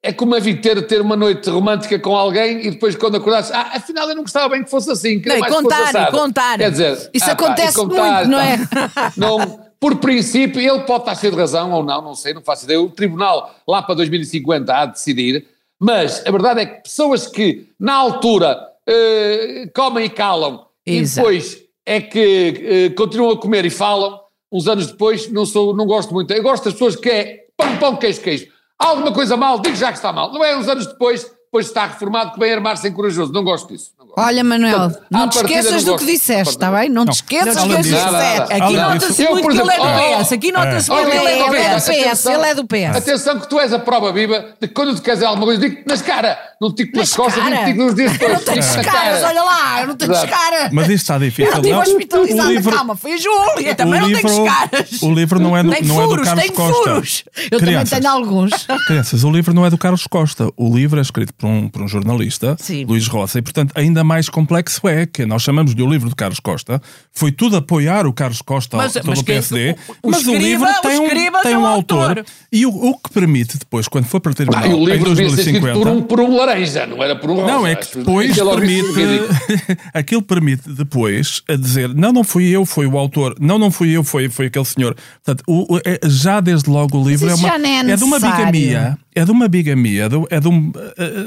é 0.05 0.11
como 0.11 0.35
a 0.35 0.39
vir 0.39 0.59
ter, 0.59 0.85
ter 0.85 0.99
uma 0.99 1.15
noite 1.15 1.49
romântica 1.49 1.97
com 1.97 2.13
alguém 2.13 2.67
e 2.67 2.71
depois 2.71 2.93
quando 2.93 3.15
acordasse, 3.15 3.53
ah, 3.53 3.71
afinal 3.75 4.09
eu 4.09 4.15
não 4.15 4.23
gostava 4.23 4.49
bem 4.49 4.61
que 4.61 4.69
fosse 4.69 4.91
assim, 4.91 5.17
queria 5.17 5.35
Não, 5.35 5.39
mais 5.39 5.55
que 5.55 5.61
fosse 5.61 5.75
contar, 5.75 5.89
assado. 5.89 6.17
contar. 6.17 6.57
Quer 6.57 6.71
dizer, 6.71 7.09
Isso 7.13 7.23
ah, 7.23 7.27
pá, 7.27 7.31
acontece 7.45 7.71
e 7.71 7.81
contar, 7.81 8.15
muito, 8.15 8.29
não 8.29 8.39
é? 8.39 8.57
pá. 8.67 9.13
Não, 9.15 9.59
por 9.79 9.95
princípio, 9.97 10.61
ele 10.61 10.81
pode 10.81 11.03
estar 11.03 11.15
cheio 11.15 11.31
de 11.31 11.39
razão 11.39 11.71
ou 11.71 11.83
não, 11.83 12.01
não 12.01 12.15
sei, 12.15 12.33
não 12.33 12.41
faço 12.41 12.63
ideia. 12.63 12.79
O 12.81 12.89
tribunal 12.89 13.53
lá 13.67 13.81
para 13.81 13.95
2050 13.95 14.73
há 14.73 14.85
de 14.85 14.93
decidir, 14.93 15.45
mas 15.77 16.25
a 16.25 16.31
verdade 16.31 16.61
é 16.61 16.65
que 16.65 16.83
pessoas 16.83 17.27
que 17.27 17.67
na 17.77 17.93
altura 17.93 18.57
eh, 18.87 19.69
comem 19.75 20.05
e 20.05 20.09
calam 20.09 20.67
Exato. 20.85 21.29
e 21.29 21.39
depois 21.39 21.63
é 21.85 21.99
que 21.99 22.63
eh, 22.65 22.89
continuam 22.95 23.31
a 23.31 23.37
comer 23.37 23.65
e 23.65 23.69
falam, 23.69 24.19
uns 24.49 24.69
anos 24.69 24.87
depois, 24.87 25.29
não, 25.29 25.45
sou, 25.45 25.75
não 25.75 25.85
gosto 25.85 26.13
muito. 26.13 26.31
Eu 26.31 26.41
gosto 26.41 26.63
das 26.63 26.73
pessoas 26.73 26.95
que 26.95 27.09
é 27.09 27.45
pão, 27.57 27.77
pão, 27.77 27.95
queijo, 27.97 28.21
queijo. 28.21 28.52
Alguma 28.83 29.13
coisa 29.13 29.37
mal, 29.37 29.59
digo 29.59 29.75
já 29.75 29.87
que 29.87 29.97
está 29.97 30.11
mal. 30.11 30.31
Não 30.31 30.43
é 30.43 30.57
uns 30.57 30.67
anos 30.67 30.85
depois, 30.85 31.23
depois 31.23 31.67
está 31.67 31.85
reformado, 31.85 32.33
que 32.33 32.39
vem 32.39 32.51
armar-se 32.51 32.87
em 32.87 32.91
corajoso. 32.91 33.31
Não 33.31 33.43
gosto 33.43 33.71
disso. 33.71 33.91
Não 33.97 34.07
gosto. 34.07 34.19
Olha, 34.19 34.43
Manuel, 34.43 34.89
Portanto, 34.89 35.05
não 35.09 35.29
te 35.29 35.37
esqueças 35.37 35.83
não 35.85 35.93
do 35.93 35.99
que 35.99 36.05
disseste, 36.05 36.53
está 36.53 36.71
bem? 36.71 36.89
Não 36.89 37.05
te 37.05 37.11
esqueças 37.11 37.55
Não, 37.55 37.67
do 37.67 37.75
que 37.75 37.81
disseste. 37.83 38.53
Aqui 38.53 38.73
nota-se 38.73 39.29
muito 39.29 39.47
que 39.47 39.61
ele 39.61 39.71
é 39.71 39.77
do 39.77 39.83
oh, 39.83 40.23
PS. 40.23 40.31
Aqui 40.33 40.51
nota-se 40.51 40.91
oh, 40.91 40.95
muito 40.95 41.09
que 41.09 41.17
ele 41.17 41.29
é 41.29 41.35
oh, 41.35 41.37
do 41.37 41.51
oh, 41.51 41.55
Ele 41.55 41.57
é 41.57 41.73
do 41.75 41.79
PS. 41.79 41.87
oh, 41.87 42.11
PS, 42.11 42.25
ele 42.25 42.45
é 42.45 42.55
do 42.55 42.67
PS. 42.67 42.97
Atenção 42.97 43.39
que 43.39 43.47
tu 43.47 43.59
és 43.59 43.71
a 43.71 43.79
prova 43.79 44.11
viva 44.11 44.55
de 44.59 44.67
que 44.67 44.73
quando 44.73 44.95
tu 44.95 45.01
queres 45.01 45.23
alguma 45.23 45.45
coisa, 45.45 45.61
digo 45.61 45.81
nas 45.87 46.01
caras, 46.01 46.37
não 46.61 46.71
te 46.73 46.77
digo 46.83 46.91
pelas 46.93 47.09
Nas 47.09 47.17
costas, 47.17 47.43
te 47.43 47.65
digo 47.65 47.83
nos 47.83 47.95
dias 47.95 48.21
Eu 48.21 48.29
não 48.29 48.39
tenho 48.39 48.61
caras, 48.61 48.85
caras. 48.85 49.23
olha 49.23 49.41
lá, 49.43 49.81
eu 49.81 49.87
não 49.87 49.95
tenho 49.95 50.11
Exato. 50.11 50.27
cara. 50.27 50.69
Mas 50.71 50.85
isto 50.85 51.01
está 51.03 51.17
difícil. 51.17 51.51
Eu 51.51 51.57
estive 51.59 51.71
não? 51.73 51.81
hospitalizada, 51.81 52.49
livro, 52.51 52.71
calma, 52.75 52.95
foi 52.95 53.13
a 53.13 53.17
Júlia. 53.17 53.69
Eu 53.69 53.75
também 53.75 53.99
não 54.01 54.07
livro, 54.07 54.27
tenho 54.29 54.45
caras. 54.45 55.01
O 55.01 55.13
livro 55.13 55.39
não 55.39 55.57
é 55.57 55.63
do, 55.63 55.69
Tem 55.71 55.83
não 55.83 55.99
é 55.99 56.03
do 56.03 56.09
furos, 56.09 56.25
Carlos 56.25 56.43
tem 56.45 56.53
Costa. 56.53 56.73
furos. 56.93 57.23
Eu 57.51 57.59
Crianças. 57.59 57.89
também 57.89 58.01
tenho 58.01 58.13
alguns. 58.13 58.51
Crianças, 58.87 59.23
o 59.23 59.31
livro 59.31 59.53
não 59.53 59.65
é 59.65 59.69
do 59.69 59.77
Carlos 59.77 60.07
Costa. 60.07 60.49
O 60.55 60.75
livro 60.75 60.99
é 60.99 61.01
escrito 61.01 61.33
por 61.33 61.47
um, 61.47 61.67
por 61.67 61.81
um 61.81 61.87
jornalista, 61.87 62.55
Sim. 62.59 62.85
Luís 62.85 63.07
Roça, 63.07 63.39
e 63.39 63.41
portanto 63.41 63.71
ainda 63.75 64.03
mais 64.03 64.29
complexo 64.29 64.87
é 64.87 65.05
que 65.05 65.25
nós 65.25 65.41
chamamos 65.41 65.73
de 65.75 65.81
o 65.83 65.89
livro 65.89 66.09
de 66.09 66.15
Carlos 66.15 66.39
Costa, 66.39 66.81
foi 67.11 67.31
tudo 67.31 67.57
apoiar 67.57 68.05
o 68.07 68.13
Carlos 68.13 68.41
Costa 68.41 68.77
Mas- 68.77 68.93
todo 68.93 69.07
mas 69.07 69.19
o 69.19 69.23
quem- 69.23 69.35
PSD, 69.35 69.71
o- 69.71 70.07
o 70.07 70.11
mas 70.11 70.25
o 70.27 70.31
escriba- 70.31 70.39
livro 70.39 70.69
o 70.69 70.81
tem 70.81 70.99
um, 70.99 71.09
tem 71.09 71.31
tem 71.43 71.57
um 71.57 71.65
autor. 71.65 72.09
autor. 72.19 72.25
E 72.51 72.65
o, 72.65 72.69
o 72.69 72.97
que 72.97 73.09
permite 73.11 73.57
depois, 73.57 73.87
quando 73.87 74.05
for 74.05 74.19
para 74.19 74.33
terminar 74.33 74.63
Ah, 74.63 74.67
o 74.69 74.87
em 74.89 74.93
livro 74.93 75.15
devia 75.15 75.29
ser 75.29 75.41
escrito 75.41 75.61
2050... 75.61 75.79
por 75.79 75.87
um, 75.87 76.01
por 76.01 76.19
um 76.19 76.35
laranja, 76.37 76.52
não 76.87 77.03
era 77.03 77.15
por 77.15 77.29
um 77.31 77.35
rosa. 77.35 77.47
Não, 77.47 77.67
é 77.67 77.75
que 77.75 77.97
depois 77.97 78.37
é 78.37 78.43
logo 78.43 78.57
permite. 78.57 78.83
aquilo 79.93 80.21
permite 80.21 80.69
depois 80.69 81.41
a 81.49 81.55
dizer: 81.55 81.89
não, 81.93 82.11
não 82.11 82.23
fui 82.23 82.47
eu, 82.49 82.65
foi 82.65 82.87
o 82.87 82.97
autor, 82.97 83.35
não, 83.39 83.57
não 83.59 83.71
fui 83.71 83.91
eu, 83.91 84.03
foi, 84.03 84.29
foi 84.29 84.47
aquele 84.47 84.65
senhor. 84.65 84.95
Portanto, 85.23 85.43
o- 85.47 85.75
o- 85.75 85.79
é- 85.85 85.99
já 86.05 86.39
desde 86.39 86.69
logo 86.69 86.97
o 86.97 87.07
livro 87.07 87.29
é, 87.29 87.33
uma, 87.35 87.47
já 87.49 87.57
não 87.57 87.69
é 87.91 87.95
de 87.95 88.03
uma 88.03 88.19
bigamia. 88.19 88.97
É 89.15 89.23
de 89.23 89.29
uma 89.29 89.47
bigamia, 89.47 90.05
é 90.05 90.09
de, 90.09 90.25
é 90.31 90.39
de 90.39 90.47
um. 90.47 90.71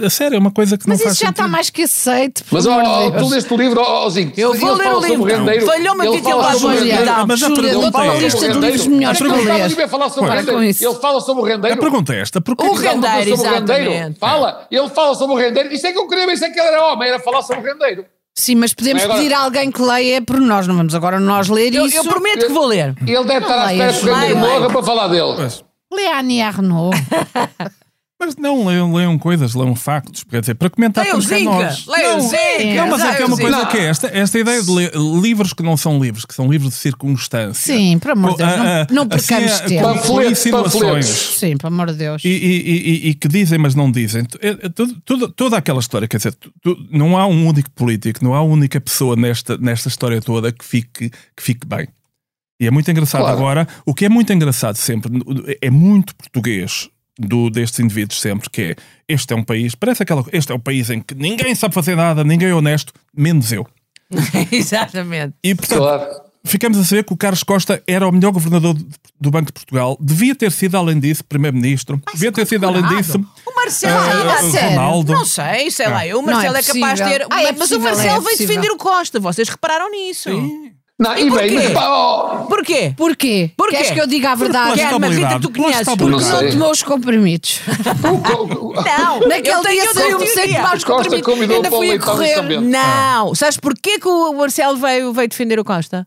A, 0.03 0.07
a 0.07 0.11
sério, 0.11 0.35
é 0.35 0.39
uma 0.41 0.51
coisa 0.51 0.77
que 0.77 0.89
Mas 0.89 0.99
não 0.99 1.05
faz 1.05 1.15
isso 1.17 1.25
já 1.25 1.31
está 1.31 1.47
mais 1.47 1.71
que 1.71 1.83
aceito. 1.83 2.43
Mas 2.51 2.67
amor 2.67 2.83
ó, 2.83 2.83
de 2.83 2.89
ó, 2.89 3.11
Deus. 3.11 3.23
tu 3.23 3.29
leste 3.33 3.55
o 3.55 3.57
livro, 3.57 3.81
ó, 3.81 4.11
Zinho. 4.11 4.33
Eu 4.37 4.55
vou 4.55 4.75
ler 4.75 4.89
o 4.93 5.01
livro. 5.01 5.25
Falhou-me 5.65 6.03
a 6.03 6.07
ele 6.07 6.17
título 6.17 6.35
fala 6.43 6.53
da 6.53 6.59
sobre 6.59 6.67
o 6.75 6.79
Júlia. 6.81 6.95
rendeiro. 6.97 7.17
Não, 7.19 7.27
Mas 7.29 7.43
a 7.45 7.51
pergunta 7.51 7.99
é- 8.05 8.19
lista 8.19 8.49
de 8.53 8.59
livros 8.59 8.87
melhores 8.89 9.21
Mas 9.21 9.29
para 9.29 9.29
não 9.29 9.39
estava 9.39 9.59
ler. 9.59 9.63
a. 9.63 10.67
Ele 10.67 10.95
fala 11.01 11.21
sobre 11.21 11.43
o 11.43 11.45
rendeiro. 11.47 11.77
A 11.77 11.81
pergunta 11.81 12.13
é 12.15 12.21
esta: 12.21 12.41
porque 12.41 12.67
O 12.67 12.73
rendeiro, 12.75 13.37
sobre 13.37 13.49
o 13.49 13.55
rendeiro. 13.55 13.83
exatamente. 13.93 14.19
Fala, 14.19 14.67
ele 14.69 14.89
fala 14.91 15.06
sobre 15.15 15.35
o 15.35 15.39
rendeiro. 15.39 15.73
Isso 15.73 15.87
é 15.87 15.93
que 15.93 15.99
eu 15.99 16.07
queria 16.09 16.33
isso 16.33 16.45
é 16.45 16.51
que 16.51 16.59
ele 16.59 16.69
era 16.69 16.85
homem, 16.93 17.09
era 17.09 17.19
falar 17.21 17.43
sobre 17.43 17.71
o 17.71 17.73
rendeiro. 17.73 18.05
Sim, 18.35 18.57
mas 18.57 18.75
podemos 18.75 19.03
Agora- 19.03 19.19
pedir 19.19 19.33
a 19.33 19.39
alguém 19.41 19.71
que 19.71 19.81
leia 19.81 20.21
por 20.21 20.39
nós, 20.41 20.67
não 20.67 20.77
vamos 20.77 20.95
agora 20.95 21.19
nós 21.19 21.49
ler 21.49 21.75
Eu, 21.75 21.87
isso. 21.87 21.97
eu 21.97 22.05
prometo 22.05 22.47
que 22.47 22.53
vou 22.53 22.67
ler. 22.67 22.95
Ele 23.07 23.25
deve 23.25 23.39
estar 23.47 23.63
à 23.63 23.67
leia, 23.67 23.91
espera 23.91 23.93
que 23.93 24.07
o 24.11 24.15
rendeiro 24.15 24.41
leia. 24.41 24.55
morra 24.59 24.71
para 24.71 24.83
falar 24.83 25.09
dele. 25.09 25.35
Mas, 25.39 25.65
Lê 25.93 26.07
a 26.09 26.19
Annie 26.19 26.43
Arnaud. 26.43 26.95
mas 28.19 28.35
não 28.37 28.67
leiam, 28.67 28.93
leiam 28.95 29.19
coisas, 29.19 29.55
leiam 29.55 29.75
factos, 29.77 30.25
quer 30.25 30.41
dizer, 30.41 30.55
para 30.55 30.71
comentar 30.71 31.05
Leia 31.05 31.17
o 31.17 31.21
temos 31.21 31.27
que 31.29 31.35
é 31.35 31.39
Zinca. 31.39 31.51
nós. 31.51 31.87
Leia 31.87 32.11
o 32.15 32.17
Não. 32.17 32.87
Não, 32.87 32.89
mas 32.97 33.01
é 33.05 33.15
que 33.15 33.23
é 33.23 33.27
uma 33.27 33.37
coisa 33.37 33.59
Zinca. 33.59 33.71
que 33.71 33.77
é 33.77 33.85
esta, 33.85 34.07
esta 34.09 34.39
ideia 34.39 34.63
de 34.63 34.71
ler 34.71 34.93
livros 34.95 35.53
que 35.53 35.63
não 35.63 35.77
são 35.77 35.99
livros, 36.03 36.25
que 36.25 36.33
são 36.35 36.51
livros 36.51 36.71
de 36.71 36.77
circunstância. 36.77 37.75
Sim, 37.75 37.99
por 37.99 38.13
amor 38.13 38.31
de 38.33 38.39
Deus, 38.39 38.51
Ah, 38.51 38.57
não, 38.57 38.65
ah, 38.67 38.87
não 38.91 39.09
percamos 39.09 39.53
assim, 39.53 39.65
é, 39.65 39.69
tempo. 39.69 39.83
Panfletos, 39.95 40.45
panfletos. 40.51 41.07
Sim, 41.39 41.57
pelo 41.59 41.73
amor 41.75 41.87
de 41.93 41.99
Deus. 41.99 42.25
E, 42.25 42.29
e- 42.29 42.63
e- 43.07 43.09
e 43.11 43.15
que 43.15 43.29
dizem, 43.29 43.59
mas 43.59 43.75
não 43.75 43.91
dizem. 43.93 44.25
É- 44.41 44.49
é 44.49 44.69
tudo- 44.71 44.97
tudo- 45.05 45.29
toda 45.29 45.57
aquela 45.59 45.81
história, 45.81 46.09
quer 46.09 46.17
dizer, 46.17 46.35
não 46.91 47.19
há 47.19 47.27
um 47.27 47.47
único 47.47 47.71
político, 47.73 48.25
não 48.25 48.35
há 48.35 48.41
uma 48.43 48.55
única 48.55 48.81
pessoa 48.81 49.15
nesta, 49.15 49.59
nesta 49.59 49.89
história 49.89 50.21
toda 50.23 50.51
que 50.51 50.65
fique, 50.65 51.11
que 51.11 51.43
fique 51.43 51.67
bem. 51.67 51.87
E 52.59 52.67
é 52.67 52.71
muito 52.71 52.91
engraçado 52.91 53.21
Claro. 53.21 53.37
agora. 53.37 53.69
O 53.85 53.93
que 53.93 54.07
é 54.07 54.09
muito 54.09 54.33
engraçado 54.33 54.77
sempre, 54.77 55.13
é 55.61 55.69
muito 55.71 56.15
português 56.17 56.89
do, 57.19 57.49
destes 57.51 57.81
indivíduos 57.81 58.21
sempre, 58.21 58.49
que 58.51 58.63
é 58.63 58.77
este 59.09 59.33
é 59.33 59.37
um 59.37 59.43
país, 59.43 59.75
parece 59.75 60.03
aquela 60.03 60.25
este 60.33 60.53
é 60.53 60.55
um 60.55 60.61
país 60.61 60.91
em 60.91 61.01
que 61.01 61.15
ninguém 61.15 61.55
sabe 61.55 61.75
fazer 61.75 61.97
nada, 61.97 62.23
ninguém 62.25 62.49
é 62.49 62.55
honesto, 62.55 62.93
menos 63.17 63.53
eu. 63.53 63.67
Exatamente. 64.53 65.35
E 65.43 65.55
portanto, 65.55 65.79
Claro. 65.79 66.07
ficamos 66.45 66.79
a 66.79 66.85
saber 66.85 67.05
que 67.05 67.13
o 67.13 67.17
Carlos 67.17 67.43
Costa 67.43 67.83
era 67.87 68.07
o 68.07 68.13
melhor 68.13 68.33
governador 68.33 68.77
do 69.21 69.31
Banco 69.31 69.47
de 69.47 69.53
Portugal, 69.53 69.97
devia 70.01 70.35
ter 70.35 70.53
sido, 70.53 70.77
além 70.77 71.01
disso, 71.01 71.25
primeiro-ministro, 71.25 72.01
devia 72.13 72.31
ter 72.31 72.47
sido, 72.47 72.67
além 72.67 72.87
disso, 72.89 73.19
O 73.47 73.55
Marcelo, 73.55 73.99
ah, 73.99 74.39
ah, 74.39 74.45
o? 74.45 74.51
Ronaldo. 74.71 75.13
não 75.13 75.25
sei, 75.25 75.71
sei 75.71 75.89
lá, 75.89 76.07
eu, 76.07 76.19
o 76.19 76.23
Não 76.23 76.33
Marcelo 76.33 76.57
é 76.57 76.61
é, 76.61 76.63
capaz 76.63 77.01
de 77.01 77.05
ter. 77.09 77.27
Ah, 77.31 77.43
é 77.43 77.47
mas 77.53 77.57
possível, 77.59 77.81
o 77.81 77.83
Marcelo 77.85 78.17
é 78.17 78.21
veio 78.21 78.39
defender 78.39 78.71
o 78.71 78.77
Costa, 78.77 79.19
vocês 79.19 79.49
repararam 79.49 79.91
nisso. 79.91 80.31
Não, 80.99 81.15
E 81.15 81.27
e 81.27 81.29
porquê? 81.29 81.45
bem, 81.49 81.55
mas 81.57 81.71
pá, 81.73 81.89
ó, 81.91 82.37
Porquê? 82.47 82.95
Porquê? 82.97 83.51
Porquê? 83.55 83.77
Queres 83.77 83.91
que 83.91 84.01
eu 84.01 84.07
diga 84.07 84.31
a 84.31 84.35
verdade? 84.35 84.73
Pela 84.73 84.89
Que 84.89 84.95
é 84.95 84.97
uma 84.97 85.09
Rita 85.09 85.39
tu 85.41 85.53
conheces. 85.53 85.87
Não 85.87 85.93
estabilidade. 85.93 86.33
Não 86.33 86.39
sei. 86.41 86.51
tomou 86.53 86.71
os 86.71 86.83
comprimidos. 86.83 87.61
Não, 88.03 89.21
Naquele 89.29 89.57
eu 89.57 89.63
dia 89.63 89.83
outra 89.85 90.03
saiu-me 90.03 90.27
sem 90.27 90.55
tomar 90.55 90.75
os 90.77 90.85
Costa 90.85 91.23
comprimidos. 91.23 91.57
Ainda 91.57 91.71
fui 91.71 91.93
a 91.93 91.99
correr. 92.01 92.35
também. 92.37 92.61
Não, 92.63 93.35
sabes 93.35 93.59
porquê 93.59 93.99
que 93.99 94.09
o 94.09 94.33
Marcelo 94.33 94.79
veio, 94.79 95.13
veio 95.13 95.29
defender 95.29 95.59
o 95.61 95.65
Costa? 95.65 96.07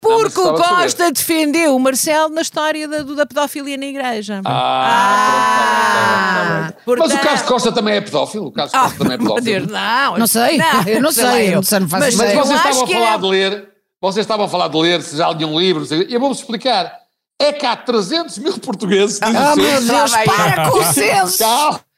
Porque 0.00 0.40
Não, 0.40 0.54
o 0.54 0.56
Costa 0.56 1.12
defendeu 1.12 1.76
o 1.76 1.78
Marcelo 1.78 2.30
na 2.30 2.40
história 2.40 2.88
da, 2.88 3.02
da 3.02 3.26
pedofilia 3.26 3.76
na 3.76 3.84
igreja. 3.84 4.40
Ah, 4.46 5.60
pronto, 5.76 6.18
tá 6.40 6.54
bem, 6.54 6.72
tá 6.72 6.86
bem. 6.86 6.96
Mas 6.98 7.12
o 7.12 7.18
Carlos 7.18 7.42
Costa 7.42 7.72
também 7.72 7.94
é 7.96 8.00
pedófilo? 8.00 8.46
O 8.46 8.52
Carlos 8.52 8.72
Ah, 8.74 8.80
Costa 8.84 8.98
também 8.98 9.14
é 9.14 9.18
pedófilo? 9.18 9.44
Deus, 9.44 9.66
não. 9.66 10.18
Não 10.18 10.26
sei, 10.26 10.58
eu 10.86 11.02
não 11.02 11.12
sei 11.12 11.24
eu. 11.24 11.30
eu 11.50 11.54
não 11.56 11.62
sei, 11.62 11.80
não 11.80 11.88
Mas, 11.90 12.14
Mas 12.14 12.32
eu 12.32 12.38
vocês 12.40 12.58
estavam 12.58 12.84
a 12.84 12.86
falar 12.86 13.14
é- 13.14 13.18
de 13.18 13.26
ler, 13.26 13.68
vocês 14.00 14.24
estavam 14.24 14.46
a 14.46 14.48
falar 14.48 14.68
de 14.68 14.76
ler, 14.78 15.02
se 15.02 15.16
já 15.16 15.30
liam 15.30 15.52
um 15.54 15.60
livro, 15.60 15.84
eu 16.08 16.20
vou-vos 16.20 16.38
explicar. 16.38 16.98
É 17.38 17.52
que 17.52 17.64
há 17.64 17.74
300 17.74 18.36
mil 18.38 18.58
portugueses 18.58 19.18
Ah, 19.22 19.56
meu 19.56 19.80
Deus, 19.80 20.12
para 20.24 20.70
com 20.70 20.78
o 20.78 20.84
senso. 20.92 21.38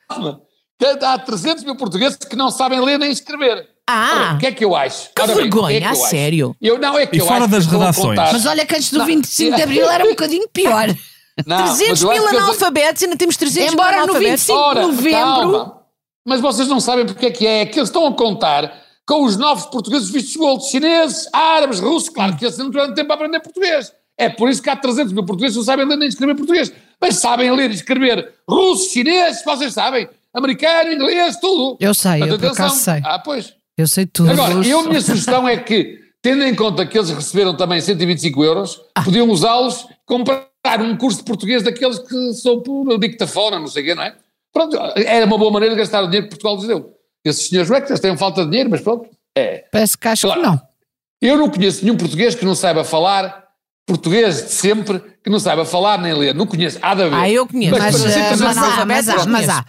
Calma! 0.08 0.40
Há 1.02 1.18
300 1.18 1.64
mil 1.64 1.76
portugueses 1.76 2.16
que 2.16 2.36
não 2.36 2.50
sabem 2.50 2.80
ler 2.80 2.98
nem 2.98 3.10
escrever. 3.10 3.68
Ah. 3.88 4.32
O 4.34 4.38
que 4.38 4.46
é 4.46 4.52
que 4.52 4.64
eu 4.64 4.74
acho? 4.76 5.10
Que 5.14 5.22
Ora 5.22 5.34
bem, 5.34 5.34
o 5.34 5.36
que 5.36 5.42
é 5.42 5.50
vergonha, 5.50 5.80
que 5.80 5.86
a 5.86 5.90
acho? 5.90 6.06
sério. 6.08 6.56
Eu, 6.60 6.78
não, 6.78 6.96
é 6.98 7.06
que 7.06 7.16
E 7.16 7.20
eu 7.20 7.26
fora 7.26 7.40
acho 7.44 7.48
das 7.50 7.66
redações? 7.66 8.18
contar- 8.18 8.32
Mas 8.32 8.46
olha 8.46 8.64
que 8.66 8.74
antes 8.76 8.90
do 8.90 8.98
Não. 8.98 9.06
25 9.06 9.56
de 9.56 9.62
Abril 9.62 9.90
era 9.90 10.04
um 10.04 10.10
bocadinho 10.10 10.48
pior. 10.52 10.88
Não, 11.46 11.58
mas 11.58 11.76
300 11.78 12.02
eu 12.02 12.10
acho 12.10 12.20
mil 12.20 12.28
analfabetos, 12.40 13.02
ainda 13.02 13.16
temos 13.16 13.36
300 13.36 13.72
Embora 13.72 13.90
mil 13.96 13.98
no 13.98 14.12
analfabetos. 14.12 14.46
25 14.46 14.58
Ora, 14.58 14.80
de 14.80 14.86
novembro. 14.86 15.20
calma. 15.20 15.78
Mas 16.26 16.40
vocês 16.40 16.68
não 16.68 16.78
sabem 16.78 17.04
porque 17.06 17.26
é 17.26 17.30
que 17.32 17.46
é. 17.46 17.60
É 17.62 17.66
que 17.66 17.78
eles 17.78 17.88
estão 17.88 18.06
a 18.06 18.12
contar 18.14 18.72
com 19.12 19.24
os 19.24 19.36
novos 19.36 19.66
portugueses 19.66 20.08
vistos 20.08 20.34
gold, 20.36 20.64
chineses, 20.70 21.28
árabes, 21.34 21.80
russos. 21.80 22.08
Claro 22.08 22.34
que 22.34 22.46
eles 22.46 22.56
não 22.56 22.70
tiveram 22.70 22.94
tempo 22.94 23.08
para 23.08 23.16
aprender 23.16 23.40
português. 23.40 23.92
É 24.16 24.30
por 24.30 24.48
isso 24.48 24.62
que 24.62 24.70
há 24.70 24.76
300 24.76 25.12
mil 25.12 25.26
portugueses 25.26 25.54
que 25.54 25.58
não 25.58 25.66
sabem 25.66 25.86
ler 25.86 25.96
nem 25.98 26.08
escrever 26.08 26.34
português. 26.34 26.72
Mas 26.98 27.16
sabem 27.16 27.50
ler 27.54 27.70
e 27.70 27.74
escrever 27.74 28.32
russo, 28.48 28.90
chinês, 28.90 29.44
vocês 29.44 29.74
sabem. 29.74 30.08
Americano, 30.32 30.92
inglês, 30.94 31.36
tudo. 31.36 31.76
Eu 31.78 31.92
sei, 31.92 32.22
eu 32.22 32.38
por 32.38 32.46
acaso 32.52 32.76
sei. 32.76 33.02
Ah, 33.04 33.18
pois. 33.18 33.52
Eu 33.76 33.86
sei 33.86 34.06
tudo. 34.06 34.30
Agora, 34.30 34.54
eu, 34.66 34.80
a 34.80 34.84
minha 34.84 35.00
sugestão 35.02 35.46
é 35.46 35.58
que, 35.58 35.98
tendo 36.22 36.42
em 36.44 36.54
conta 36.54 36.86
que 36.86 36.96
eles 36.96 37.10
receberam 37.10 37.54
também 37.54 37.82
125 37.82 38.42
euros, 38.42 38.80
Ah. 38.94 39.02
podiam 39.02 39.28
usá-los 39.28 39.86
comprar 40.06 40.46
um 40.80 40.96
curso 40.96 41.18
de 41.18 41.24
português 41.24 41.62
daqueles 41.62 41.98
que 41.98 42.32
são 42.32 42.62
por 42.62 42.98
dictafona, 42.98 43.58
não 43.58 43.66
sei 43.66 43.82
o 43.82 43.86
quê, 43.86 43.94
não 43.94 44.04
é? 44.04 44.14
Pronto, 44.54 44.74
era 44.96 45.26
uma 45.26 45.36
boa 45.36 45.50
maneira 45.50 45.74
de 45.74 45.80
gastar 45.82 46.02
o 46.02 46.06
dinheiro 46.06 46.28
que 46.28 46.30
Portugal 46.30 46.56
lhes 46.56 46.66
deu. 46.66 46.94
Esses 47.24 47.48
senhores, 47.48 47.70
não 47.70 47.76
é 47.76 47.80
que 47.80 47.90
eles 47.90 48.00
têm 48.00 48.16
falta 48.16 48.44
de 48.44 48.50
dinheiro, 48.50 48.70
mas 48.70 48.80
pronto, 48.80 49.08
é. 49.36 49.64
Parece 49.70 49.96
que 49.96 50.08
acho 50.08 50.26
que 50.26 50.32
Claro. 50.34 50.42
não. 50.42 50.60
Eu 51.20 51.36
não 51.38 51.48
conheço 51.48 51.84
nenhum 51.84 51.96
português 51.96 52.34
que 52.34 52.44
não 52.44 52.54
saiba 52.54 52.82
falar 52.84 53.42
português 53.86 54.42
de 54.44 54.50
sempre, 54.52 55.00
que 55.22 55.30
não 55.30 55.38
saiba 55.38 55.64
falar 55.64 55.98
nem 55.98 56.12
ler. 56.14 56.34
Não 56.34 56.46
conheço, 56.46 56.78
há 56.82 56.94
de 56.94 57.02
haver. 57.02 57.14
Ah, 57.18 57.30
eu 57.30 57.46
conheço. 57.46 57.78
Mas, 57.78 58.00
Mas, 58.02 58.02
mas, 58.04 58.16
há, 58.16 58.46
mas 58.46 58.56
analfabetos, 58.58 59.08
há, 59.08 59.14
mas 59.26 59.46
conheço. 59.46 59.50
há. 59.52 59.64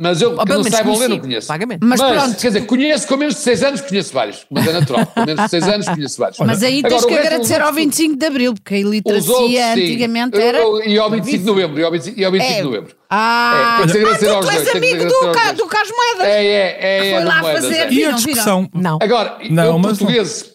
Mas 0.00 0.20
eu 0.20 0.32
Ou 0.32 0.38
que 0.38 0.44
pelo 0.46 0.62
não 0.64 0.70
saibam 0.70 0.98
ler, 0.98 1.08
não 1.08 1.18
conheço. 1.20 1.46
vagamente. 1.48 1.80
Mas 1.84 2.00
Mas, 2.00 2.12
pronto. 2.22 2.36
quer 2.40 2.46
dizer, 2.48 2.66
conheço 2.66 3.06
com 3.06 3.16
menos 3.16 3.34
de 3.36 3.40
6 3.42 3.62
anos, 3.62 3.80
conheço 3.80 4.12
vários, 4.12 4.46
mas 4.50 4.66
é 4.66 4.72
natural. 4.72 5.06
Com 5.06 5.20
menos 5.24 5.44
de 5.44 5.50
6 5.50 5.68
anos, 5.68 5.88
conheço 5.88 6.18
vários. 6.18 6.38
Mas 6.40 6.62
aí 6.62 6.78
Agora, 6.80 6.94
tens 6.94 7.04
que 7.06 7.14
agradecer 7.14 7.54
ao 7.60 7.68
outros- 7.68 7.84
25 7.84 8.16
de 8.16 8.26
Abril, 8.26 8.54
porque 8.54 8.74
a 8.74 8.78
outros, 8.78 8.94
iliteracia 8.94 9.72
antigamente 9.72 10.40
era. 10.40 10.58
eu- 10.58 10.82
E 10.84 10.98
ao 10.98 11.10
25 11.10 11.38
de 11.38 11.44
novembro, 11.46 11.80
e 11.80 11.84
ao 11.84 11.90
25, 11.92 12.20
e 12.20 12.24
ao 12.24 12.32
25 12.32 12.54
de 12.54 12.60
É. 12.60 12.64
novembro. 12.64 12.96
Ah, 13.08 13.78
É, 13.78 13.82
ah, 13.82 13.86
tu, 13.86 13.92
tu 13.92 14.50
és 14.50 14.74
amigo 14.74 15.04
do, 15.06 15.32
Ca- 15.32 15.52
do 15.52 15.66
Carlos 15.66 15.92
Moedas. 15.96 16.26
É, 16.26 16.44
é, 16.44 16.78
é. 16.80 17.06
é 17.10 17.14
Foi 17.14 17.24
lá 17.24 17.40
Moedas, 17.42 17.62
fazer 17.64 17.76
é. 17.80 17.92
E 17.92 18.04
a 18.04 18.10
discussão. 18.10 18.68
Não. 18.74 18.98
Agora, 19.00 19.38
Não, 19.50 19.64
eu 19.64 19.78
mas- 19.78 19.98
português, 19.98 20.53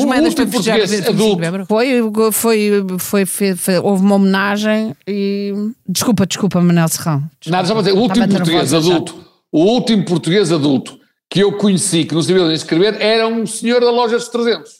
O 0.00 0.06
Moedas 0.06 0.28
último 0.30 0.46
foi 0.50 0.52
festejar 0.52 0.76
o 0.76 0.78
português 0.78 0.90
25 0.90 1.16
de 1.16 1.46
adulto. 1.46 1.66
Foi, 1.66 2.32
foi, 2.32 2.98
foi, 2.98 3.26
foi, 3.26 3.56
foi- 3.56 3.78
houve 3.78 4.02
uma 4.04 4.14
homenagem 4.16 4.94
e. 5.06 5.52
Desculpa, 5.88 6.26
desculpa, 6.26 6.60
Manel 6.60 6.88
Serrão. 6.88 7.22
nada, 7.46 7.66
só 7.68 7.74
para 7.74 7.82
dizer, 7.82 7.96
o 7.96 8.00
último 8.00 8.24
Estava 8.24 8.44
português 8.44 8.74
adulto, 8.74 9.24
o 9.50 9.64
último 9.64 10.04
português 10.04 10.52
adulto 10.52 10.98
que 11.30 11.40
eu 11.40 11.52
conheci, 11.56 12.04
que 12.04 12.14
não 12.14 12.22
sabia 12.22 12.44
nem 12.46 12.54
escrever, 12.54 13.00
era 13.00 13.26
um 13.26 13.46
senhor 13.46 13.80
da 13.80 13.90
loja 13.90 14.16
dos 14.16 14.28
300. 14.28 14.70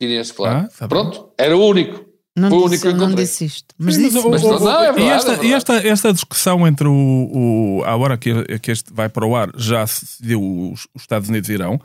Inês, 0.00 0.30
claro. 0.32 0.68
Ah. 0.80 0.88
Pronto, 0.88 1.30
era 1.38 1.56
o 1.56 1.66
único. 1.66 2.04
Não, 2.36 2.48
Foi 2.50 2.58
o 2.58 2.68
disse, 2.68 2.84
único 2.86 2.98
que 2.98 3.04
eu 3.04 3.08
não 3.08 3.14
disse 3.14 3.44
isto. 3.44 3.74
Mas 3.78 3.94
Sim, 3.94 4.08
disse. 4.08 4.16
não, 4.16 4.34
é 4.34 5.00
e 5.00 5.04
esta, 5.04 5.28
é 5.28 5.36
verdade. 5.36 5.46
e 5.46 5.52
esta, 5.54 5.74
esta 5.88 6.12
discussão 6.12 6.66
entre 6.66 6.88
o, 6.88 6.92
o 7.32 7.84
a 7.84 7.94
hora 7.96 8.18
que, 8.18 8.58
que 8.58 8.72
este 8.72 8.92
vai 8.92 9.08
para 9.08 9.24
o 9.24 9.36
ar 9.36 9.50
já 9.56 9.86
se 9.86 10.20
deu 10.20 10.42
os, 10.42 10.86
os 10.94 11.02
Estados 11.02 11.28
Unidos 11.28 11.48
e 11.48 11.52
Irão, 11.52 11.80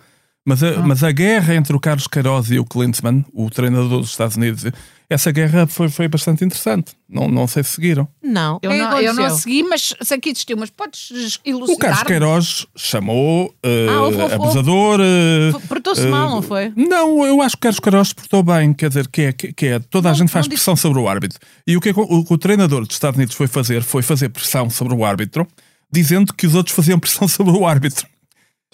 mas 0.49 0.63
a, 0.63 0.81
mas 0.81 1.03
a 1.03 1.11
guerra 1.11 1.53
entre 1.55 1.75
o 1.75 1.79
Carlos 1.79 2.07
Queiroz 2.07 2.49
e 2.51 2.57
o 2.59 2.65
Klinsmann, 2.65 3.23
o 3.33 3.49
treinador 3.49 3.99
dos 3.99 4.09
Estados 4.09 4.35
Unidos, 4.35 4.65
essa 5.09 5.31
guerra 5.31 5.65
foi, 5.67 5.89
foi 5.89 6.07
bastante 6.07 6.43
interessante. 6.43 6.93
Não, 7.07 7.27
não 7.27 7.47
sei 7.47 7.63
se 7.63 7.71
seguiram. 7.71 8.07
Não. 8.21 8.59
Eu 8.61 8.69
O 8.69 8.73
que 8.73 8.79
não, 8.79 8.99
eu 9.01 9.13
não 9.13 9.29
segui, 9.37 9.63
mas 9.63 9.93
sei 10.01 10.19
que 10.19 10.29
existiu. 10.29 10.55
Mas 10.57 10.69
podes 10.69 11.39
O 11.45 11.77
Carlos? 11.77 12.03
Queiroz 12.03 12.67
chamou 12.75 13.53
eh, 13.63 13.87
Ah, 13.89 14.01
houve, 14.01 14.17
houve, 14.21 14.33
abusador. 14.35 14.99
F- 15.01 15.67
Portou-se 15.67 16.05
mal, 16.07 16.29
não 16.29 16.41
foi? 16.41 16.71
Não, 16.75 17.25
eu 17.25 17.41
acho 17.41 17.55
que 17.55 17.61
Carlos 17.61 17.79
Queiroz 17.79 18.13
portou 18.13 18.43
bem, 18.43 18.73
quer 18.73 18.89
dizer, 18.89 19.07
que 19.07 19.21
é, 19.23 19.31
que, 19.33 19.65
é 19.67 19.79
toda 19.79 20.09
a 20.09 20.13
gente 20.13 20.31
faz 20.31 20.45
disse- 20.45 20.55
pressão 20.55 20.75
sobre 20.75 20.99
o 20.99 21.07
árbitro. 21.07 21.39
E 21.65 21.75
o 21.77 21.81
que, 21.81 21.89
é 21.89 21.93
que 21.93 21.99
o, 21.99 22.03
o 22.03 22.23
que 22.25 22.33
o 22.33 22.37
treinador 22.37 22.85
dos 22.85 22.95
Estados 22.95 23.17
Unidos 23.17 23.35
foi 23.35 23.47
fazer 23.47 23.81
foi 23.83 24.01
fazer 24.03 24.29
pressão 24.29 24.69
sobre 24.69 24.93
o 24.93 25.03
árbitro, 25.05 25.47
dizendo 25.91 26.33
que 26.33 26.45
os 26.45 26.53
outros 26.55 26.75
faziam 26.75 26.99
pressão 26.99 27.25
sobre 27.29 27.53
o 27.57 27.65
árbitro. 27.65 28.05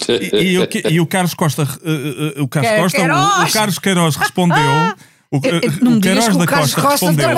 E, 0.08 0.54
e 0.54 0.60
o, 0.60 0.68
e 0.92 1.00
o 1.00 1.08
Carlos 1.08 1.34
Costa, 1.34 1.64
eh, 1.64 2.34
eh, 2.38 2.42
o 2.42 2.48
Carlos 2.48 2.94
Costa, 2.94 3.02
o, 3.02 3.44
o 3.44 3.52
Carlos 3.52 3.80
Queiroz 3.80 4.16
respondeu. 4.16 4.96
O, 5.32 5.38
eh, 5.38 5.62
o 5.88 6.02
Queiroz 6.02 6.36
da 6.36 6.46
Costa, 6.46 6.82
Costa 6.82 7.08
respondeu. 7.08 7.30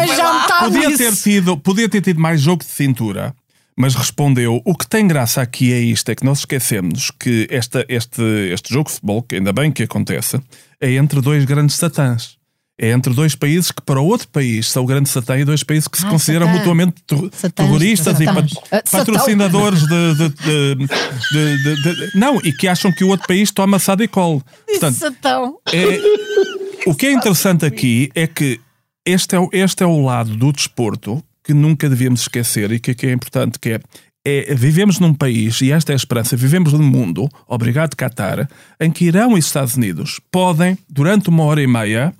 Podia 0.60 0.97
ter, 0.97 1.16
tido, 1.16 1.58
podia 1.58 1.88
ter 1.88 2.01
tido 2.01 2.20
mais 2.20 2.41
jogo 2.41 2.64
de 2.64 2.70
cintura, 2.70 3.34
Mas 3.76 3.93
respondeu: 3.93 4.60
o 4.66 4.76
que 4.76 4.88
tem 4.88 5.08
graça 5.08 5.41
aqui 5.41 5.72
é 5.72 5.80
isto: 5.80 6.10
é 6.10 6.16
que 6.16 6.26
nós 6.26 6.39
esquecemos 6.39 7.12
que 7.12 7.47
esta, 7.49 7.86
este, 7.88 8.24
este 8.51 8.74
jogo 8.74 8.89
de 8.89 8.95
futebol, 8.95 9.22
que 9.22 9.36
ainda 9.36 9.53
bem 9.53 9.72
que 9.72 9.84
acontece, 9.84 10.41
é 10.82 10.93
entre 10.93 11.22
dois 11.22 11.45
grandes 11.45 11.76
satãs. 11.76 12.36
É 12.80 12.89
entre 12.91 13.11
dois 13.13 13.34
países 13.34 13.71
que, 13.71 13.82
para 13.82 13.99
o 13.99 14.05
outro 14.05 14.28
país, 14.28 14.69
são 14.69 14.84
o 14.84 14.86
grande 14.86 15.09
satã 15.09 15.36
e 15.39 15.43
dois 15.43 15.63
países 15.63 15.88
que 15.88 15.97
se 15.97 16.05
Ah, 16.05 16.09
consideram 16.09 16.45
satã. 16.45 16.59
mutuamente 16.59 16.95
terroristas 17.55 18.17
satãs. 18.19 18.51
e 18.53 18.57
Ah, 18.71 18.84
patrocinadores 18.91 19.80
de, 19.88 20.13
de- 20.15 20.75
de- 20.75 21.82
de- 21.82 22.11
Não, 22.17 22.38
e 22.43 22.51
que 22.53 22.67
acham 22.67 22.91
que 22.91 23.03
o 23.03 23.07
outro 23.09 23.28
país 23.28 23.49
toma 23.51 23.80
Sadicol. 23.80 24.43
Portanto, 24.67 24.95
Satão. 24.95 25.57
é, 25.73 25.99
o 26.86 26.93
que 26.93 27.07
é 27.07 27.11
interessante 27.13 27.65
aqui 27.65 28.11
é 28.13 28.28
que 28.28 28.59
este 29.05 29.36
é, 29.36 29.39
o- 29.39 29.49
este 29.51 29.82
é 29.84 29.86
o 29.88 29.99
lado 30.03 30.36
do 30.36 30.51
desporto 30.51 31.23
que 31.43 31.53
nunca 31.55 31.89
devíamos 31.89 32.21
esquecer 32.21 32.71
e 32.71 32.80
que, 32.80 32.93
que 32.93 33.07
é 33.07 33.11
importante, 33.11 33.57
que 33.57 33.69
é, 33.71 33.80
é, 34.23 34.53
vivemos 34.53 34.99
num 34.99 35.13
país, 35.15 35.61
e 35.61 35.71
esta 35.71 35.93
é 35.93 35.95
a 35.95 35.95
esperança, 35.95 36.36
vivemos 36.36 36.73
num 36.73 36.84
mundo, 36.84 37.28
obrigado 37.47 37.95
Qatar, 37.95 38.47
em 38.80 38.91
que 38.91 39.05
Irão 39.05 39.36
e 39.36 39.39
Estados 39.39 39.75
Unidos 39.75 40.19
podem, 40.32 40.78
durante 40.89 41.30
uma 41.30 41.43
hora 41.43 41.61
e 41.61 41.65
meia, 41.67 42.13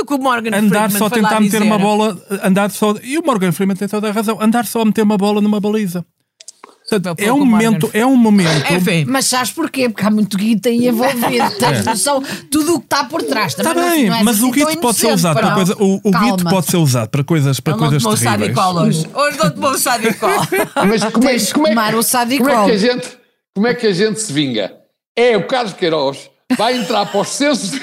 o 0.00 0.06
que 0.06 0.14
o 0.14 0.18
Morgan 0.18 0.56
andar 0.56 0.90
Freeman 0.90 0.98
só 0.98 1.10
tentar 1.10 1.40
meter 1.40 1.58
dizer. 1.60 1.62
uma 1.62 1.78
bola, 1.78 2.18
andar 2.42 2.70
só, 2.70 2.94
e 3.02 3.18
o 3.18 3.22
Morgan 3.24 3.52
Freeman 3.52 3.76
tem 3.76 3.88
toda 3.88 4.08
a 4.08 4.12
razão, 4.12 4.40
andar 4.40 4.66
só 4.66 4.82
a 4.82 4.84
meter 4.84 5.02
uma 5.02 5.16
bola 5.16 5.40
numa 5.40 5.60
baliza. 5.60 6.04
Portanto, 6.88 7.20
é 7.20 7.32
o 7.32 7.34
um 7.34 7.44
momento, 7.44 7.90
é 7.92 8.06
um 8.06 8.14
momento. 8.14 8.72
Enfim, 8.72 9.04
Mas 9.08 9.26
sabes 9.26 9.50
porquê? 9.50 9.88
Porque 9.88 10.06
há 10.06 10.10
muito 10.10 10.36
guita 10.36 10.68
aí 10.68 10.86
envolvido. 10.86 11.50
Tens 11.58 11.84
noção 11.84 12.22
tudo 12.48 12.76
o 12.76 12.78
que 12.78 12.86
está 12.86 13.02
por 13.02 13.24
trás. 13.24 13.52
Está 13.52 13.64
Também 13.64 13.82
não- 13.82 13.90
bem, 13.90 14.06
não 14.06 14.16
és 14.16 14.24
mas 14.24 14.36
assim 14.36 14.46
o 14.46 14.50
guito 14.52 14.78
pode 14.78 14.98
ser 14.98 15.12
usado 15.12 15.34
para 15.34 15.48
não. 15.48 15.54
coisa, 15.56 15.76
o, 15.80 15.96
o 15.96 16.10
guito 16.12 16.44
pode 16.44 16.66
ser 16.66 16.76
usado 16.76 17.08
para 17.08 17.24
coisas, 17.24 17.58
para 17.58 17.72
não 17.72 17.80
coisas 17.80 18.02
tomou 18.04 18.16
o 18.16 18.20
terríveis. 18.20 18.54
Sadicol 18.54 18.82
hoje. 18.82 19.06
Hoje 19.12 19.38
não 19.38 19.50
tomou 19.50 19.70
o 19.72 19.78
Sadicol. 19.78 20.30
Mas 20.88 21.04
como 21.12 21.28
é, 21.28 21.38
como 21.52 21.66
é, 21.66 21.70
tomar 21.70 21.94
o 21.96 22.02
Sadicol. 22.04 22.46
como 22.46 22.60
é 22.60 22.66
que 22.66 22.70
a 22.70 22.78
gente, 22.78 23.08
como 23.52 23.66
é 23.66 23.74
que 23.74 23.86
a 23.88 23.92
gente 23.92 24.20
se 24.20 24.32
vinga? 24.32 24.72
É 25.16 25.36
o 25.36 25.44
Carlos 25.44 25.72
Queiroz 25.72 26.30
vai 26.56 26.76
entrar 26.76 27.04
para 27.06 27.20
os 27.20 27.28
censos 27.30 27.80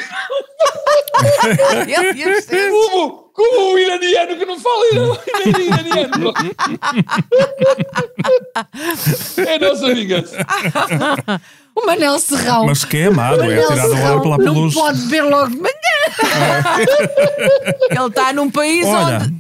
como, 2.50 3.30
como 3.34 3.74
o 3.74 3.80
iraniano 3.80 4.36
que 4.38 4.46
não 4.46 4.60
fala 4.60 4.86
ira- 4.94 5.20
iraniano. 5.60 6.34
é 9.48 9.56
a 9.56 9.60
nossa 9.60 9.94
vingança. 9.94 10.38
O 11.76 11.86
Manel 11.86 12.20
Serrão. 12.20 12.66
Mas 12.68 12.86
que 12.86 12.98
é 12.98 13.06
amado, 13.08 13.44
é 13.44 13.62
tirado 13.66 13.90
Serrão 13.92 14.16
lá 14.24 14.38
pela 14.38 14.54
Não 14.54 14.72
pode 14.72 15.02
beber 15.02 15.24
logo 15.24 15.50
de 15.50 15.58
manhã. 15.58 15.74
Ele 17.90 18.08
está 18.08 18.34
num 18.34 18.50
país 18.52 18.86
Olha, 18.86 19.18
onde. 19.18 19.34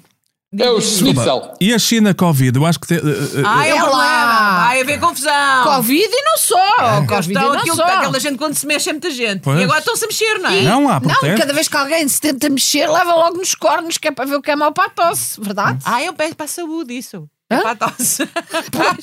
É 0.59 0.69
o 0.69 0.79
Schnitzel. 0.79 1.53
e 1.59 1.73
a 1.73 1.79
China 1.79 2.13
Covid, 2.13 2.57
eu 2.57 2.65
acho 2.65 2.79
que. 2.79 2.87
te- 2.87 2.93
eh, 2.95 2.99
eh, 2.99 3.43
Ah, 3.45 3.65
é 3.67 3.73
um 3.73 3.77
É 3.77 3.81
lá. 3.81 3.89
problema. 3.89 4.65
Vai 4.67 4.81
haver 4.81 4.99
confusão. 4.99 5.63
Covid 5.63 6.07
e 6.11 6.21
não 6.23 6.37
só. 6.37 7.05
Covid 7.07 7.29
e 7.29 7.31
Então, 7.31 7.53
não 7.53 7.59
aquilo, 7.59 7.75
só. 7.75 7.83
aquela 7.83 8.19
gente 8.19 8.37
quando 8.37 8.53
se 8.55 8.67
mexe 8.67 8.89
é 8.89 8.93
muita 8.93 9.09
gente. 9.11 9.41
Pois. 9.41 9.59
E 9.59 9.63
agora 9.63 9.79
estão-se 9.79 10.03
a 10.05 10.07
mexer, 10.07 10.39
não 10.39 10.49
é? 10.49 10.61
Não 10.61 10.87
há 10.89 10.93
Não, 10.93 11.01
protesto. 11.01 11.37
cada 11.39 11.53
vez 11.53 11.67
que 11.67 11.77
alguém 11.77 12.07
se 12.07 12.21
tenta 12.21 12.49
mexer, 12.49 12.87
leva 12.87 13.15
logo 13.15 13.37
nos 13.37 13.55
cornos, 13.55 13.97
que 13.97 14.07
é 14.07 14.11
para 14.11 14.25
ver 14.25 14.35
o 14.35 14.41
que 14.41 14.51
é 14.51 14.55
mau 14.55 14.71
para 14.71 14.85
a 14.85 14.89
tosse, 14.89 15.39
verdade? 15.41 15.79
Ah, 15.85 16.03
eu 16.03 16.13
peço 16.13 16.35
para 16.35 16.45
a 16.45 16.49
saúde 16.49 16.97
isso. 16.97 17.27
É 17.49 17.55
Hã? 17.55 17.61
para 17.61 17.71
a 17.71 17.75
tosse. 17.75 18.27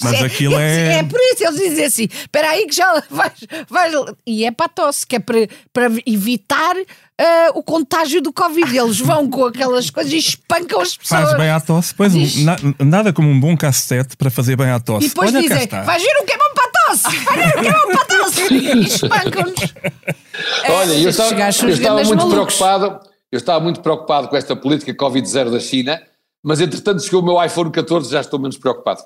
Mas 0.02 0.22
aquilo 0.22 0.54
é- 0.58 0.98
É 0.98 1.02
por 1.04 1.20
isso 1.20 1.44
eles 1.44 1.56
dizem 1.60 1.84
assim: 1.84 2.08
espera 2.10 2.50
aí 2.50 2.66
que 2.66 2.74
já 2.74 3.02
vais, 3.10 3.32
vais. 3.68 3.94
E 4.26 4.44
é 4.44 4.50
para 4.50 4.66
a 4.66 4.68
tosse, 4.68 5.06
que 5.06 5.16
é 5.16 5.18
para, 5.20 5.46
para 5.72 5.86
evitar 6.06 6.74
ah, 7.18 7.50
o 7.54 7.62
contágio 7.62 8.20
do 8.22 8.32
Covid. 8.32 8.76
Eles 8.76 8.98
vão 8.98 9.28
com 9.30 9.44
aquelas 9.44 9.90
coisas 9.90 10.12
e 10.12 10.16
espancam 10.18 10.80
as 10.80 10.96
pessoas. 10.96 11.22
Faz 11.24 11.36
bem 11.36 11.50
à 11.50 11.60
tosse. 11.60 11.94
Pois, 11.94 12.12
Diz. 12.12 12.42
na- 12.42 12.56
nada 12.80 13.12
como 13.12 13.28
um 13.28 13.38
bom 13.38 13.56
cassete 13.56 14.16
para 14.16 14.30
fazer 14.30 14.56
bem 14.56 14.70
à 14.70 14.80
tosse. 14.80 15.06
E 15.06 15.08
depois 15.10 15.32
Olha 15.34 15.42
dizem: 15.42 15.66
vais 15.84 16.02
ver 16.02 16.16
o 16.20 16.24
que 16.24 16.32
é 16.32 16.38
bom 16.38 16.54
para 16.54 16.64
a 16.64 16.70
tosse! 16.70 17.16
Vai 17.24 17.36
ver 17.36 17.48
o 17.58 17.60
que 17.62 17.68
é 17.68 17.72
bom 17.72 17.86
para 17.86 18.02
a 18.02 18.04
tosse! 18.06 18.40
E 18.50 18.86
espancam-nos. 18.86 19.74
Olha, 20.68 20.92
eu 20.94 21.08
estes 21.10 21.18
estava, 21.18 21.40
eu 21.40 21.68
estava 21.68 22.04
muito 22.04 22.16
malucos. 22.26 22.56
preocupado. 22.56 23.00
Eu 23.30 23.36
estava 23.36 23.60
muito 23.60 23.80
preocupado 23.80 24.28
com 24.28 24.36
esta 24.36 24.56
política 24.56 24.92
Covid-0 24.94 25.50
da 25.50 25.60
China, 25.60 26.00
mas 26.42 26.60
entretanto 26.60 27.02
chegou 27.02 27.20
o 27.22 27.24
meu 27.24 27.44
iPhone 27.44 27.70
14 27.70 28.10
já 28.10 28.20
estou 28.20 28.38
menos 28.38 28.56
preocupado. 28.58 29.00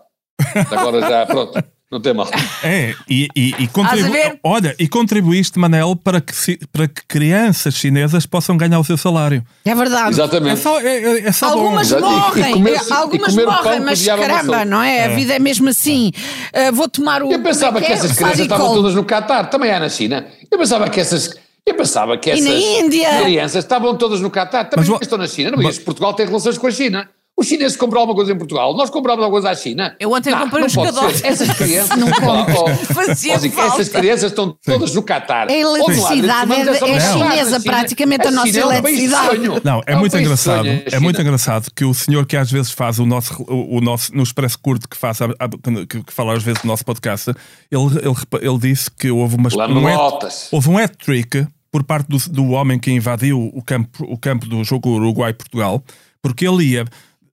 Agora 0.70 1.00
já, 1.00 1.26
pronto, 1.26 1.62
não 1.90 2.00
tem 2.00 2.12
mal. 2.12 2.28
É, 2.62 2.94
e, 3.08 3.28
e, 3.36 3.54
e 3.60 3.68
contribu-? 3.68 4.38
Olha, 4.42 4.74
e 4.78 4.88
contribuíste, 4.88 5.58
Manel, 5.58 5.94
para 5.96 6.20
que, 6.20 6.34
para 6.72 6.88
que 6.88 7.02
crianças 7.06 7.74
chinesas 7.74 8.26
possam 8.26 8.56
ganhar 8.56 8.78
o 8.80 8.84
seu 8.84 8.96
salário. 8.96 9.44
É 9.64 9.74
verdade. 9.74 10.06
É 10.08 10.10
Exatamente. 10.10 10.60
só, 10.60 10.80
é, 10.80 10.86
é- 11.02 11.20
é 11.28 11.32
só 11.32 11.50
Algumas 11.50 11.90
bom. 11.92 11.96
E- 11.96 12.00
e 12.00 12.02
morrem, 12.10 12.44
algumas 12.90 13.32
e 13.32 13.36
comer 13.36 13.44
pão 13.46 13.54
morrem, 13.54 13.78
que 13.78 13.84
mas 13.84 14.06
caramba, 14.06 14.64
não 14.64 14.82
é? 14.82 15.04
A 15.04 15.08
vida 15.08 15.34
é 15.34 15.38
mesmo 15.38 15.68
assim. 15.68 16.10
Ah, 16.52 16.70
vou 16.72 16.88
tomar 16.88 17.22
o. 17.22 17.30
Eu 17.30 17.40
pensava 17.42 17.78
é 17.78 17.82
que 17.82 17.92
é? 17.92 17.94
essas 17.94 18.12
crianças 18.12 18.40
estavam 18.40 18.74
todas 18.74 18.94
no 18.94 19.04
Catar, 19.04 19.48
também 19.50 19.70
há 19.70 19.78
na 19.78 19.88
China. 19.88 20.26
Eu 20.50 20.58
pensava 20.58 20.88
que 20.90 21.00
essas. 21.00 21.36
Eu 21.66 21.74
pensava 21.74 22.18
que 22.18 22.28
E 22.28 22.32
essas 22.32 22.44
na 22.44 22.50
Índia? 22.54 23.22
crianças 23.22 23.64
estavam 23.64 23.96
todas 23.96 24.20
no 24.20 24.30
Catar, 24.30 24.64
também 24.64 24.90
Mas 24.90 25.00
estão 25.00 25.16
na 25.16 25.26
China. 25.26 25.52
Não, 25.52 25.62
mas 25.62 25.78
Portugal 25.78 26.12
tem 26.12 26.26
relações 26.26 26.58
com 26.58 26.66
a 26.66 26.70
China. 26.70 27.08
Os 27.36 27.48
chineses 27.48 27.76
compram 27.76 28.00
alguma 28.02 28.14
coisa 28.14 28.32
em 28.32 28.38
Portugal, 28.38 28.76
nós 28.76 28.90
compramos 28.90 29.24
alguma 29.24 29.40
coisa 29.42 29.50
à 29.50 29.60
China. 29.60 29.96
Eu 29.98 30.12
ontem 30.12 30.30
Não, 30.30 30.38
comprei 30.42 30.60
não 30.60 30.66
uns 30.68 30.74
pode 30.76 30.92
cadotes. 30.92 31.18
ser. 31.20 31.26
Essas 31.26 31.56
crianças 31.56 31.98
Não 31.98 32.06
Oh, 32.22 32.70
oh, 32.70 32.94
falta. 32.94 33.10
Essas 33.10 33.88
crianças 33.88 34.30
estão 34.30 34.56
todas 34.64 34.94
no 34.94 35.02
Catar. 35.02 35.48
A 35.50 35.52
eletricidade 35.52 36.52
é- 36.52 36.90
é 36.92 37.00
chinesa, 37.00 37.60
praticamente 37.60 38.28
a 38.28 38.30
nossa 38.30 38.46
China 38.46 38.60
é 38.60 38.66
um 38.66 38.72
eletricidade. 38.72 39.40
Não, 39.64 39.82
é, 39.84 39.96
um 39.96 39.98
muito 39.98 40.16
engraçado. 40.16 40.66
É 40.92 40.98
muito 41.00 41.20
engraçado 41.20 41.70
que 41.74 41.84
o 41.84 41.92
senhor 41.92 42.24
que 42.24 42.36
às 42.36 42.50
vezes 42.52 42.70
faz 42.70 43.00
o 43.00 43.06
nosso 43.06 43.42
o, 43.48 43.78
o 43.78 43.80
nosso 43.80 44.14
no 44.14 44.22
expresso 44.22 44.58
curto 44.58 44.88
que 44.88 44.96
faz 44.96 45.20
a- 45.20 45.24
a- 45.26 45.48
que, 45.88 46.04
que 46.04 46.12
fala 46.12 46.34
às 46.34 46.42
vezes 46.44 46.62
do 46.62 46.68
nosso 46.68 46.84
podcast, 46.84 47.30
ele, 47.70 47.82
ele, 47.98 48.48
ele 48.48 48.58
disse 48.58 48.88
que 48.90 49.10
houve 49.10 49.34
uma 49.34 49.48
um 49.52 49.86
hat- 49.88 50.48
houve 50.52 50.68
um 50.70 50.78
hat-trick 50.78 51.46
por 51.72 51.82
parte 51.82 52.06
do, 52.08 52.16
do 52.30 52.50
homem 52.50 52.78
que 52.78 52.92
invadiu 52.92 53.50
o 53.52 53.60
campo, 53.60 54.04
o 54.04 54.16
campo 54.16 54.46
do 54.46 54.62
jogo 54.62 54.90
Uruguai-Portugal, 54.90 55.82
porque 56.22 56.46
Ele 56.46 56.64
ia 56.64 56.84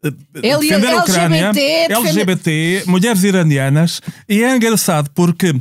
defender 0.09 0.87
a 0.87 1.01
Ucrânia, 1.01 1.47
LGBT, 1.47 1.93
LGBT, 1.93 2.83
mulheres 2.87 3.23
iranianas, 3.23 4.01
e 4.27 4.43
é 4.43 4.55
engraçado 4.55 5.09
porque 5.13 5.53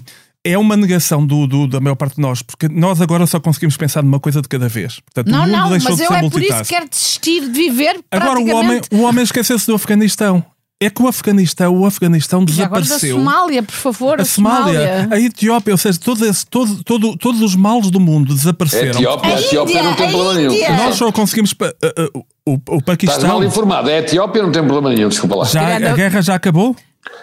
é 0.42 0.56
uma 0.56 0.74
negação 0.76 1.26
do, 1.26 1.46
do- 1.46 1.66
da 1.66 1.80
maior 1.80 1.94
parte 1.96 2.16
de 2.16 2.22
nós, 2.22 2.40
porque 2.40 2.66
nós 2.68 3.00
agora 3.02 3.26
só 3.26 3.38
conseguimos 3.38 3.76
pensar 3.76 4.02
numa 4.02 4.18
coisa 4.18 4.40
de 4.40 4.48
cada 4.48 4.68
vez. 4.68 5.00
Portanto, 5.00 5.30
Não, 5.30 5.40
o 5.40 5.46
mundo 5.46 5.52
não, 5.56 5.68
deixou 5.70 5.90
mas 5.90 5.98
de 5.98 6.04
eu 6.04 6.12
é 6.14 6.30
por 6.30 6.42
isso 6.42 6.62
que 6.62 6.68
quero 6.70 6.88
desistir 6.88 7.40
de 7.42 7.50
viver. 7.52 8.00
Agora 8.10 8.40
o 8.40 8.48
homem, 8.56 8.80
o 8.90 9.02
homem 9.02 9.22
esqueceu-se 9.22 9.66
do 9.66 9.74
Afeganistão. 9.74 10.42
É 10.82 10.88
que 10.88 11.02
o 11.02 11.06
Afeganistão, 11.06 11.76
o 11.76 11.84
Afeganistão 11.84 12.40
E 12.48 12.62
agora 12.62 12.68
da 12.70 12.78
desapareceu. 12.80 13.16
Somália, 13.18 13.62
por 13.62 13.74
favor. 13.74 14.18
a 14.18 14.24
Somália, 14.24 15.08
a 15.10 15.20
Etiópia, 15.20 15.74
ou 15.74 15.78
seja, 15.78 15.98
todo 16.02 16.24
esse- 16.24 16.46
todo, 16.46 16.82
todo, 16.82 17.16
todos 17.18 17.42
os 17.42 17.54
males 17.54 17.90
do 17.90 18.00
mundo 18.00 18.32
A 18.32 18.36
desapareceram. 18.36 18.98
Etiópia, 18.98 19.34
a 19.34 19.36
A 19.36 19.40
Etiópia 19.40 19.82
não 19.82 19.94
tem 19.94 20.06
Índia, 20.06 20.16
problema 20.18 20.30
a 20.30 20.34
nenhum. 20.52 20.76
Nós 20.84 20.94
só 20.96 21.12
conseguimos. 21.12 21.52
pa- 21.52 21.66
uh, 21.84 22.18
uh, 22.18 22.24
o, 22.46 22.52
o 22.52 22.54
Estás 22.78 22.82
Paquistão. 22.84 23.28
mal 23.28 23.44
informado. 23.44 23.90
A 23.90 23.92
Etiópia 23.92 24.42
não 24.42 24.50
tem 24.50 24.62
problema 24.64 24.88
nenhum, 24.94 25.08
desculpa 25.10 25.36
lá. 25.36 25.44
Já, 25.44 25.76
a 25.76 25.92
guerra 25.94 26.22
já 26.22 26.34
acabou? 26.34 26.74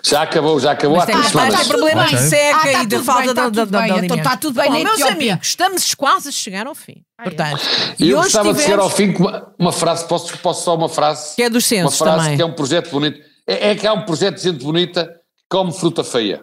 Já 0.03 0.21
acabou, 0.21 0.59
já 0.59 0.71
acabou 0.73 0.97
há 0.97 0.99
Mas 0.99 1.05
tem 1.07 1.15
três 1.15 1.31
que 1.31 1.37
estar 1.37 1.47
semanas. 1.47 1.65
o 1.65 1.69
problema 1.69 2.05
de 2.05 2.17
seca 2.29 2.57
Ah, 2.57 2.61
tá 2.61 2.83
e 2.83 2.87
tudo 2.87 3.03
falta 3.03 3.21
bem, 3.25 3.33
tá 3.33 3.49
da, 3.49 3.65
da 3.65 3.87
então 3.87 3.99
linha. 4.01 4.23
tá 4.23 4.37
tudo 4.37 4.53
bem 4.61 4.71
Bom, 4.71 4.83
meus 4.83 4.99
Etiópia. 4.99 5.15
amigos, 5.15 5.47
estamos 5.47 5.93
quase 5.95 6.29
a 6.29 6.31
chegar 6.31 6.67
ao 6.67 6.75
fim. 6.75 6.97
Portanto, 7.23 7.59
E 7.99 8.09
eu 8.09 8.17
gostava 8.17 8.53
de 8.53 8.61
chegar 8.61 8.79
ao 8.79 8.89
fim 8.89 9.13
com 9.13 9.23
uma, 9.23 9.47
uma 9.57 9.71
frase, 9.71 10.07
posso, 10.07 10.37
posso 10.39 10.63
só 10.63 10.75
uma 10.75 10.89
frase? 10.89 11.35
Que 11.35 11.41
é 11.43 11.49
dos 11.49 11.63
Uma 11.63 11.67
censos 11.69 11.97
frase 11.97 12.17
também. 12.21 12.35
que 12.37 12.41
é 12.41 12.45
um 12.45 12.53
projeto 12.53 12.89
bonito. 12.91 13.19
É, 13.47 13.71
é 13.71 13.75
que 13.75 13.87
há 13.87 13.93
um 13.93 14.01
projeto 14.03 14.35
de 14.35 14.43
gente 14.43 14.63
bonita 14.63 15.05
que 15.05 15.11
come 15.49 15.71
fruta 15.71 16.03
feia. 16.03 16.41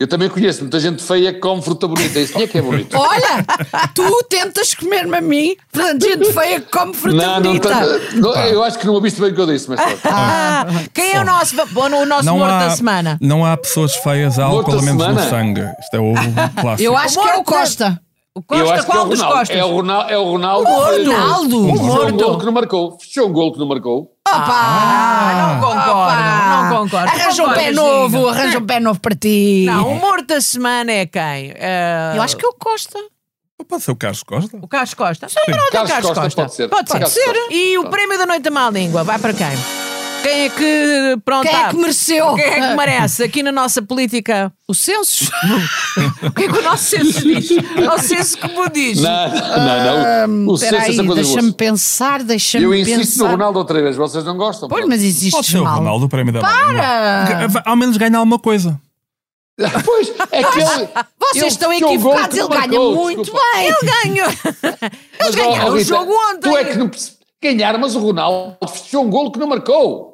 Eu 0.00 0.06
também 0.06 0.28
conheço 0.28 0.60
muita 0.60 0.78
gente 0.78 1.02
feia 1.02 1.32
que 1.32 1.40
come 1.40 1.60
fruta 1.60 1.88
bonita. 1.88 2.20
Isso 2.20 2.32
tinha 2.34 2.46
que 2.46 2.56
é 2.56 2.62
bonito. 2.62 2.94
Olha, 2.96 3.44
tu 3.92 4.22
tentas 4.30 4.72
comer-me 4.72 5.16
a 5.16 5.20
mim, 5.20 5.56
portanto, 5.72 6.02
gente 6.06 6.32
feia 6.32 6.60
que 6.60 6.70
come 6.70 6.94
fruta 6.94 7.16
Não, 7.16 7.34
não, 7.34 7.42
bonita. 7.42 7.68
tá- 7.68 7.84
não, 8.14 8.32
eu 8.46 8.62
acho 8.62 8.78
que 8.78 8.86
não 8.86 8.94
ouviste 8.94 9.20
bem 9.20 9.32
o 9.32 9.34
que 9.34 9.40
eu 9.40 9.46
disse, 9.46 9.68
mas 9.68 9.80
pronto. 9.80 10.00
Ah, 10.04 10.66
quem 10.94 11.14
é 11.14 11.20
o 11.20 11.24
nosso, 11.24 11.56
bom, 11.72 11.86
o 11.86 12.06
nosso 12.06 12.24
Não 12.26 12.38
morto 12.38 12.52
há, 12.52 12.58
da 12.68 12.70
semana? 12.76 13.18
não 13.20 13.44
há 13.44 13.56
pessoas 13.56 13.96
feias, 13.96 14.38
há 14.38 14.44
álcool 14.44 14.70
elementos 14.74 15.04
no 15.04 15.20
sangue. 15.30 15.62
Isto 15.80 15.96
é 15.96 15.98
o 15.98 16.14
clássico. 16.60 16.82
Eu 16.82 16.96
acho 16.96 17.20
que 17.20 17.28
é 17.28 17.36
o 17.36 17.42
Costa. 17.42 18.00
O 18.48 18.54
eu 18.54 18.64
Costa, 18.66 18.74
acho 18.74 18.84
que 18.86 18.90
é 18.90 18.94
qual 18.94 19.06
o 19.06 19.08
dos 19.08 19.18
Ronaldo. 19.20 19.38
Costas? 19.38 19.56
É 19.58 19.64
o 19.64 19.70
Ronaldo. 19.74 20.10
É 20.10 20.18
o 20.18 20.24
Ronaldo. 20.24 20.68
O 20.70 20.74
Ronaldo. 20.80 21.56
O 21.58 21.70
um 21.72 21.76
Gordo. 21.76 22.16
gol 22.24 22.38
que 22.38 22.44
não 22.46 22.52
marcou. 22.52 22.98
Fechou 23.00 23.28
um 23.28 23.32
gol 23.32 23.52
que 23.52 23.58
não 23.58 23.66
marcou. 23.66 24.12
Ah, 24.30 25.34
não 25.60 25.60
concordo, 25.60 25.90
Opa! 25.90 26.70
não 26.70 26.82
concordo. 26.84 27.08
Arranja 27.08 27.42
um 27.44 27.52
pé 27.54 27.70
novo, 27.72 28.28
arranja 28.28 28.58
um 28.58 28.66
pé 28.66 28.80
novo 28.80 29.00
para 29.00 29.14
ti. 29.16 29.64
Não, 29.66 29.88
o 29.92 29.94
morto 30.00 30.26
da 30.26 30.40
semana 30.40 30.92
é 30.92 31.06
quem? 31.06 31.52
Eh, 31.56 32.12
Eu 32.16 32.22
acho 32.22 32.36
que 32.36 32.44
é 32.44 32.48
o 32.48 32.52
Costa. 32.52 32.98
Pode 33.68 33.82
ser 33.82 33.90
o 33.90 33.96
Carlos 33.96 34.22
Costa? 34.22 34.56
O 34.62 34.68
Carlos 34.68 34.94
Costa. 34.94 35.28
Sim, 35.28 35.40
pronto, 35.46 35.60
é 35.60 35.66
o 35.66 35.70
Carlos 35.70 35.90
Carlos 35.90 36.08
Costa 36.08 36.22
Costa. 36.22 36.42
pode 36.42 36.54
ser. 36.54 36.68
Pode 36.68 36.88
Carlos 36.90 37.10
ser. 37.12 37.24
Costa. 37.24 37.52
E 37.54 37.78
o 37.78 37.88
prémio 37.90 38.16
da 38.18 38.24
noite 38.26 38.42
da 38.42 38.50
má 38.50 38.70
língua 38.70 39.02
vai 39.02 39.18
para 39.18 39.32
quem? 39.34 39.87
Quem 40.22 40.44
é 40.44 40.48
que. 40.50 41.16
Pronto, 41.24 41.42
Quem 41.46 41.54
é 41.54 41.62
tá. 41.62 41.68
que 41.70 41.76
mereceu? 41.76 42.34
Quem 42.34 42.44
é 42.44 42.68
que 42.68 42.76
merece 42.76 43.22
aqui 43.22 43.42
na 43.42 43.52
nossa 43.52 43.80
política? 43.82 44.52
O 44.66 44.74
censo? 44.74 45.30
O 46.22 46.30
que 46.32 46.44
é 46.44 46.48
que 46.48 46.58
o 46.58 46.62
nosso 46.62 46.84
censo 46.84 47.22
diz? 47.22 47.50
O 47.50 47.80
nosso 47.80 48.04
censo 48.08 48.38
como 48.38 48.68
diz? 48.68 49.00
Não, 49.00 49.28
não, 49.30 50.28
não. 50.28 50.52
O 50.52 50.56
Censo 50.58 50.76
é 51.00 51.14
deixa-me 51.14 51.52
pensar, 51.52 52.22
deixa-me 52.22 52.64
Eu 52.64 52.70
pensar. 52.70 52.90
insisto 53.00 53.18
no 53.18 53.26
Ronaldo 53.30 53.58
outra 53.58 53.80
vez, 53.82 53.96
vocês 53.96 54.24
não 54.24 54.36
gostam? 54.36 54.68
Pois, 54.68 54.86
mas 54.86 55.02
existe 55.02 55.30
Pode 55.32 55.46
ser 55.46 55.58
o 55.58 55.64
mal. 55.64 55.78
Ronaldo 55.78 56.06
o 56.06 56.08
prémio 56.08 56.32
da 56.32 56.40
Para! 56.40 57.62
Ao 57.64 57.76
menos 57.76 57.96
ganha 57.96 58.16
alguma 58.18 58.38
coisa. 58.38 58.78
Pois, 59.84 60.12
é 60.30 60.42
que 60.44 60.58
ele. 60.60 60.88
Vocês 61.18 61.36
ele 61.42 61.46
estão 61.46 61.72
equivocados, 61.72 62.36
ele 62.38 62.42
não 62.42 62.48
ganha 62.48 62.60
marcou, 62.68 62.94
muito 62.94 63.22
desculpa. 63.22 63.46
bem. 63.54 63.66
Ele 63.66 63.76
ganhou. 64.04 64.32
Mas, 64.62 65.20
Eles 65.20 65.34
ganharam 65.34 65.72
o 65.72 65.80
jogo 65.82 66.12
ontem. 66.30 66.50
Tu 66.50 66.56
é 66.56 66.64
que 66.64 66.78
não 66.78 66.88
perce- 66.88 67.17
ganharam, 67.42 67.78
mas 67.78 67.94
o 67.94 68.00
Ronaldo 68.00 68.56
fechou 68.68 69.04
um 69.04 69.10
golo 69.10 69.30
que 69.32 69.38
não 69.38 69.46
marcou. 69.46 70.08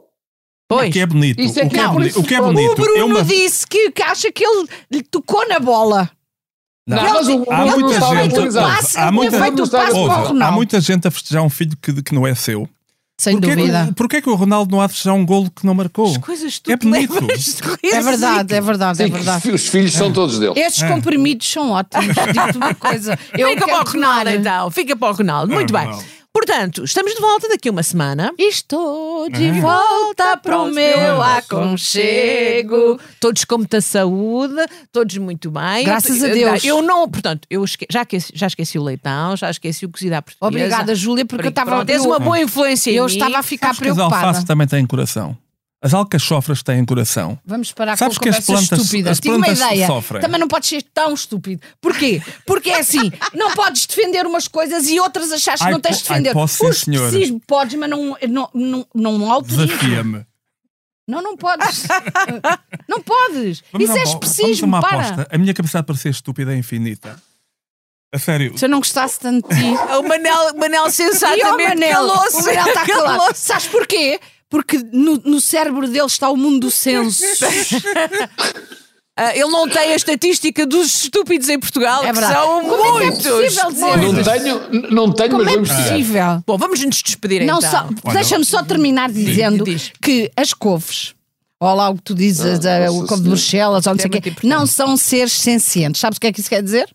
Pois. 0.69 0.89
O 0.89 0.93
que 0.93 1.01
é 1.01 1.07
bonito. 1.07 1.41
Isso 1.41 1.61
é 1.61 1.65
o, 1.65 1.69
que 1.71 1.79
é 1.79 1.89
bonito 1.89 2.21
o 2.21 2.25
que 2.25 2.35
é 2.35 2.39
foi- 2.39 2.47
bonito. 2.47 2.73
O 2.73 2.75
Bruno 2.77 2.97
é 2.99 3.05
uma- 3.05 3.23
disse 3.23 3.67
que, 3.67 3.91
que 3.91 4.03
acha 4.03 4.33
que 4.33 4.45
ele 4.45 4.67
lhe 4.91 5.03
tocou 5.03 5.47
na 5.49 5.59
bola. 5.61 6.11
Não, 6.87 7.03
mas 7.03 7.29
o 7.29 7.45
Há 7.51 7.65
muita 7.67 7.93
estava 7.95 8.15
gente- 8.23 8.53
passe, 8.53 8.99
há 8.99 9.13
muita- 9.13 9.37
Ouve, 9.95 10.43
há 10.43 10.51
muita 10.53 10.81
gente 10.81 11.09
a 11.09 11.11
festejar 11.11 11.43
um 11.43 11.49
filho 11.51 11.77
que, 11.81 12.03
que 12.03 12.15
não 12.15 12.27
é 12.27 12.35
seu. 12.35 12.69
Sem 13.19 13.39
Porquê 13.41 13.55
dúvida. 13.57 13.87
Que, 13.87 13.95
porquê 13.95 14.21
que 14.23 14.29
o 14.29 14.35
Ronaldo 14.35 14.75
não 14.75 14.83
há 14.83 14.87
de 14.87 14.93
festejar 14.93 15.15
um 15.15 15.25
golo 15.25 15.49
que 15.51 15.65
não 15.65 15.73
marcou? 15.73 16.07
As 16.11 16.19
coisas 16.19 16.59
tu 16.59 16.71
É 16.71 16.77
bonito. 16.77 17.15
levas 17.15 17.45
de 17.81 17.89
É 17.91 18.03
verdade, 18.03 18.55
é 18.55 18.61
verdade, 18.61 19.03
é 19.03 19.07
Sim, 19.07 19.13
verdade. 19.13 19.43
que 19.43 19.51
os 19.53 19.69
filhos 19.69 19.93
são 19.93 20.13
todos 20.13 20.39
dele. 20.39 20.59
Estes 20.61 20.83
comprimidos 20.83 21.47
são 21.51 21.71
ótimos. 21.71 22.07
Digo-te 22.07 22.57
uma 22.57 22.75
coisa. 22.75 23.19
Eu 23.39 23.49
Fica 23.51 23.67
para 23.67 23.75
o 23.81 23.85
Ronaldo 23.85 23.93
tomar. 23.93 24.27
então. 24.35 24.71
Fica 24.71 24.97
para 24.97 25.11
o 25.11 25.13
Ronaldo. 25.15 25.55
Muito 25.55 25.75
Ah, 25.77 25.79
bem. 25.81 25.87
Ronaldo. 25.91 26.09
Portanto, 26.47 26.85
estamos 26.85 27.15
de 27.15 27.21
volta 27.23 27.49
daqui 27.49 27.69
a 27.71 27.73
uma 27.73 27.83
semana. 27.83 28.31
Estou 28.39 29.31
de 29.31 29.49
Ah. 29.49 29.61
volta 29.63 30.37
para 30.37 30.59
o 30.61 30.67
meu 30.71 31.23
aconchego. 31.23 33.01
Todos 33.19 33.45
com 33.47 33.59
muita 33.59 33.81
saúde, 33.81 34.55
todos 34.93 35.17
muito 35.17 35.51
bem. 35.51 35.85
Graças 35.85 36.23
a 36.23 36.29
Eu- 36.29 36.35
Deus. 36.35 36.65
Eu 36.65 36.83
não, 36.83 37.09
portanto, 37.09 37.47
eu 37.49 37.65
esque- 37.65 37.87
já, 37.91 38.03
esqueci, 38.03 38.33
já 38.35 38.47
esqueci 38.47 38.79
o 38.79 38.83
leitão, 38.83 39.35
já 39.37 39.51
esqueci 39.51 39.87
o 39.87 39.89
cozido 39.89 40.13
à 40.15 40.21
portuguesa. 40.23 40.47
Obrigada, 40.67 40.95
Júlia, 40.95 41.25
porque 41.25 41.47
eu 41.47 41.51
estava 41.51 41.83
tens 41.85 42.05
uma 42.05 42.19
boa 42.19 42.39
influência 42.39 42.91
em 42.91 42.97
Eu 42.97 43.07
mim. 43.07 43.13
estava 43.13 43.39
a 43.39 43.43
ficar 43.43 43.69
Sabes 43.69 43.81
que 43.81 43.89
as 43.89 43.95
preocupada. 43.95 44.27
alfaces 44.27 44.45
também 44.45 44.67
têm 44.67 44.85
coração. 44.87 45.37
As 45.85 45.93
alcachofras 45.93 46.63
têm 46.63 46.83
coração. 46.85 47.39
Vamos 47.45 47.71
parar 47.71 47.99
Sabes 47.99 48.17
com 48.17 48.23
que 48.23 48.29
as 48.31 48.37
conversas 48.45 48.69
plantas- 48.69 48.87
estúpidas. 48.87 49.13
as 49.13 49.21
Tive 49.21 49.35
uma 49.37 49.45
plantas 49.45 49.65
ideia. 49.67 49.87
sofrem. 49.87 50.21
Também 50.23 50.41
não 50.41 50.49
podes 50.49 50.69
ser 50.71 50.83
tão 50.83 51.13
estúpido. 51.13 51.61
Porquê? 51.79 52.23
Porque 52.47 52.71
é 52.71 52.79
assim, 52.81 53.13
não 53.35 53.53
podes 53.53 53.85
defender 53.85 54.27
umas 54.27 54.49
coisas 54.49 54.89
e 54.89 54.99
outras 54.99 55.31
achas 55.31 55.61
que 55.61 55.67
Ai, 55.67 55.73
não 55.73 55.81
tens 55.81 55.99
de 55.99 56.05
po- 56.05 56.13
ai, 56.15 56.19
defender. 56.21 56.33
posso 56.33 56.73
sim, 56.73 56.73
senhora. 56.73 57.13
podes, 57.47 57.75
mas 57.79 57.91
não, 57.91 58.17
não, 58.27 58.51
não, 58.55 58.87
não 59.19 59.31
autorizas. 59.31 59.67
Desafia-me. 59.69 60.25
Não, 61.07 61.21
não 61.21 61.37
podes. 61.37 61.83
não 62.89 63.03
podes. 63.03 63.63
Vamos 63.71 63.89
Isso 63.91 63.93
a 63.93 64.01
é 64.01 64.05
uma- 64.05 64.11
Vamos 64.11 64.25
a 64.25 64.27
especismo, 64.27 64.67
uma 64.67 64.81
para. 64.81 65.01
aposta. 65.01 65.29
A 65.31 65.37
minha 65.37 65.53
capacidade 65.53 65.87
para 65.87 65.97
ser 65.97 66.09
estúpida 66.09 66.55
é 66.55 66.57
infinita. 66.57 67.21
A 68.11 68.19
sério. 68.19 68.57
Se 68.57 68.65
eu 68.65 68.69
não 68.71 68.79
gostasse 68.79 69.19
tanto 69.21 69.49
de 69.49 69.55
ti. 69.55 69.67
O 69.99 70.03
Manel, 70.09 70.55
Manel 70.57 70.89
sensatamente 70.91 71.91
calou-se. 71.91 72.37
O 72.37 72.45
Manel 72.45 72.67
está 72.69 72.87
calado. 72.87 73.19
Calou-se. 73.19 73.41
Sabes 73.41 73.67
porquê? 73.67 74.19
Porque 74.51 74.79
no, 74.93 75.17
no 75.25 75.41
cérebro 75.41 75.89
dele 75.89 76.07
está 76.07 76.31
o 76.31 76.37
mundo 76.37 76.61
do 76.61 76.71
senso. 76.71 77.23
Ah, 79.17 79.31
ele 79.33 79.47
não 79.47 79.69
tem 79.69 79.93
a 79.93 79.95
estatística 79.95 80.67
dos 80.67 81.05
estúpidos 81.05 81.49
em 81.49 81.57
Portugal, 81.57 82.03
É 82.03 82.09
que 82.09 82.13
verdade. 82.15 82.35
são 82.35 82.61
Como 82.69 82.75
é 82.75 82.77
que 82.83 82.89
é 82.89 83.11
muitos. 83.11 83.27
possível 83.29 83.71
dizer 83.71 83.97
Não 83.97 84.25
tenho, 84.25 84.91
não 84.91 85.13
tenho 85.13 85.31
Como 85.31 85.45
mas 85.45 85.55
é 85.55 85.59
possível? 85.83 86.43
Bom, 86.45 86.59
vamos 86.59 86.85
nos 86.85 87.01
despedir 87.01 87.47
Não 87.47 87.59
então. 87.59 87.91
Deixa-me 88.13 88.45
só 88.45 88.65
terminar 88.65 89.13
dizendo 89.13 89.63
diz. 89.65 89.93
que 90.03 90.33
as 90.37 90.53
couves, 90.53 91.15
ou 91.61 91.75
lá 91.77 91.91
o 91.91 91.95
que 91.95 92.03
tu 92.03 92.13
dizes, 92.13 92.67
Ah, 92.67 92.87
a- 92.89 92.91
o 92.91 93.07
couve 93.07 93.23
de. 93.23 93.29
Bruxelas, 93.29 93.87
ou 93.87 93.93
não 93.95 94.01
sei 94.01 94.11
é 94.13 94.19
o 94.19 94.21
quê, 94.21 94.35
não 94.43 94.67
são 94.67 94.97
seres 94.97 95.35
sencientes. 95.35 96.01
Sabes 96.01 96.17
o 96.17 96.21
que 96.21 96.27
é 96.27 96.33
que 96.33 96.41
isso 96.41 96.51
quer 96.51 96.61
dizer? 96.61 96.91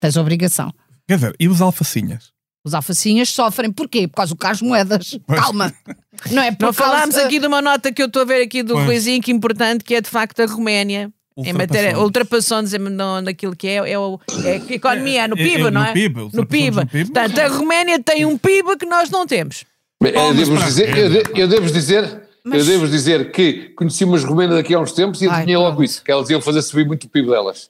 Tens 0.00 0.16
obrigação. 0.16 0.72
Quer 1.08 1.16
dizer, 1.16 1.34
e 1.40 1.48
os 1.48 1.60
alfacinhas? 1.60 2.30
Os 2.64 2.74
alfacinhas 2.74 3.28
sofrem. 3.28 3.72
Porquê? 3.72 4.06
Por 4.06 4.14
causa 4.18 4.34
do 4.34 4.38
Carlos 4.38 4.62
Moedas. 4.62 5.18
Calma. 5.26 5.74
Não 6.30 6.42
é 6.42 6.56
Não 6.60 6.72
falámos 6.72 7.14
causa- 7.14 7.26
aqui 7.26 7.38
de 7.38 7.46
uma 7.46 7.60
nota 7.62 7.92
que 7.92 8.02
eu 8.02 8.06
estou 8.06 8.22
a 8.22 8.24
ver 8.24 8.42
aqui 8.42 8.62
do 8.62 8.74
Pois. 8.74 8.86
Ruizinho, 8.86 9.22
que 9.22 9.30
é 9.30 9.34
importante, 9.34 9.84
que 9.84 9.94
é 9.94 10.00
de 10.00 10.08
facto 10.08 10.40
a 10.40 10.46
Roménia. 10.46 11.10
Em 11.38 11.52
matéria, 11.52 11.98
ultrapassou-nos 11.98 12.72
no- 12.72 13.20
naquilo 13.20 13.54
que 13.54 13.68
é, 13.68 13.74
é, 13.90 13.98
o, 13.98 14.18
é 14.42 14.52
a 14.52 14.74
economia, 14.74 15.28
no 15.28 15.36
É, 15.36 15.40
é, 15.42 15.44
PIB, 15.44 15.62
no 15.64 15.70
não 15.70 15.84
é? 15.84 15.92
PIB, 15.92 16.20
no 16.32 16.46
PIB. 16.46 16.76
no 16.76 16.86
PIB. 16.86 17.04
Portanto, 17.12 17.38
a 17.38 17.48
Roménia 17.48 18.02
tem 18.02 18.24
um 18.24 18.38
PIB 18.38 18.78
que 18.78 18.86
nós 18.86 19.10
não 19.10 19.26
temos. 19.26 19.64
Eu 20.02 20.12
Palmas 20.14 20.36
devo 20.48 20.56
dizer, 20.64 20.96
eu, 20.96 21.10
de- 21.10 21.40
eu 21.42 21.46
devo 21.48 21.70
dizer, 21.70 22.22
eu 22.46 22.64
devo 22.64 22.88
dizer 22.88 23.30
que 23.32 23.70
conheci 23.76 24.04
umas 24.04 24.24
romenas 24.24 24.56
daqui 24.56 24.72
há 24.74 24.80
uns 24.80 24.92
tempos 24.92 25.20
e 25.20 25.28
adivinhei 25.28 25.58
logo 25.58 25.82
isso, 25.82 26.02
que 26.02 26.10
elas 26.10 26.30
iam 26.30 26.40
fazer 26.40 26.62
subir 26.62 26.86
muito 26.86 27.04
o 27.04 27.08
PIB 27.10 27.28
delas. 27.28 27.68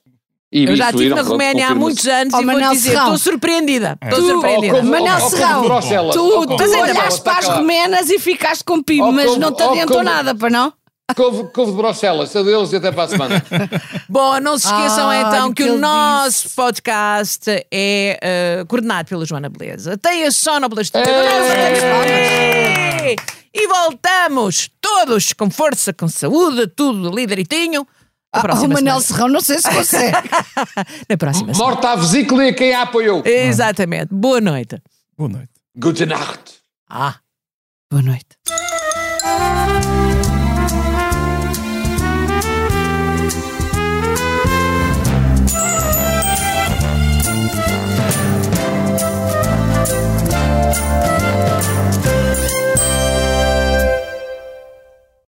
E 0.53 0.65
Eu 0.65 0.77
já 0.77 0.91
estive 0.91 1.15
na 1.15 1.23
Roménia 1.23 1.69
há 1.69 1.75
muitos 1.75 2.07
anos 2.07 2.33
Oh, 2.33 2.41
e 2.41 2.45
vou 2.45 2.55
Manel 2.55 2.71
dizer, 2.73 2.91
Serrão. 2.91 3.03
estou 3.15 3.19
surpreendida. 3.33 3.99
Estou 4.03 4.21
Ou 4.25 4.31
surpreendida. 4.31 4.77
como- 4.77 4.91
Manel 4.91 5.21
Serrão, 5.29 5.63
Tu, 5.63 5.67
tu 6.13 6.47
Bruxelas, 6.57 6.91
olhaste 6.91 7.21
para 7.23 7.39
as 7.39 7.49
romenas 7.49 8.11
e 8.11 8.19
ficaste 8.19 8.63
com 8.65 8.81
PIB, 8.83 9.11
mas 9.13 9.27
como- 9.27 9.39
não 9.41 9.53
te 9.53 9.63
ou 9.63 9.71
adiantou 9.71 9.97
como- 9.99 10.09
nada, 10.09 10.35
para 10.35 10.49
não? 10.51 10.73
Couve, 11.17 11.45
couve 11.53 11.71
de 11.71 11.77
Bruxelas, 11.77 12.35
adeus 12.35 12.73
e 12.73 12.77
até 12.77 12.91
para 12.91 13.05
a 13.05 13.09
semana. 13.09 13.45
Bom, 14.09 14.41
não 14.41 14.59
se 14.59 14.67
esqueçam 14.67 15.09
Ai, 15.09 15.23
então 15.23 15.53
que 15.53 15.63
que 15.65 15.71
o 15.71 15.79
nosso 15.79 16.45
disse. 16.45 16.57
podcast 16.57 17.51
é 17.71 18.19
eh, 18.23 18.65
coordenado 18.67 19.09
pela 19.09 19.25
Joana 19.25 19.49
Beleza. 19.49 19.97
Tem 19.99 20.25
a 20.25 20.31
sonoplastia. 20.33 21.03
E 23.55 23.67
voltamos 23.69 24.69
todos 24.81 25.33
com 25.33 25.49
força, 25.51 25.93
com 25.93 26.09
saúde, 26.09 26.67
tudo 26.67 27.09
ali 27.09 27.25
direitinho. 27.27 27.87
Ah, 28.33 28.39
o 28.39 28.43
próxima 28.43 28.75
Manel 28.75 29.01
semana. 29.01 29.01
Serrão, 29.01 29.29
não 29.29 29.41
sei 29.41 29.59
se 29.59 29.71
consegue. 29.71 30.17
Na 31.09 31.17
próxima 31.17 31.55
semana. 31.55 31.71
Morta 31.73 31.91
à 31.91 31.97
vesícula 31.97 32.45
e 32.45 32.49
a 32.49 32.55
quem 32.55 32.75
a 32.75 32.83
apoiou. 32.83 33.23
Exatamente. 33.25 34.13
Boa 34.13 34.41
noite. 34.41 34.81
Boa 35.17 35.29
noite. 35.31 35.51
Gute 35.77 36.05
Nacht. 36.07 36.61
Ah. 36.89 37.17
Boa 37.91 38.03
noite. 38.03 38.27